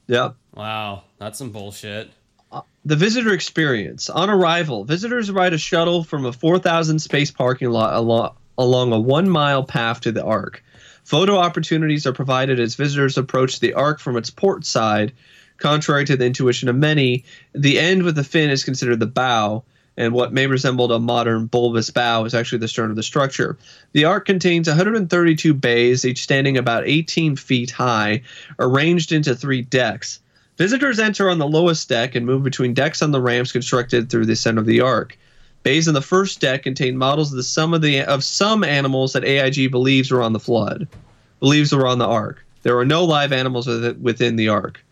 [0.08, 0.36] Yep.
[0.54, 2.10] Wow, that's some bullshit.
[2.52, 4.08] Uh, the visitor experience.
[4.08, 9.00] On arrival, visitors ride a shuttle from a 4,000 space parking lot along, along a
[9.00, 10.62] one mile path to the Ark.
[11.04, 15.12] Photo opportunities are provided as visitors approach the Ark from its port side.
[15.58, 19.64] Contrary to the intuition of many, the end with the fin is considered the bow,
[19.96, 23.56] and what may resemble a modern bulbous bow is actually the stern of the structure.
[23.92, 28.22] The Ark contains 132 bays, each standing about 18 feet high,
[28.58, 30.20] arranged into three decks.
[30.58, 34.26] Visitors enter on the lowest deck and move between decks on the ramps constructed through
[34.26, 35.18] the center of the ark.
[35.62, 39.12] Bays on the first deck contain models of the some of the of some animals
[39.12, 40.86] that AIG believes were on the flood,
[41.40, 42.44] believes were on the ark.
[42.62, 44.82] There are no live animals with- within the ark.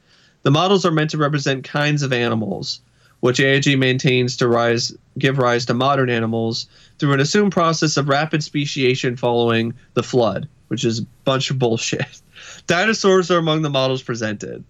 [0.42, 2.80] The models are meant to represent kinds of animals,
[3.24, 6.66] which AIG maintains to rise give rise to modern animals
[6.98, 11.58] through an assumed process of rapid speciation following the flood, which is a bunch of
[11.58, 12.20] bullshit.
[12.66, 14.62] Dinosaurs are among the models presented.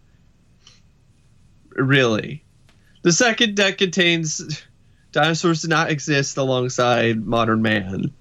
[1.71, 2.45] Really.
[3.03, 4.63] The second deck contains
[5.11, 8.13] dinosaurs do not exist alongside modern man.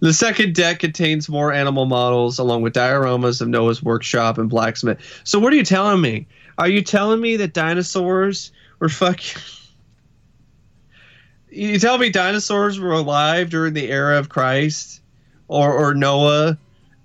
[0.00, 4.98] The second deck contains more animal models along with dioramas of Noah's workshop and blacksmith.
[5.24, 6.26] So what are you telling me?
[6.58, 9.40] Are you telling me that dinosaurs were fucking
[11.50, 15.00] You tell me dinosaurs were alive during the era of Christ
[15.48, 16.58] or or Noah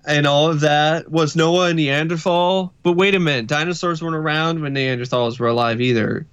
[0.06, 1.10] and all of that?
[1.10, 2.72] Was Noah a Neanderthal?
[2.82, 6.26] But wait a minute, dinosaurs weren't around when Neanderthals were alive either.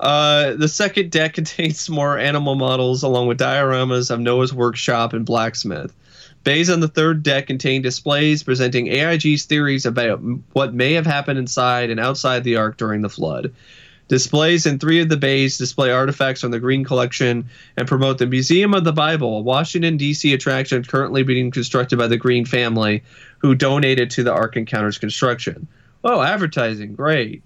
[0.00, 5.26] Uh, the second deck contains more animal models along with dioramas of Noah's workshop and
[5.26, 5.94] blacksmith.
[6.42, 10.20] Bays on the third deck contain displays presenting AIG's theories about
[10.52, 13.54] what may have happened inside and outside the Ark during the flood.
[14.08, 18.26] Displays in three of the bays display artifacts from the Green Collection and promote the
[18.26, 20.34] Museum of the Bible, a Washington, D.C.
[20.34, 23.02] attraction currently being constructed by the Green family,
[23.38, 25.66] who donated to the Ark Encounter's construction.
[26.04, 27.42] Oh, advertising, great.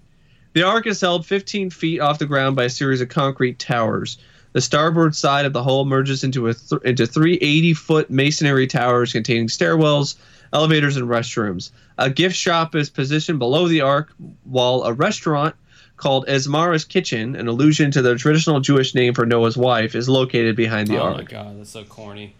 [0.51, 4.17] The Ark is held 15 feet off the ground by a series of concrete towers.
[4.51, 8.67] The starboard side of the hull merges into a th- into three 80 foot masonry
[8.67, 10.15] towers containing stairwells,
[10.51, 11.71] elevators, and restrooms.
[11.97, 14.11] A gift shop is positioned below the Ark,
[14.43, 15.55] while a restaurant
[15.99, 20.55] called Emzara's Kitchen, an allusion to the traditional Jewish name for Noah's wife, is located
[20.55, 21.17] behind the oh ark.
[21.17, 22.33] my god, that's so corny.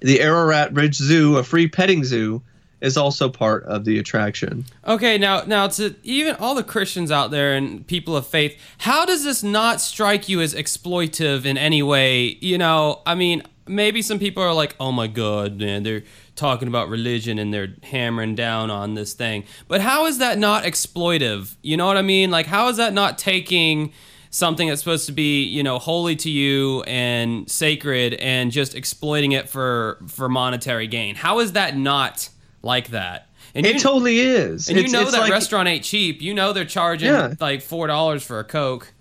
[0.00, 2.42] The Ararat Ridge Zoo, a free petting zoo,
[2.80, 4.64] is also part of the attraction.
[4.86, 9.04] Okay, now now to even all the Christians out there and people of faith, how
[9.04, 12.38] does this not strike you as exploitive in any way?
[12.40, 16.02] You know, I mean, maybe some people are like, "Oh my god, man, they're
[16.40, 20.64] talking about religion and they're hammering down on this thing." But how is that not
[20.64, 21.54] exploitive?
[21.62, 22.30] You know what I mean?
[22.30, 23.92] Like how is that not taking
[24.30, 29.32] something that's supposed to be, you know, holy to you and sacred and just exploiting
[29.32, 31.14] it for for monetary gain?
[31.14, 32.28] How is that not
[32.62, 33.26] like that?
[33.54, 34.68] And It you- totally is.
[34.68, 36.22] and you know that like- restaurant ain't cheap.
[36.22, 37.34] You know they're charging Yeah.
[37.40, 38.92] like four dollars for a coke.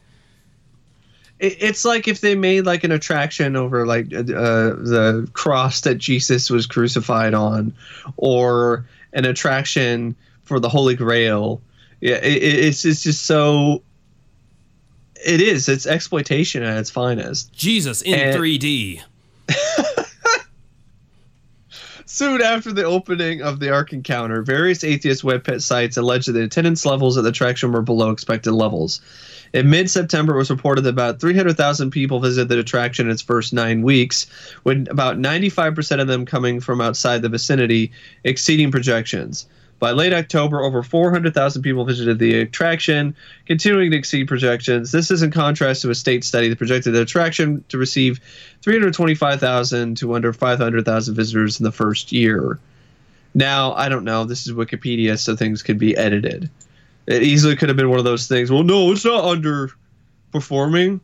[1.39, 5.95] It- It's like if they made like an attraction over like uh, the cross that
[5.95, 7.73] Jesus was crucified on,
[8.17, 11.61] or an attraction for the Holy Grail.
[12.01, 13.81] Yeah, it, it- it's it's just so.
[15.25, 15.67] It is.
[15.67, 17.51] It's exploitation at its finest.
[17.53, 19.01] Jesus in And- 3D.
[22.19, 26.43] Soon after the opening of the Ark Encounter, various atheist webpit sites alleged that the
[26.43, 28.99] attendance levels at the attraction were below expected levels.
[29.53, 33.21] In mid September, it was reported that about 300,000 people visited the attraction in its
[33.21, 34.25] first nine weeks,
[34.65, 37.89] with about 95% of them coming from outside the vicinity,
[38.25, 39.47] exceeding projections.
[39.79, 43.15] By late October, over 400,000 people visited the attraction,
[43.45, 44.91] continuing to exceed projections.
[44.91, 48.19] This is in contrast to a state study that projected the attraction to receive
[48.61, 52.59] 325,000 to under 500,000 visitors in the first year.
[53.33, 54.25] Now, I don't know.
[54.25, 56.49] This is Wikipedia, so things could be edited.
[57.07, 58.51] It easily could have been one of those things.
[58.51, 60.99] Well, no, it's not underperforming.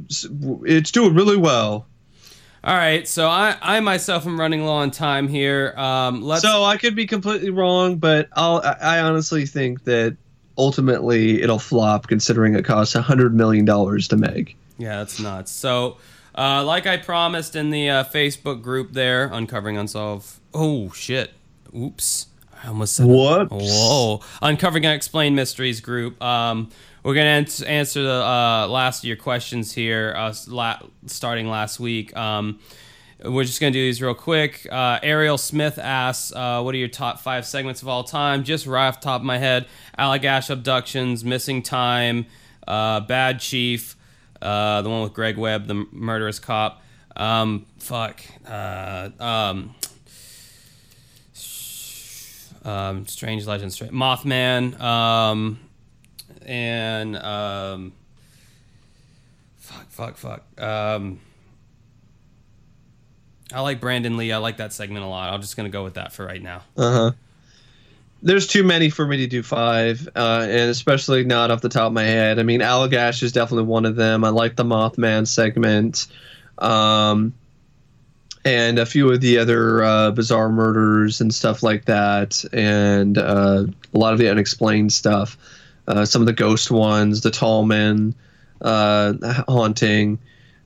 [0.00, 0.26] It's-
[0.66, 1.86] It's doing really well.
[2.64, 5.74] All right, so I, I myself am running low on time here.
[5.76, 6.42] Um, let's.
[6.42, 10.16] So I could be completely wrong, but I'll, I I honestly think that
[10.56, 14.56] ultimately it'll flop, considering it costs a hundred million dollars to make.
[14.78, 15.50] yeah, that's nuts.
[15.50, 15.96] So,
[16.38, 20.38] uh, like I promised in the uh, Facebook group there, uncovering unsolved.
[20.54, 21.32] Oh shit!
[21.76, 22.26] Oops!
[22.62, 23.06] I almost said.
[23.06, 23.48] What?
[23.50, 24.20] Whoa!
[24.40, 26.22] Uncovering unexplained mysteries group.
[26.22, 26.70] Um,
[27.02, 31.80] we're gonna ans- answer the uh, last of your questions here, uh, la- starting last
[31.80, 32.16] week.
[32.16, 32.60] Um,
[33.24, 34.66] we're just gonna do these real quick.
[34.70, 38.66] Uh, Ariel Smith asks, uh, "What are your top five segments of all time?" Just
[38.66, 39.66] right off the top of my head:
[39.98, 42.26] Allagash abductions, missing time,
[42.66, 43.96] uh, Bad Chief,
[44.40, 46.82] uh, the one with Greg Webb, the murderous cop.
[47.16, 48.22] Um, fuck.
[48.48, 49.74] Um,
[52.64, 55.58] um, Strange Legends, Mothman, um,
[56.46, 57.92] and um,
[59.58, 60.62] fuck, fuck, fuck.
[60.62, 61.20] Um,
[63.52, 64.32] I like Brandon Lee.
[64.32, 65.32] I like that segment a lot.
[65.32, 66.62] I'm just gonna go with that for right now.
[66.76, 67.12] Uh huh.
[68.24, 71.88] There's too many for me to do five, uh, and especially not off the top
[71.88, 72.38] of my head.
[72.38, 74.24] I mean, Allagash is definitely one of them.
[74.24, 76.06] I like the Mothman segment,
[76.58, 77.34] um,
[78.44, 83.64] and a few of the other uh, bizarre murders and stuff like that, and uh,
[83.92, 85.36] a lot of the unexplained stuff.
[85.88, 88.14] Uh, some of the ghost ones, the tall men
[88.60, 89.14] uh,
[89.48, 90.18] haunting,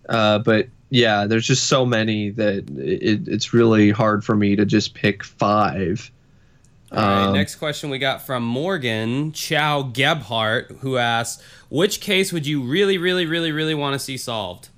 [0.08, 4.64] uh, but yeah, there's just so many that it, it's really hard for me to
[4.64, 6.10] just pick five.
[6.92, 12.32] All right, Um, next question we got from Morgan Chow Gebhart, who asks, "Which case
[12.32, 14.68] would you really, really, really, really want to see solved?"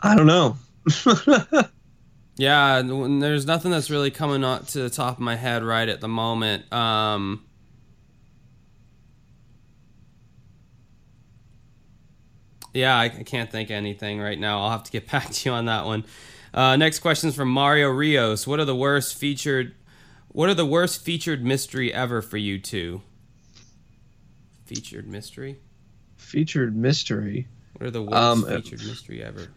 [0.00, 0.56] I don't know.
[2.38, 6.02] Yeah, there's nothing that's really coming up to the top of my head right at
[6.02, 6.70] the moment.
[6.70, 7.42] Um,
[12.74, 14.60] yeah, I, can't think of anything right now.
[14.62, 16.04] I'll have to get back to you on that one.
[16.52, 18.46] Uh, next question is from Mario Rios.
[18.46, 19.74] What are the worst featured?
[20.28, 23.00] What are the worst featured mystery ever for you two?
[24.66, 25.58] Featured mystery.
[26.16, 27.46] Featured mystery.
[27.74, 29.48] What are the worst Um, featured mystery ever?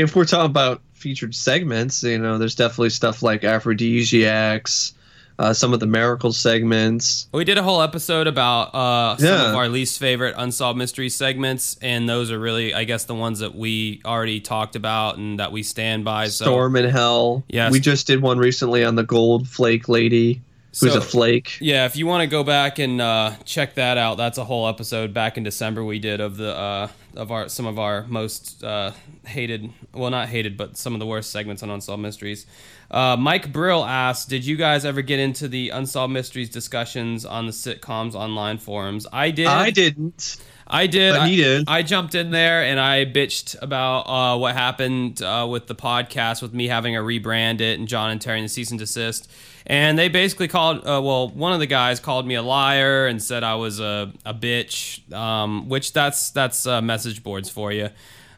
[0.00, 4.92] If we're talking about featured segments, you know, there's definitely stuff like aphrodisiacs,
[5.38, 7.26] uh, some of the miracle segments.
[7.32, 9.48] We did a whole episode about uh, some Yeah.
[9.50, 13.38] of our least favorite unsolved mystery segments, and those are really, I guess, the ones
[13.38, 16.28] that we already talked about and that we stand by.
[16.28, 17.42] So, Storm in Hell.
[17.48, 17.72] Yes.
[17.72, 20.42] We just did one recently on the gold flake lady,
[20.78, 21.58] who's So- a flake.
[21.60, 24.68] yeah, if you want to go back and uh, check that out, that's a whole
[24.68, 28.62] episode back in December we did of the uh, of our some of our most
[28.62, 28.92] uh,
[29.26, 32.46] hated, well, not hated, but some of the worst segments on Unsolved Mysteries.
[32.90, 37.46] Uh, Mike Brill asked, "Did you guys ever get into the Unsolved Mysteries discussions on
[37.46, 39.46] the sitcoms online forums?" I did.
[39.46, 40.36] I didn't.
[40.70, 41.14] I did.
[41.14, 41.64] But he I, did.
[41.68, 46.42] I jumped in there and I bitched about uh, what happened uh, with the podcast,
[46.42, 49.30] with me having to rebrand it and John and Terry and the cease and desist.
[49.66, 53.22] And they basically called, uh, well, one of the guys called me a liar and
[53.22, 57.90] said I was a, a bitch, um, which that's that's uh, message boards for you.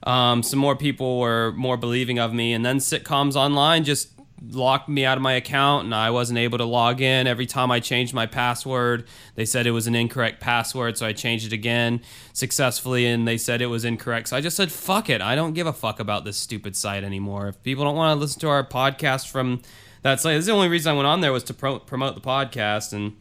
[0.05, 4.12] Um, some more people were more believing of me, and then sitcoms online just
[4.51, 7.27] locked me out of my account and I wasn't able to log in.
[7.27, 11.13] Every time I changed my password, they said it was an incorrect password, so I
[11.13, 12.01] changed it again
[12.33, 14.29] successfully and they said it was incorrect.
[14.29, 15.21] So I just said, fuck it.
[15.21, 17.49] I don't give a fuck about this stupid site anymore.
[17.49, 19.63] If people don't want to listen to our podcast from
[20.03, 22.15] that site, this is the only reason I went on there was to pro- promote
[22.15, 23.17] the podcast and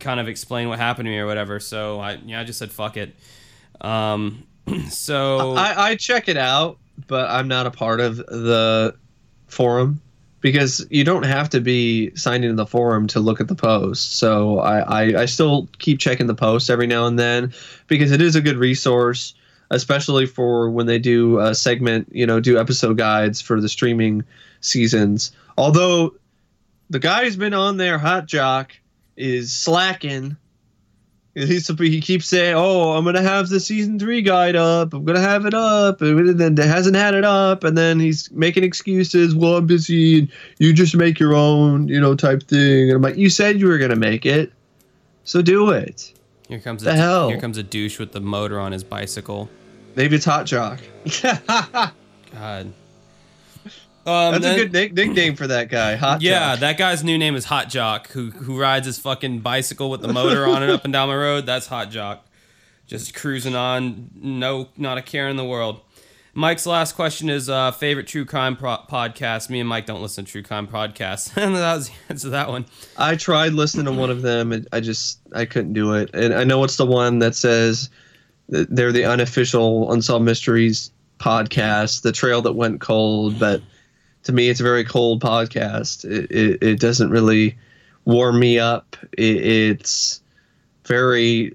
[0.00, 1.60] kind of explain what happened to me or whatever.
[1.60, 3.14] So I, yeah, I just said, fuck it.
[3.80, 4.44] Um,
[4.88, 8.96] so I, I check it out, but I'm not a part of the
[9.46, 10.00] forum
[10.40, 14.18] because you don't have to be signed into the forum to look at the post.
[14.18, 17.52] So I, I, I still keep checking the post every now and then
[17.86, 19.34] because it is a good resource,
[19.70, 24.24] especially for when they do a segment, you know, do episode guides for the streaming
[24.60, 25.32] seasons.
[25.56, 26.14] Although
[26.90, 28.72] the guy who's been on there, Hot Jock,
[29.16, 30.36] is slacking.
[31.46, 34.92] He's, he keeps saying, "Oh, I'm gonna have the season three guide up.
[34.92, 38.30] I'm gonna have it up," and then he hasn't had it up, and then he's
[38.32, 39.34] making excuses.
[39.34, 40.28] Well, I'm busy, and
[40.58, 42.88] you just make your own, you know, type thing.
[42.88, 44.52] And I'm like, "You said you were gonna make it,
[45.24, 46.12] so do it."
[46.48, 47.28] here comes the a, hell?
[47.28, 49.48] here comes a douche with the motor on his bicycle.
[49.94, 50.80] Maybe it's Hot Jock.
[51.22, 52.72] God.
[54.08, 55.96] Um, That's a good nick- nickname for that guy.
[55.96, 56.60] Hot Yeah, Jock.
[56.60, 60.12] that guy's new name is Hot Jock, who who rides his fucking bicycle with the
[60.12, 61.46] motor on it up and down my road.
[61.46, 62.26] That's Hot Jock,
[62.86, 65.80] just cruising on, no, not a care in the world.
[66.34, 69.50] Mike's last question is uh, favorite true crime pro- podcast.
[69.50, 72.30] Me and Mike don't listen to true crime podcasts, and that was the answer to
[72.30, 72.64] that one.
[72.96, 76.10] I tried listening to one of them, and I just I couldn't do it.
[76.14, 77.90] And I know it's the one that says
[78.48, 83.38] they're the unofficial Unsolved Mysteries podcast, the trail that went cold.
[83.40, 83.60] But
[84.24, 86.04] to me, it's a very cold podcast.
[86.04, 87.56] It it, it doesn't really
[88.04, 88.96] warm me up.
[89.12, 90.20] It, it's
[90.84, 91.54] very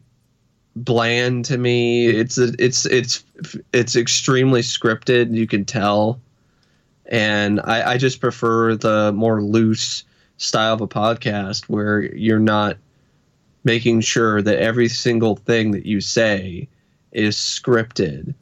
[0.76, 2.07] bland to me.
[2.07, 3.23] It's it's it's
[3.73, 5.34] it's extremely scripted.
[5.34, 6.19] You can tell,
[7.06, 10.03] and I, I just prefer the more loose
[10.38, 12.77] style of a podcast where you're not
[13.64, 16.68] making sure that every single thing that you say
[17.11, 18.34] is scripted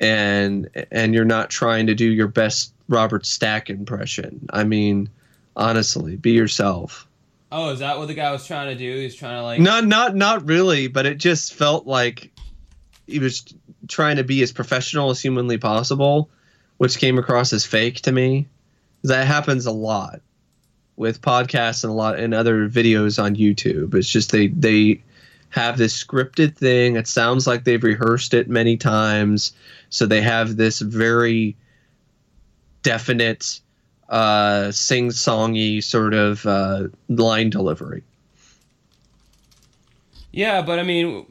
[0.00, 4.46] and and you're not trying to do your best Robert Stack impression.
[4.50, 5.08] I mean,
[5.56, 7.08] honestly, be yourself.
[7.50, 8.96] Oh, is that what the guy was trying to do?
[8.98, 9.60] He's trying to like.
[9.60, 12.30] Not not not really, but it just felt like
[13.06, 13.44] he was
[13.88, 16.30] trying to be as professional as humanly possible,
[16.78, 18.46] which came across as fake to me.
[19.02, 20.20] That happens a lot
[20.96, 23.94] with podcasts and a lot and other videos on YouTube.
[23.94, 25.02] It's just they they
[25.50, 26.96] have this scripted thing.
[26.96, 29.52] It sounds like they've rehearsed it many times,
[29.90, 31.56] so they have this very
[32.82, 33.60] definite
[34.08, 38.02] uh, sing-songy sort of uh, line delivery.
[40.32, 41.26] Yeah, but I mean,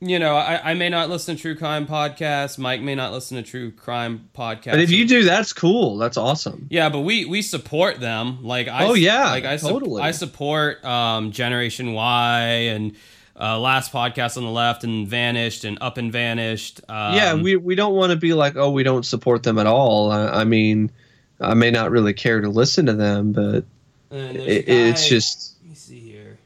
[0.00, 2.58] you know, I, I may not listen to true crime podcasts.
[2.58, 4.72] Mike may not listen to true crime podcasts.
[4.72, 5.96] But if you do, that's cool.
[5.96, 6.66] That's awesome.
[6.70, 8.42] Yeah, but we we support them.
[8.42, 10.02] Like I Oh, yeah, like I totally.
[10.02, 12.96] I support um, Generation Why and
[13.38, 16.80] uh, last podcast on the left and Vanished and Up and Vanished.
[16.88, 19.66] Um, yeah, we we don't want to be like, oh, we don't support them at
[19.66, 20.10] all.
[20.10, 20.90] I, I mean,
[21.40, 23.64] I may not really care to listen to them, but
[24.10, 26.38] and there's a it, it's just Let me see here.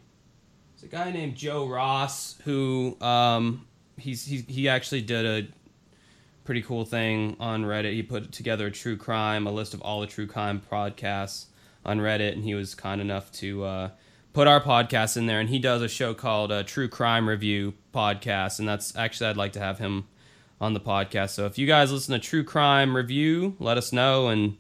[0.75, 5.49] There's a guy named Joe Ross who um he's he he actually did a
[6.45, 7.93] pretty cool thing on Reddit.
[7.93, 11.47] He put together a true crime, a list of all the true crime podcasts
[11.85, 13.91] on Reddit, and he was kind enough to uh,
[14.33, 15.41] put our podcast in there.
[15.41, 19.37] And he does a show called uh, True Crime Review Podcast, and that's actually I'd
[19.37, 20.07] like to have him
[20.61, 21.31] on the podcast.
[21.31, 24.57] So if you guys listen to True Crime Review, let us know and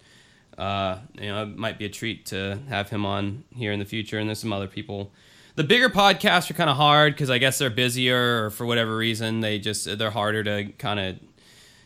[0.61, 3.85] uh, you know, it might be a treat to have him on here in the
[3.87, 4.19] future.
[4.19, 5.11] And there's some other people.
[5.57, 8.97] The bigger podcasts are kind of hard because I guess they're busier, or for whatever
[8.97, 11.17] reason, they just they're harder to kind of,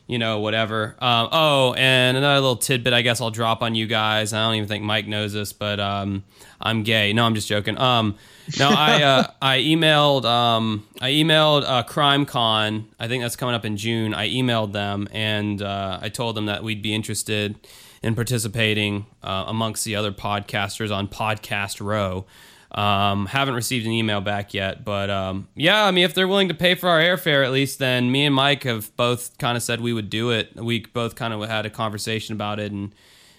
[0.06, 0.96] you know, whatever.
[0.98, 4.32] Um, oh, and another little tidbit, I guess I'll drop on you guys.
[4.32, 6.24] I don't even think Mike knows this, but um,
[6.60, 7.12] I'm gay.
[7.12, 7.78] No, I'm just joking.
[7.78, 8.16] Um,
[8.58, 12.86] no, I uh, I emailed um, I emailed uh, CrimeCon.
[13.00, 14.12] I think that's coming up in June.
[14.14, 17.56] I emailed them and uh, I told them that we'd be interested
[18.02, 22.26] in participating uh, amongst the other podcasters on Podcast Row.
[22.74, 26.48] Um, haven't received an email back yet, but um, yeah, I mean, if they're willing
[26.48, 29.62] to pay for our airfare at least, then me and Mike have both kind of
[29.62, 30.56] said we would do it.
[30.56, 32.92] We both kind of had a conversation about it, and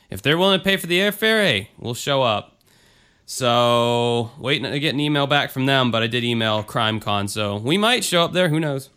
[0.09, 2.61] if they're willing to pay for the airfare, hey, we'll show up.
[3.25, 7.57] So waiting to get an email back from them, but I did email CrimeCon, so
[7.57, 8.47] we might show up there.
[8.47, 8.89] Who knows?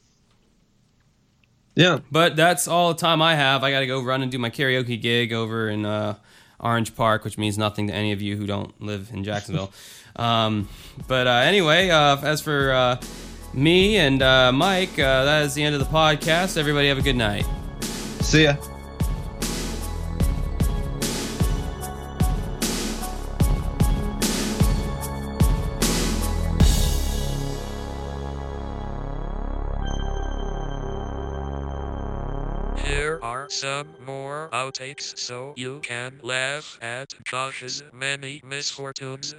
[1.74, 2.00] Yeah.
[2.12, 3.64] But that's all the time I have.
[3.64, 6.16] I got to go run and do my karaoke gig over in uh,
[6.60, 9.72] Orange Park, which means nothing to any of you who don't live in Jacksonville.
[10.18, 10.68] um,
[11.06, 13.00] but uh, anyway, uh, as for uh,
[13.52, 16.56] me and uh, Mike, uh, that is the end of the podcast.
[16.56, 17.46] Everybody have a good night.
[18.20, 18.56] See ya.
[32.84, 39.34] Here are some more outtakes so you can laugh at Josh's many misfortunes.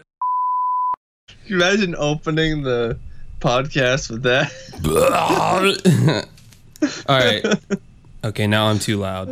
[1.50, 3.00] You imagine opening the
[3.40, 4.54] podcast with that?
[7.10, 7.80] all right.
[8.24, 9.30] Okay, now I'm too loud.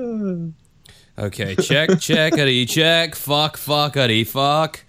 [1.20, 4.84] Okay, check, check, checkity, check, fuck, fuckity, fuck.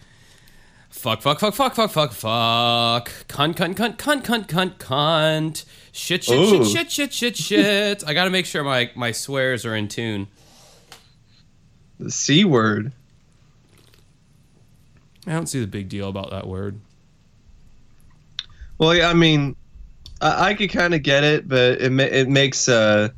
[0.88, 3.10] Fuck, fuck, fuck, fuck, fuck, fuck, fuck.
[3.28, 5.66] Cunt, cunt, cunt, cunt, cunt, cunt, cunt.
[5.92, 6.64] Shit, shit, Ooh.
[6.64, 8.04] shit, shit, shit, shit, shit.
[8.06, 10.28] I gotta make sure my, my swears are in tune.
[12.00, 12.92] The C word.
[15.26, 16.80] I don't see the big deal about that word.
[18.78, 19.56] Well, yeah, I mean,
[20.20, 23.10] I, I could kind of get it, but it ma- it makes uh.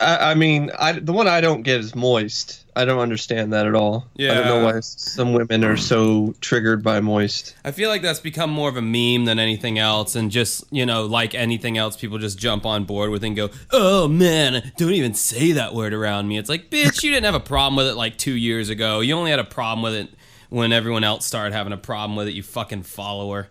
[0.00, 2.64] I, I mean, I the one I don't get is moist.
[2.74, 4.06] I don't understand that at all.
[4.14, 4.30] Yeah.
[4.30, 7.54] I don't know why some women are so triggered by moist.
[7.64, 10.86] I feel like that's become more of a meme than anything else, and just you
[10.86, 14.92] know, like anything else, people just jump on board with and go, "Oh man, don't
[14.92, 17.88] even say that word around me." It's like, bitch, you didn't have a problem with
[17.88, 19.00] it like two years ago.
[19.00, 20.08] You only had a problem with it
[20.50, 22.34] when everyone else started having a problem with it.
[22.34, 23.48] You fucking follower.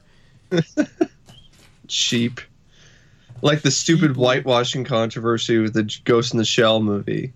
[1.87, 2.41] Cheap.
[3.41, 7.33] Like the stupid whitewashing controversy with the Ghost in the Shell movie.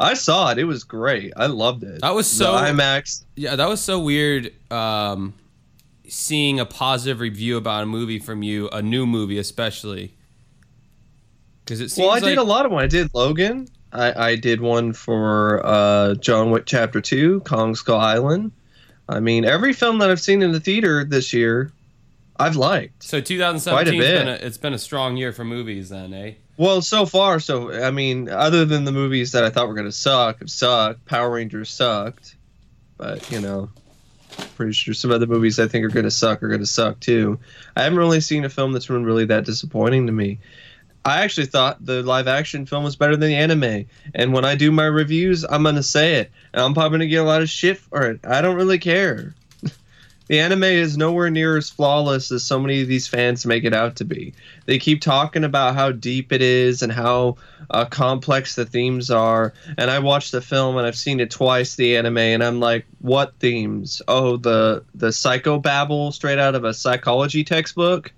[0.00, 0.58] I saw it.
[0.58, 1.32] It was great.
[1.36, 2.02] I loved it.
[2.02, 3.24] That was The so- IMAX.
[3.34, 4.52] Yeah, that was so weird.
[4.70, 5.34] Um,
[6.06, 10.14] seeing a positive review about a movie from you, a new movie especially,
[11.64, 12.84] because it seems Well, I like did a lot of one.
[12.84, 13.68] I did Logan.
[13.92, 18.52] I, I did one for uh, John Wick Chapter Two, Kong Skull Island.
[19.08, 21.72] I mean, every film that I've seen in the theater this year,
[22.38, 23.02] I've liked.
[23.02, 26.12] so 2017 Quite a has been a, it's been a strong year for movies then,
[26.14, 26.34] eh?
[26.56, 29.92] Well, so far, so I mean, other than the movies that I thought were gonna
[29.92, 31.04] suck, have sucked.
[31.06, 32.36] Power Rangers sucked,
[32.96, 33.70] but you know,
[34.56, 37.38] pretty sure some other movies I think are gonna suck are gonna suck too.
[37.76, 40.38] I haven't really seen a film that's been really that disappointing to me.
[41.04, 44.54] I actually thought the live action film was better than the anime, and when I
[44.54, 47.48] do my reviews, I'm gonna say it, and I'm probably gonna get a lot of
[47.48, 48.20] shit for it.
[48.24, 49.34] I don't really care.
[50.28, 53.72] The anime is nowhere near as flawless as so many of these fans make it
[53.72, 54.34] out to be.
[54.66, 57.36] They keep talking about how deep it is and how
[57.70, 59.54] uh, complex the themes are.
[59.78, 62.84] And I watched the film and I've seen it twice, the anime, and I'm like,
[63.00, 64.02] what themes?
[64.06, 68.12] Oh, the the psychobabble straight out of a psychology textbook.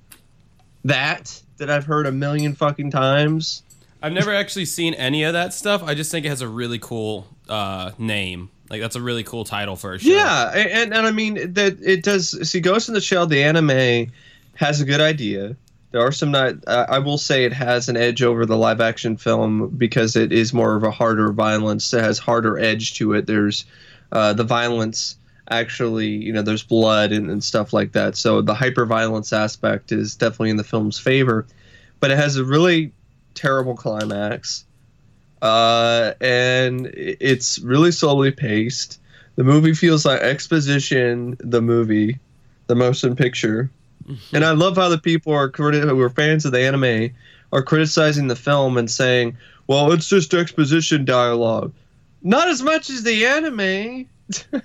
[0.84, 3.62] That that I've heard a million fucking times.
[4.02, 5.82] I've never actually seen any of that stuff.
[5.82, 8.50] I just think it has a really cool uh, name.
[8.68, 10.10] Like that's a really cool title for a show.
[10.10, 12.48] Yeah, and, and I mean that it does.
[12.48, 14.12] See, Ghost in the Shell, the anime
[14.54, 15.56] has a good idea.
[15.90, 16.54] There are some not.
[16.66, 20.32] Uh, I will say it has an edge over the live action film because it
[20.32, 21.92] is more of a harder violence.
[21.92, 23.26] It has harder edge to it.
[23.26, 23.64] There's
[24.12, 25.16] uh, the violence
[25.50, 28.16] actually, you know, there's blood and, and stuff like that.
[28.16, 31.46] So the hyper violence aspect is definitely in the film's favor,
[31.98, 32.92] but it has a really
[33.34, 34.64] terrible climax
[35.42, 39.00] uh, and it's really slowly paced.
[39.36, 41.36] The movie feels like exposition.
[41.40, 42.18] The movie,
[42.66, 43.70] the motion picture,
[44.32, 47.14] and I love how the people are criti- who are fans of the anime
[47.52, 49.36] are criticizing the film and saying,
[49.66, 51.72] "Well, it's just exposition dialogue."
[52.22, 54.06] Not as much as the anime.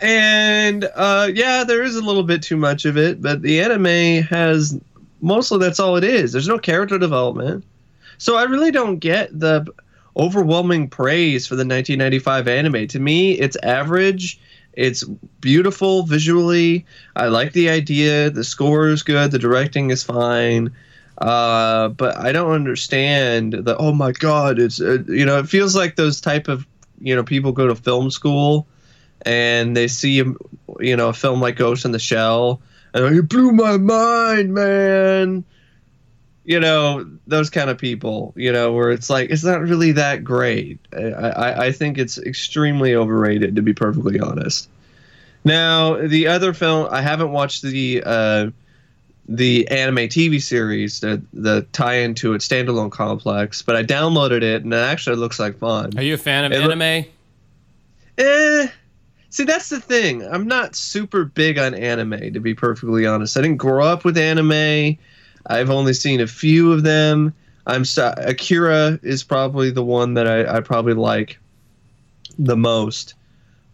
[0.00, 4.22] and uh, yeah, there is a little bit too much of it, but the anime
[4.24, 4.78] has
[5.20, 6.32] mostly that's all it is.
[6.32, 7.64] There's no character development.
[8.18, 9.66] So I really don't get the
[10.16, 12.86] overwhelming praise for the 1995 anime.
[12.88, 14.40] To me, it's average.
[14.72, 15.04] It's
[15.40, 16.86] beautiful visually.
[17.16, 18.30] I like the idea.
[18.30, 19.30] The score is good.
[19.30, 20.72] The directing is fine.
[21.18, 23.76] Uh, but I don't understand the.
[23.76, 24.60] Oh my god!
[24.60, 26.64] It's uh, you know it feels like those type of
[27.00, 28.68] you know people go to film school
[29.22, 30.22] and they see
[30.80, 32.60] you know a film like Ghost in the Shell
[32.94, 35.44] and it blew my mind, man
[36.44, 40.24] you know those kind of people you know where it's like it's not really that
[40.24, 44.66] great i i, I think it's extremely overrated to be perfectly honest
[45.44, 48.50] Now the other film I haven't watched the uh,
[49.28, 54.64] the anime TV series the the tie into its standalone complex, but I downloaded it
[54.64, 55.96] and it actually looks like fun.
[55.96, 57.06] Are you a fan of It anime?
[58.18, 58.68] Eh.
[59.30, 60.24] See, that's the thing.
[60.26, 63.36] I'm not super big on anime, to be perfectly honest.
[63.36, 64.96] I didn't grow up with anime.
[65.46, 67.34] I've only seen a few of them.
[67.66, 71.38] I'm so, Akira is probably the one that I, I probably like
[72.38, 73.14] the most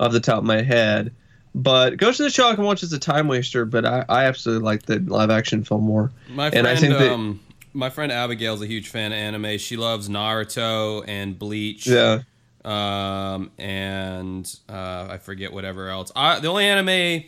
[0.01, 1.13] off the top of my head.
[1.55, 4.25] But Ghost in the Shell I can watch as a time waster, but I, I
[4.25, 6.11] absolutely like the live action film more.
[6.29, 7.41] My And friend, I think that- um,
[7.73, 9.59] my friend Abigail's a huge fan of anime.
[9.59, 11.87] She loves Naruto and Bleach.
[11.87, 12.23] Yeah.
[12.65, 16.11] Um, and uh, I forget whatever else.
[16.17, 17.25] I, the only anime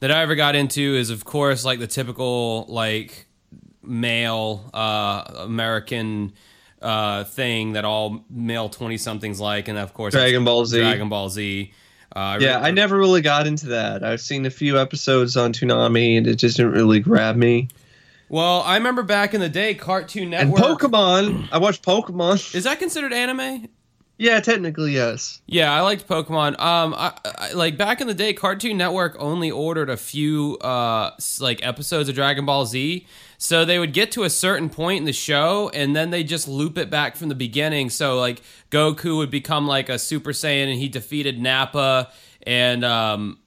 [0.00, 3.26] that I ever got into is, of course, like the typical like
[3.82, 6.32] male uh, American
[6.82, 10.78] uh, thing that all male twenty somethings like, and of course, Dragon Ball Z.
[10.78, 11.72] Dragon Ball Z.
[12.14, 14.02] Uh, Yeah, I never really got into that.
[14.02, 17.68] I've seen a few episodes on Toonami, and it just didn't really grab me.
[18.28, 20.80] Well, I remember back in the day, Cartoon And Network.
[20.80, 22.54] Pokemon, I watched Pokemon.
[22.54, 23.68] Is that considered anime?
[24.18, 25.42] Yeah, technically yes.
[25.46, 26.58] Yeah, I liked Pokemon.
[26.58, 31.10] Um, I, I, like back in the day, Cartoon Network only ordered a few uh
[31.38, 33.06] like episodes of Dragon Ball Z.
[33.38, 36.48] So they would get to a certain point in the show, and then they just
[36.48, 37.90] loop it back from the beginning.
[37.90, 38.40] So like
[38.70, 42.10] Goku would become like a Super Saiyan, and he defeated Nappa
[42.46, 43.38] and um,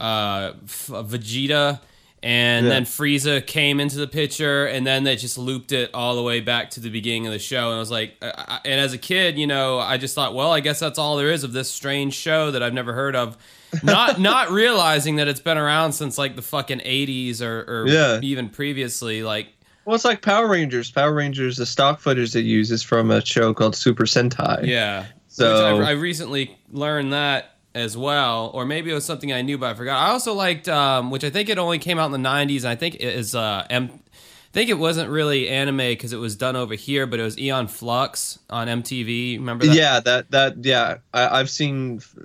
[0.00, 1.80] uh, Vegeta,
[2.22, 2.70] and Yeah.
[2.72, 6.40] then Frieza came into the picture, and then they just looped it all the way
[6.40, 7.66] back to the beginning of the show.
[7.68, 10.34] And I was like, I, I- and as a kid, you know, I just thought,
[10.34, 13.14] well, I guess that's all there is of this strange show that I've never heard
[13.16, 13.36] of.
[13.82, 18.18] Not not realizing that it's been around since like the fucking eighties or, or Yeah.
[18.22, 19.22] even previously.
[19.22, 19.48] Like,
[19.84, 20.90] Well, it's like Power Rangers.
[20.90, 24.66] Power Rangers, the stock footage they use is from a show called Super Sentai.
[24.66, 25.04] yeah.
[25.28, 29.56] So- I, I recently learned that as well, or maybe it was something I knew
[29.58, 29.96] but I forgot.
[29.98, 32.68] I also liked, um, which I think it only came out in the '90s, and
[32.68, 36.34] I think it is uh, M- I think it wasn't really anime because it was
[36.34, 39.36] done over here, but it was Aeon Flux on MTV.
[39.38, 39.74] Remember that?
[39.76, 42.16] Yeah, that that yeah, I, I've seen f-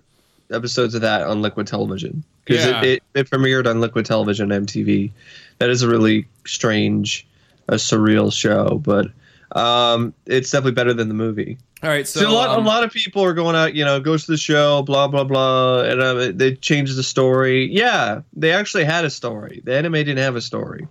[0.51, 2.81] episodes of that on Liquid Television because Yeah.
[2.81, 5.11] it, it, it premiered on Liquid Television and MTV.
[5.59, 7.25] That is a really strange,
[7.67, 9.07] a surreal show, but
[9.51, 11.57] um, it's definitely better than the movie.
[11.83, 13.83] All right, so, So, a lot, um, a lot of people are going out, you
[13.83, 17.69] know, goes to the show, blah blah blah, and uh, they changed the story.
[17.71, 19.61] Yeah, they actually had a story.
[19.65, 20.87] The anime didn't have a story.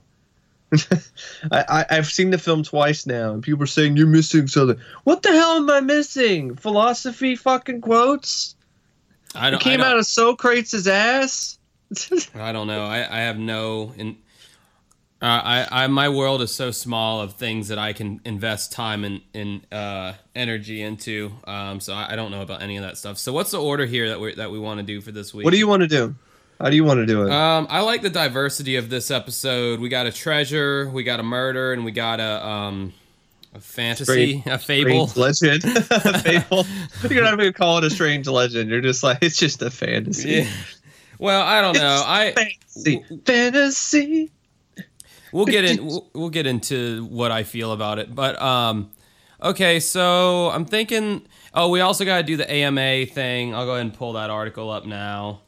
[1.51, 4.78] I, I, I've seen the film twice now, and people are saying you're missing something.
[5.05, 6.56] What the hell am I missing?
[6.56, 8.55] Philosophy fucking quotes.
[9.35, 11.59] I It don't, I came don't, out of Socrates' ass.
[12.35, 12.85] I don't know.
[12.85, 13.94] I, I have no.
[13.97, 14.16] In,
[15.22, 19.04] uh, I, I my world is so small of things that I can invest time
[19.04, 21.30] and in, uh, energy into.
[21.44, 23.18] Um, so I, I don't know about any of that stuff.
[23.18, 25.44] So what's the order here that we that we want to do for this week?
[25.44, 26.16] what do you want to do?
[26.60, 27.30] How do you want to do it?
[27.30, 29.78] Um, I like the diversity of this episode.
[29.78, 32.92] We got a treasure, we got a murder, and we got a um,
[33.54, 35.10] a fantasy, Strange- a fable.
[35.14, 36.66] Legend, a fable.
[37.08, 38.70] You're not even call it a strange legend.
[38.70, 40.30] You're just like it's just a fantasy.
[40.30, 40.50] Yeah.
[41.18, 42.02] Well, I don't know.
[42.04, 43.04] I fantasy.
[43.24, 44.30] fantasy.
[45.32, 48.14] We'll get in we'll, we'll get into what I feel about it.
[48.14, 48.90] But um
[49.42, 53.54] okay, so I'm thinking oh, we also got to do the AMA thing.
[53.54, 55.40] I'll go ahead and pull that article up now.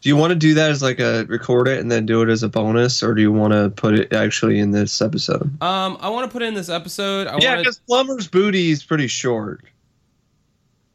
[0.00, 2.28] Do you want to do that as like a record it and then do it
[2.28, 5.42] as a bonus, or do you want to put it actually in this episode?
[5.62, 7.26] Um I want to put in this episode.
[7.26, 9.64] I yeah, because Plummer's Booty is pretty short.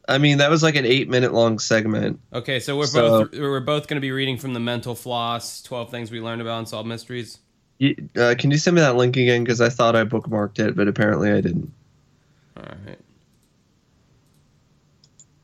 [0.08, 2.20] I mean, that was like an eight minute long segment.
[2.34, 5.62] Okay, so we're So- both we're both going to be reading from the Mental Floss
[5.62, 7.40] 12 things we learned about unsolved mysteries.
[7.80, 9.44] You, uh, can you send me that link again?
[9.44, 11.74] Because I thought I bookmarked it, but apparently I didn't.
[12.58, 13.00] All right.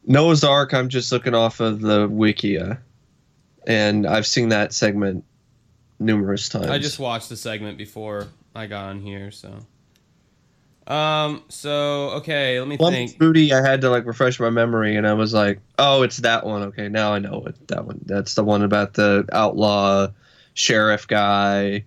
[0.05, 2.79] Noah's Ark, I'm just looking off of the Wikia,
[3.67, 5.23] and I've seen that segment
[5.99, 6.67] numerous times.
[6.67, 9.59] I just watched the segment before I got on here, so.
[10.87, 11.43] Um.
[11.49, 13.19] So okay, let me Plummer's think.
[13.19, 16.43] Booty, I had to like refresh my memory, and I was like, "Oh, it's that
[16.43, 17.67] one." Okay, now I know it.
[17.67, 17.99] That one.
[18.05, 20.07] That's the one about the outlaw
[20.55, 21.83] sheriff guy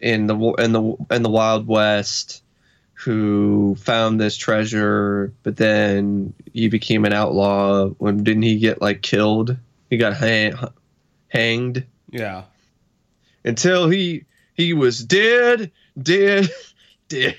[0.00, 2.42] in the in the in the Wild West
[2.94, 7.88] who found this treasure, but then he became an outlaw.
[7.98, 9.56] When didn't he get like killed?
[9.90, 10.54] He got hang,
[11.28, 12.44] hanged Yeah.
[13.44, 14.24] until he
[14.54, 15.70] he was dead,
[16.00, 16.48] dead,
[17.08, 17.36] dead.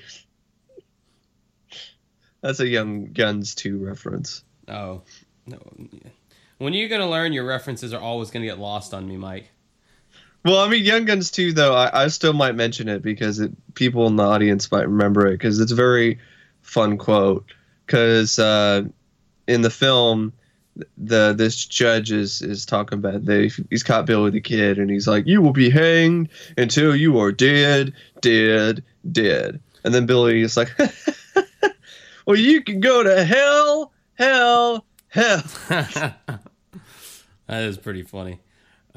[2.42, 4.44] That's a Young Guns 2 reference.
[4.68, 5.02] Oh.
[5.48, 5.60] No.
[6.60, 9.50] When are you gonna learn your references are always gonna get lost on me, Mike?
[10.48, 13.52] Well, I mean, Young Guns 2, though, I, I still might mention it because it,
[13.74, 16.20] people in the audience might remember it because it's a very
[16.62, 17.44] fun quote.
[17.86, 18.84] Because uh,
[19.50, 20.32] in the film,
[20.98, 25.08] the this judge is is talking about they he's caught Billy the Kid and he's
[25.08, 30.56] like, "You will be hanged until you are dead, dead, dead." And then Billy is
[30.56, 30.72] like,
[32.26, 36.40] "Well, you can go to hell, hell, hell." that
[37.50, 38.40] is pretty funny.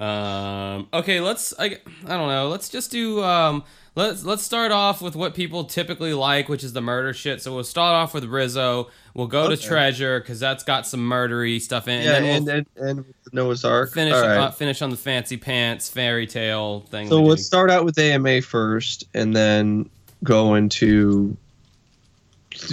[0.01, 1.52] Um, okay, let's.
[1.59, 2.48] I, I don't know.
[2.48, 3.22] Let's just do.
[3.22, 3.64] Um,
[3.94, 7.43] let's let's start off with what people typically like, which is the murder shit.
[7.43, 8.89] So we'll start off with Rizzo.
[9.14, 12.02] We'll go to Treasure because that's got some murdery stuff in.
[12.02, 13.93] yeah, and and then and, and with Noah's Ark.
[13.93, 14.36] finish right.
[14.36, 17.09] uh, finish on the fancy pants fairy tale thing.
[17.09, 19.89] so let's start out with AMA first, and then
[20.24, 21.36] go into.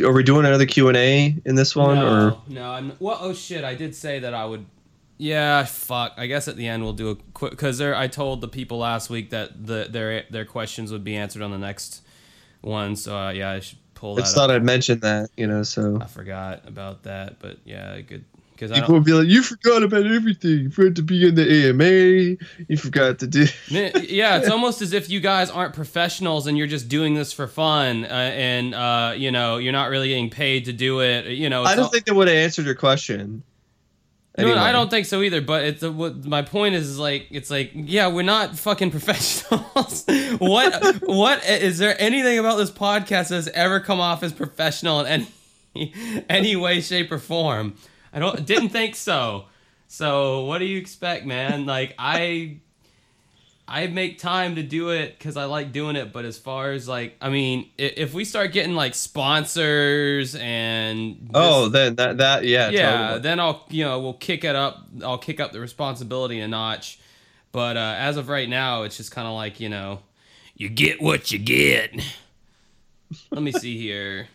[0.04, 3.18] Are we doing another Q and A in this one, no, or no, I'm well.
[3.20, 3.64] Oh shit!
[3.64, 4.66] I did say that I would.
[5.18, 6.14] Yeah, fuck.
[6.18, 7.96] I guess at the end we'll do a quick because there.
[7.96, 11.52] I told the people last week that the their their questions would be answered on
[11.52, 12.02] the next
[12.62, 12.96] one.
[12.96, 14.22] So uh, yeah, I should pull I that.
[14.24, 15.64] just thought I'd mention that, you know.
[15.64, 19.42] So I forgot about that, but yeah, good because I people will be like, "You
[19.42, 20.60] forgot about everything.
[20.60, 22.38] You forgot to be in the AMA.
[22.68, 26.68] You forgot to do." Yeah, it's almost as if you guys aren't professionals and you're
[26.68, 30.66] just doing this for fun, uh, and uh, you know you're not really getting paid
[30.66, 31.28] to do it.
[31.28, 33.44] You know, I don't all- think they would have answered your question.
[34.38, 35.42] No, I don't think so either.
[35.42, 38.92] But it's a, what my point is, is like it's like yeah, we're not fucking
[38.98, 40.06] professionals.
[40.38, 45.28] what what is there anything about this podcast that's ever come off as professional in
[45.76, 47.76] any any way, shape, or form?
[48.14, 49.46] I don't didn't think so.
[49.88, 51.66] So what do you expect, man?
[51.66, 52.60] Like I
[53.70, 56.14] I make time to do it because I like doing it.
[56.14, 61.32] But as far as like, I mean, if we start getting like sponsors and this-
[61.34, 63.20] Oh, then that that yeah yeah, totally.
[63.22, 64.88] then I'll you know we'll kick it up.
[65.04, 67.00] I'll kick up the responsibility a notch.
[67.52, 70.00] But uh, as of right now, it's just kind of like you know,
[70.56, 71.92] you get what you get.
[73.32, 74.28] Let me see here.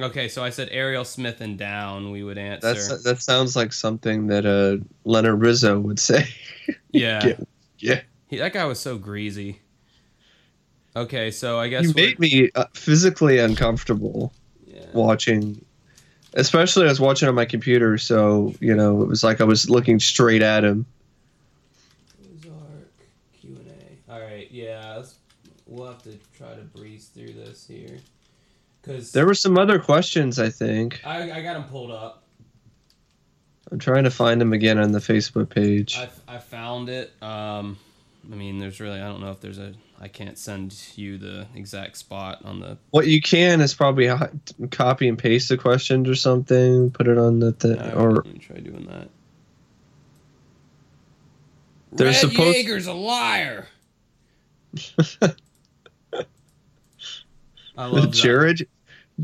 [0.00, 2.10] Okay, so I said Ariel Smith and down.
[2.12, 2.72] We would answer.
[2.74, 6.28] That's that sounds like something that uh Leonard Rizzo would say.
[6.92, 7.48] yeah, get-
[7.78, 8.00] yeah.
[8.28, 9.60] He, that guy was so greasy.
[10.94, 14.32] Okay, so I guess You made me uh, physically uncomfortable
[14.66, 14.84] yeah.
[14.92, 15.64] watching.
[16.34, 19.70] Especially I was watching on my computer, so you know it was like I was
[19.70, 20.84] looking straight at him.
[22.20, 22.92] Ozark
[23.40, 23.72] Q and
[24.08, 24.12] A.
[24.12, 25.16] All right, yeah, let's,
[25.66, 27.98] we'll have to try to breeze through this here,
[28.82, 30.38] cause There were some other questions.
[30.38, 32.24] I think I I got them pulled up.
[33.70, 35.96] I'm trying to find them again on the Facebook page.
[35.96, 37.12] I, I found it.
[37.22, 37.78] Um,
[38.30, 41.46] I mean, there's really I don't know if there's a I can't send you the
[41.54, 42.78] exact spot on the.
[42.90, 44.10] What you can is probably
[44.70, 48.58] copy and paste the questions or something, put it on the thing, Uh, or try
[48.58, 49.08] doing that.
[51.92, 53.66] They're Red supposed- Yeager's a liar.
[57.76, 58.10] I love that.
[58.12, 58.68] Jared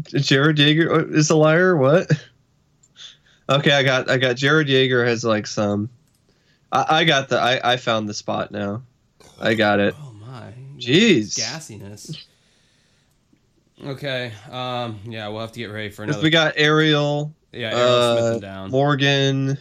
[0.07, 1.77] Jared Yeager is a liar.
[1.77, 2.11] What?
[3.49, 5.91] Okay, I got I got Jared Yeager has like some.
[6.73, 8.83] I, I got the I, I found the spot now.
[9.41, 9.95] I got it.
[9.99, 10.53] Oh my.
[10.79, 11.39] Jeez.
[11.39, 12.25] Gassiness.
[13.85, 14.33] Okay.
[14.51, 15.01] Um.
[15.05, 16.23] Yeah, we'll have to get ready for another.
[16.23, 18.71] We got Ariel, yeah, Smith uh, down.
[18.71, 19.59] Morgan,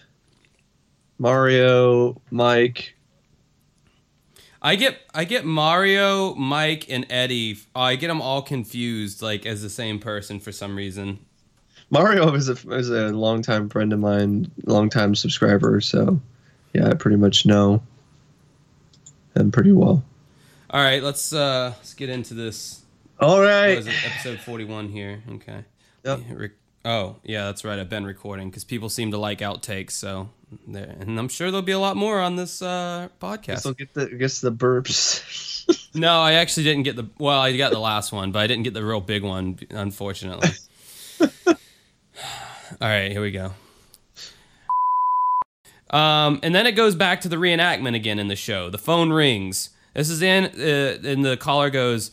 [1.17, 2.95] Mario, Mike.
[4.61, 7.57] I get I get Mario, Mike, and Eddie.
[7.75, 11.19] I get them all confused, like as the same person for some reason.
[11.89, 15.81] Mario is a is a longtime friend of mine, longtime subscriber.
[15.81, 16.21] So,
[16.73, 17.83] yeah, I pretty much know
[19.35, 20.03] him pretty well.
[20.69, 22.81] All right, let's uh let's get into this.
[23.19, 23.87] All What it?
[24.05, 25.23] Episode forty-one here.
[25.35, 25.63] Okay.
[26.03, 26.19] Yep.
[26.31, 26.51] Rec-
[26.85, 27.79] Oh yeah, that's right.
[27.79, 29.91] I've been recording because people seem to like outtakes.
[29.91, 30.29] So,
[30.67, 33.65] there, and I'm sure there'll be a lot more on this uh, podcast.
[33.65, 35.39] I'll get the I guess the burps.
[35.95, 37.07] No, I actually didn't get the.
[37.19, 40.49] Well, I got the last one, but I didn't get the real big one, unfortunately.
[41.21, 41.55] All
[42.81, 43.53] right, here we go.
[45.93, 48.69] Um, and then it goes back to the reenactment again in the show.
[48.69, 49.69] The phone rings.
[49.93, 52.11] This is in, uh, and the caller goes,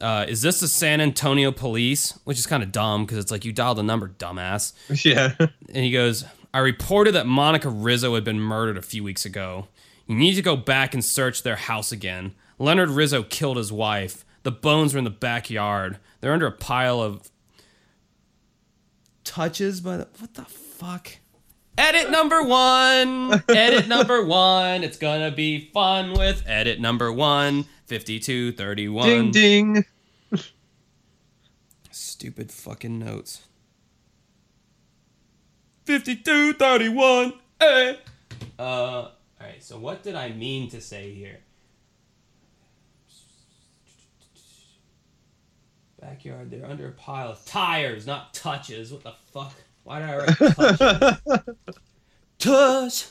[0.00, 3.44] uh, "Is this the San Antonio police?" Which is kind of dumb because it's like
[3.44, 4.72] you dialed the number, dumbass.
[5.04, 5.34] yeah.
[5.38, 6.24] And he goes,
[6.54, 9.68] I reported that Monica Rizzo had been murdered a few weeks ago.
[10.06, 12.34] You need to go back and search their house again.
[12.58, 14.24] Leonard Rizzo killed his wife.
[14.42, 15.98] The bones were in the backyard.
[16.20, 17.30] They're under a pile of
[19.24, 20.08] touches by the.
[20.18, 21.18] What the fuck?
[21.78, 23.42] Edit number one.
[23.48, 24.84] Edit number one.
[24.84, 27.64] It's gonna be fun with edit number one.
[27.86, 29.06] 5231.
[29.06, 29.84] Ding ding.
[31.90, 33.42] Stupid fucking notes.
[35.86, 37.32] 5231.
[37.58, 37.98] Hey.
[38.58, 39.62] Uh, all right.
[39.62, 41.40] So what did I mean to say here?
[46.00, 46.50] Backyard.
[46.50, 48.92] They're under a pile of tires, not touches.
[48.92, 49.54] What the fuck?
[49.84, 51.54] Why did I write touches?
[52.44, 53.06] Hush.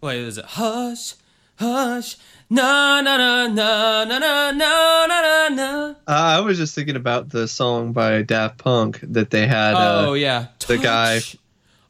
[0.00, 1.14] Wait, is it hush,
[1.58, 2.16] hush?
[2.50, 5.88] Na na na na na na na na na.
[5.90, 9.74] Uh, I was just thinking about the song by Daft Punk that they had.
[9.74, 11.36] Oh uh, yeah, the guy- Touch.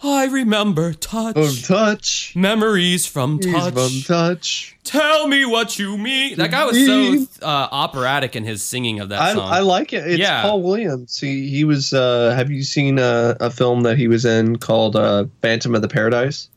[0.02, 1.34] I remember touch.
[1.36, 2.34] oh, touch.
[2.36, 3.72] Memories from He's touch.
[3.74, 4.76] from touch.
[4.84, 6.36] Tell me what you mean.
[6.36, 9.50] That guy was so uh, operatic in his singing of that I, song.
[9.50, 10.06] I like it.
[10.06, 10.42] It's Yeah.
[10.42, 11.18] Paul Williams.
[11.18, 11.92] He he was.
[11.92, 15.82] Uh, have you seen a, a film that he was in called uh, Phantom of
[15.82, 16.48] the Paradise?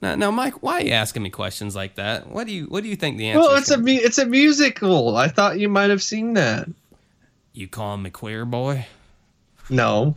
[0.00, 2.28] now, now, Mike, why are you asking me questions like that?
[2.28, 3.40] What do you What do you think the answer?
[3.40, 5.16] Well, is it's a mu- it's a musical.
[5.16, 6.68] I thought you might have seen that.
[7.52, 8.86] You calling me queer boy?
[9.68, 10.14] No,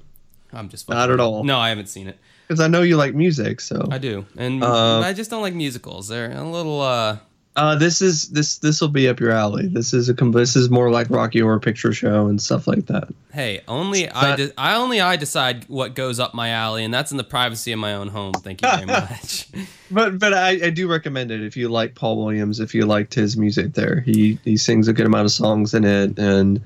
[0.54, 1.44] I'm just Not at all.
[1.44, 2.20] No, I haven't seen it.
[2.52, 3.62] Because I know you like music.
[3.62, 6.10] So I do, and Uh, I just don't like musicals.
[6.10, 6.82] They're a little.
[6.82, 7.18] uh
[7.54, 9.68] uh, this is this this will be up your alley.
[9.68, 13.10] This is a this is more like Rocky Horror Picture Show and stuff like that.
[13.34, 16.86] Hey, only It's I, not- de- I only I decide what goes up my alley,
[16.86, 18.32] and that's in the privacy of my own home.
[18.34, 19.48] Thank you very much.
[19.92, 22.62] But but I, I do recommend it if you like Paul Williams.
[22.62, 25.84] If you liked his music, there he he sings a good amount of songs in
[25.84, 26.62] it, and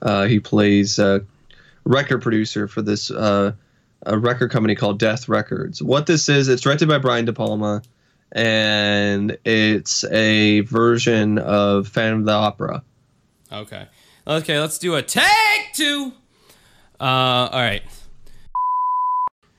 [0.00, 1.22] uh, he plays a
[1.84, 3.52] record producer for this uh,
[4.04, 5.82] a record company called Death Records.
[5.82, 7.82] What this is, it's directed by Brian De Palma,
[8.32, 12.82] and it's a version of Phantom of the Opera.
[13.50, 13.86] Okay.
[14.26, 16.12] Okay, let's do a take two.
[17.00, 17.82] Uh, all right.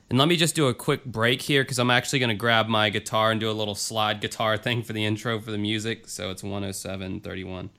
[0.09, 2.67] And let me just do a quick break here because I'm actually going to grab
[2.67, 6.07] my guitar and do a little slide guitar thing for the intro for the music.
[6.07, 7.69] So it's 107.31.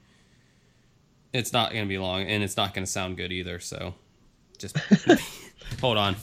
[1.32, 3.60] It's not going to be long and it's not going to sound good either.
[3.60, 3.94] So
[4.58, 4.76] just
[5.80, 6.16] hold on.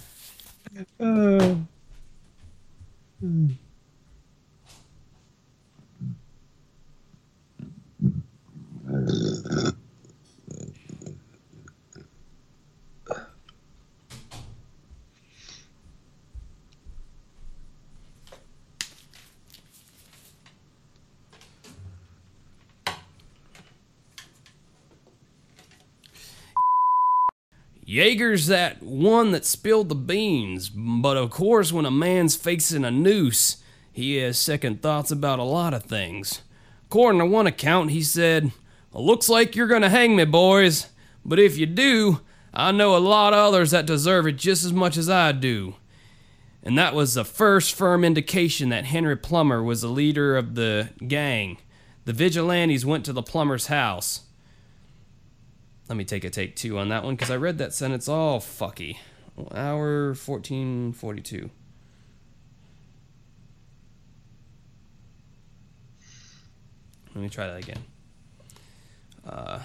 [1.00, 1.68] 嗯。
[3.22, 3.58] 嗯。
[27.92, 33.62] Yeager's that one that spilled the beans, but of course, when a man's facing a noose,
[33.92, 36.42] he has second thoughts about a lot of things.
[36.86, 38.54] According to one account, he said,
[38.94, 40.88] Looks like you're gonna hang me, boys,
[41.26, 42.22] but if you do,
[42.54, 45.76] I know a lot of others that deserve it just as much as I do.
[46.64, 50.92] And that was the first firm indication that Henry Plummer was the leader of the
[51.06, 51.58] gang.
[52.06, 54.22] The vigilantes went to the Plummer's house.
[55.92, 58.40] Let me take a take two on that one because I read that sentence all
[58.40, 58.96] fucky.
[59.54, 61.50] Hour 1442.
[67.14, 67.84] Let me try that again.
[69.28, 69.60] Uh,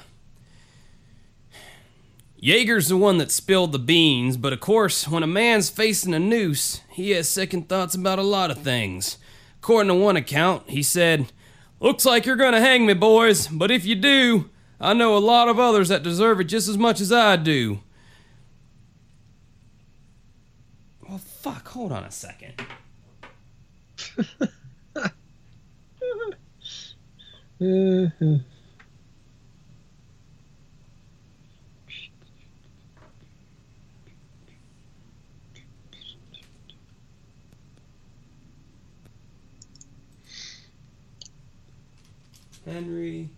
[2.43, 6.19] Yeager's the one that spilled the beans, but of course, when a man's facing a
[6.19, 9.19] noose, he has second thoughts about a lot of things.
[9.59, 11.31] According to one account, he said,
[11.79, 14.51] Looks like you're gonna hang me, boys, but if you do,
[14.81, 17.81] I know a lot of others that deserve it just as much as I do.
[21.09, 22.55] Well, fuck, hold on a second.
[42.67, 43.31] Henry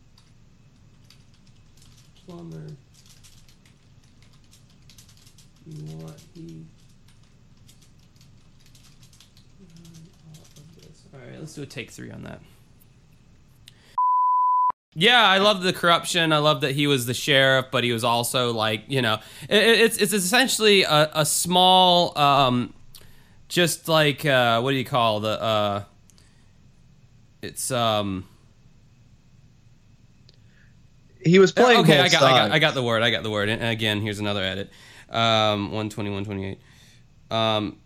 [5.66, 6.64] You want he
[11.12, 12.40] All right, let's do a take three on that.
[14.94, 16.32] Yeah, I love the corruption.
[16.32, 19.62] I love that he was the sheriff, but he was also like, you know, it,
[19.62, 22.74] it's it's essentially a, a small, um,
[23.48, 25.40] just like uh, what do you call the?
[25.40, 25.84] Uh,
[27.42, 28.24] it's um.
[31.28, 31.80] He was playing.
[31.80, 32.50] okay, I got, I got.
[32.52, 33.02] I got the word.
[33.02, 33.48] I got the word.
[33.48, 34.70] And again, here's another edit.
[35.10, 36.60] Um, 120, 128.
[37.30, 37.78] Um.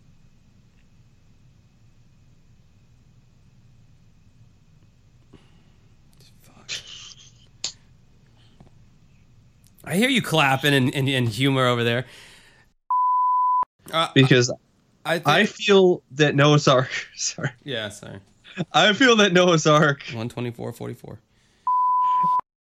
[9.84, 12.06] I hear you clapping and, and, and humor over there.
[13.92, 14.50] Uh, because
[15.04, 16.90] I, I feel that Noah's Ark.
[17.16, 18.20] Sorry, yeah, sorry.
[18.72, 21.18] I feel that Noah's Ark 124, 44.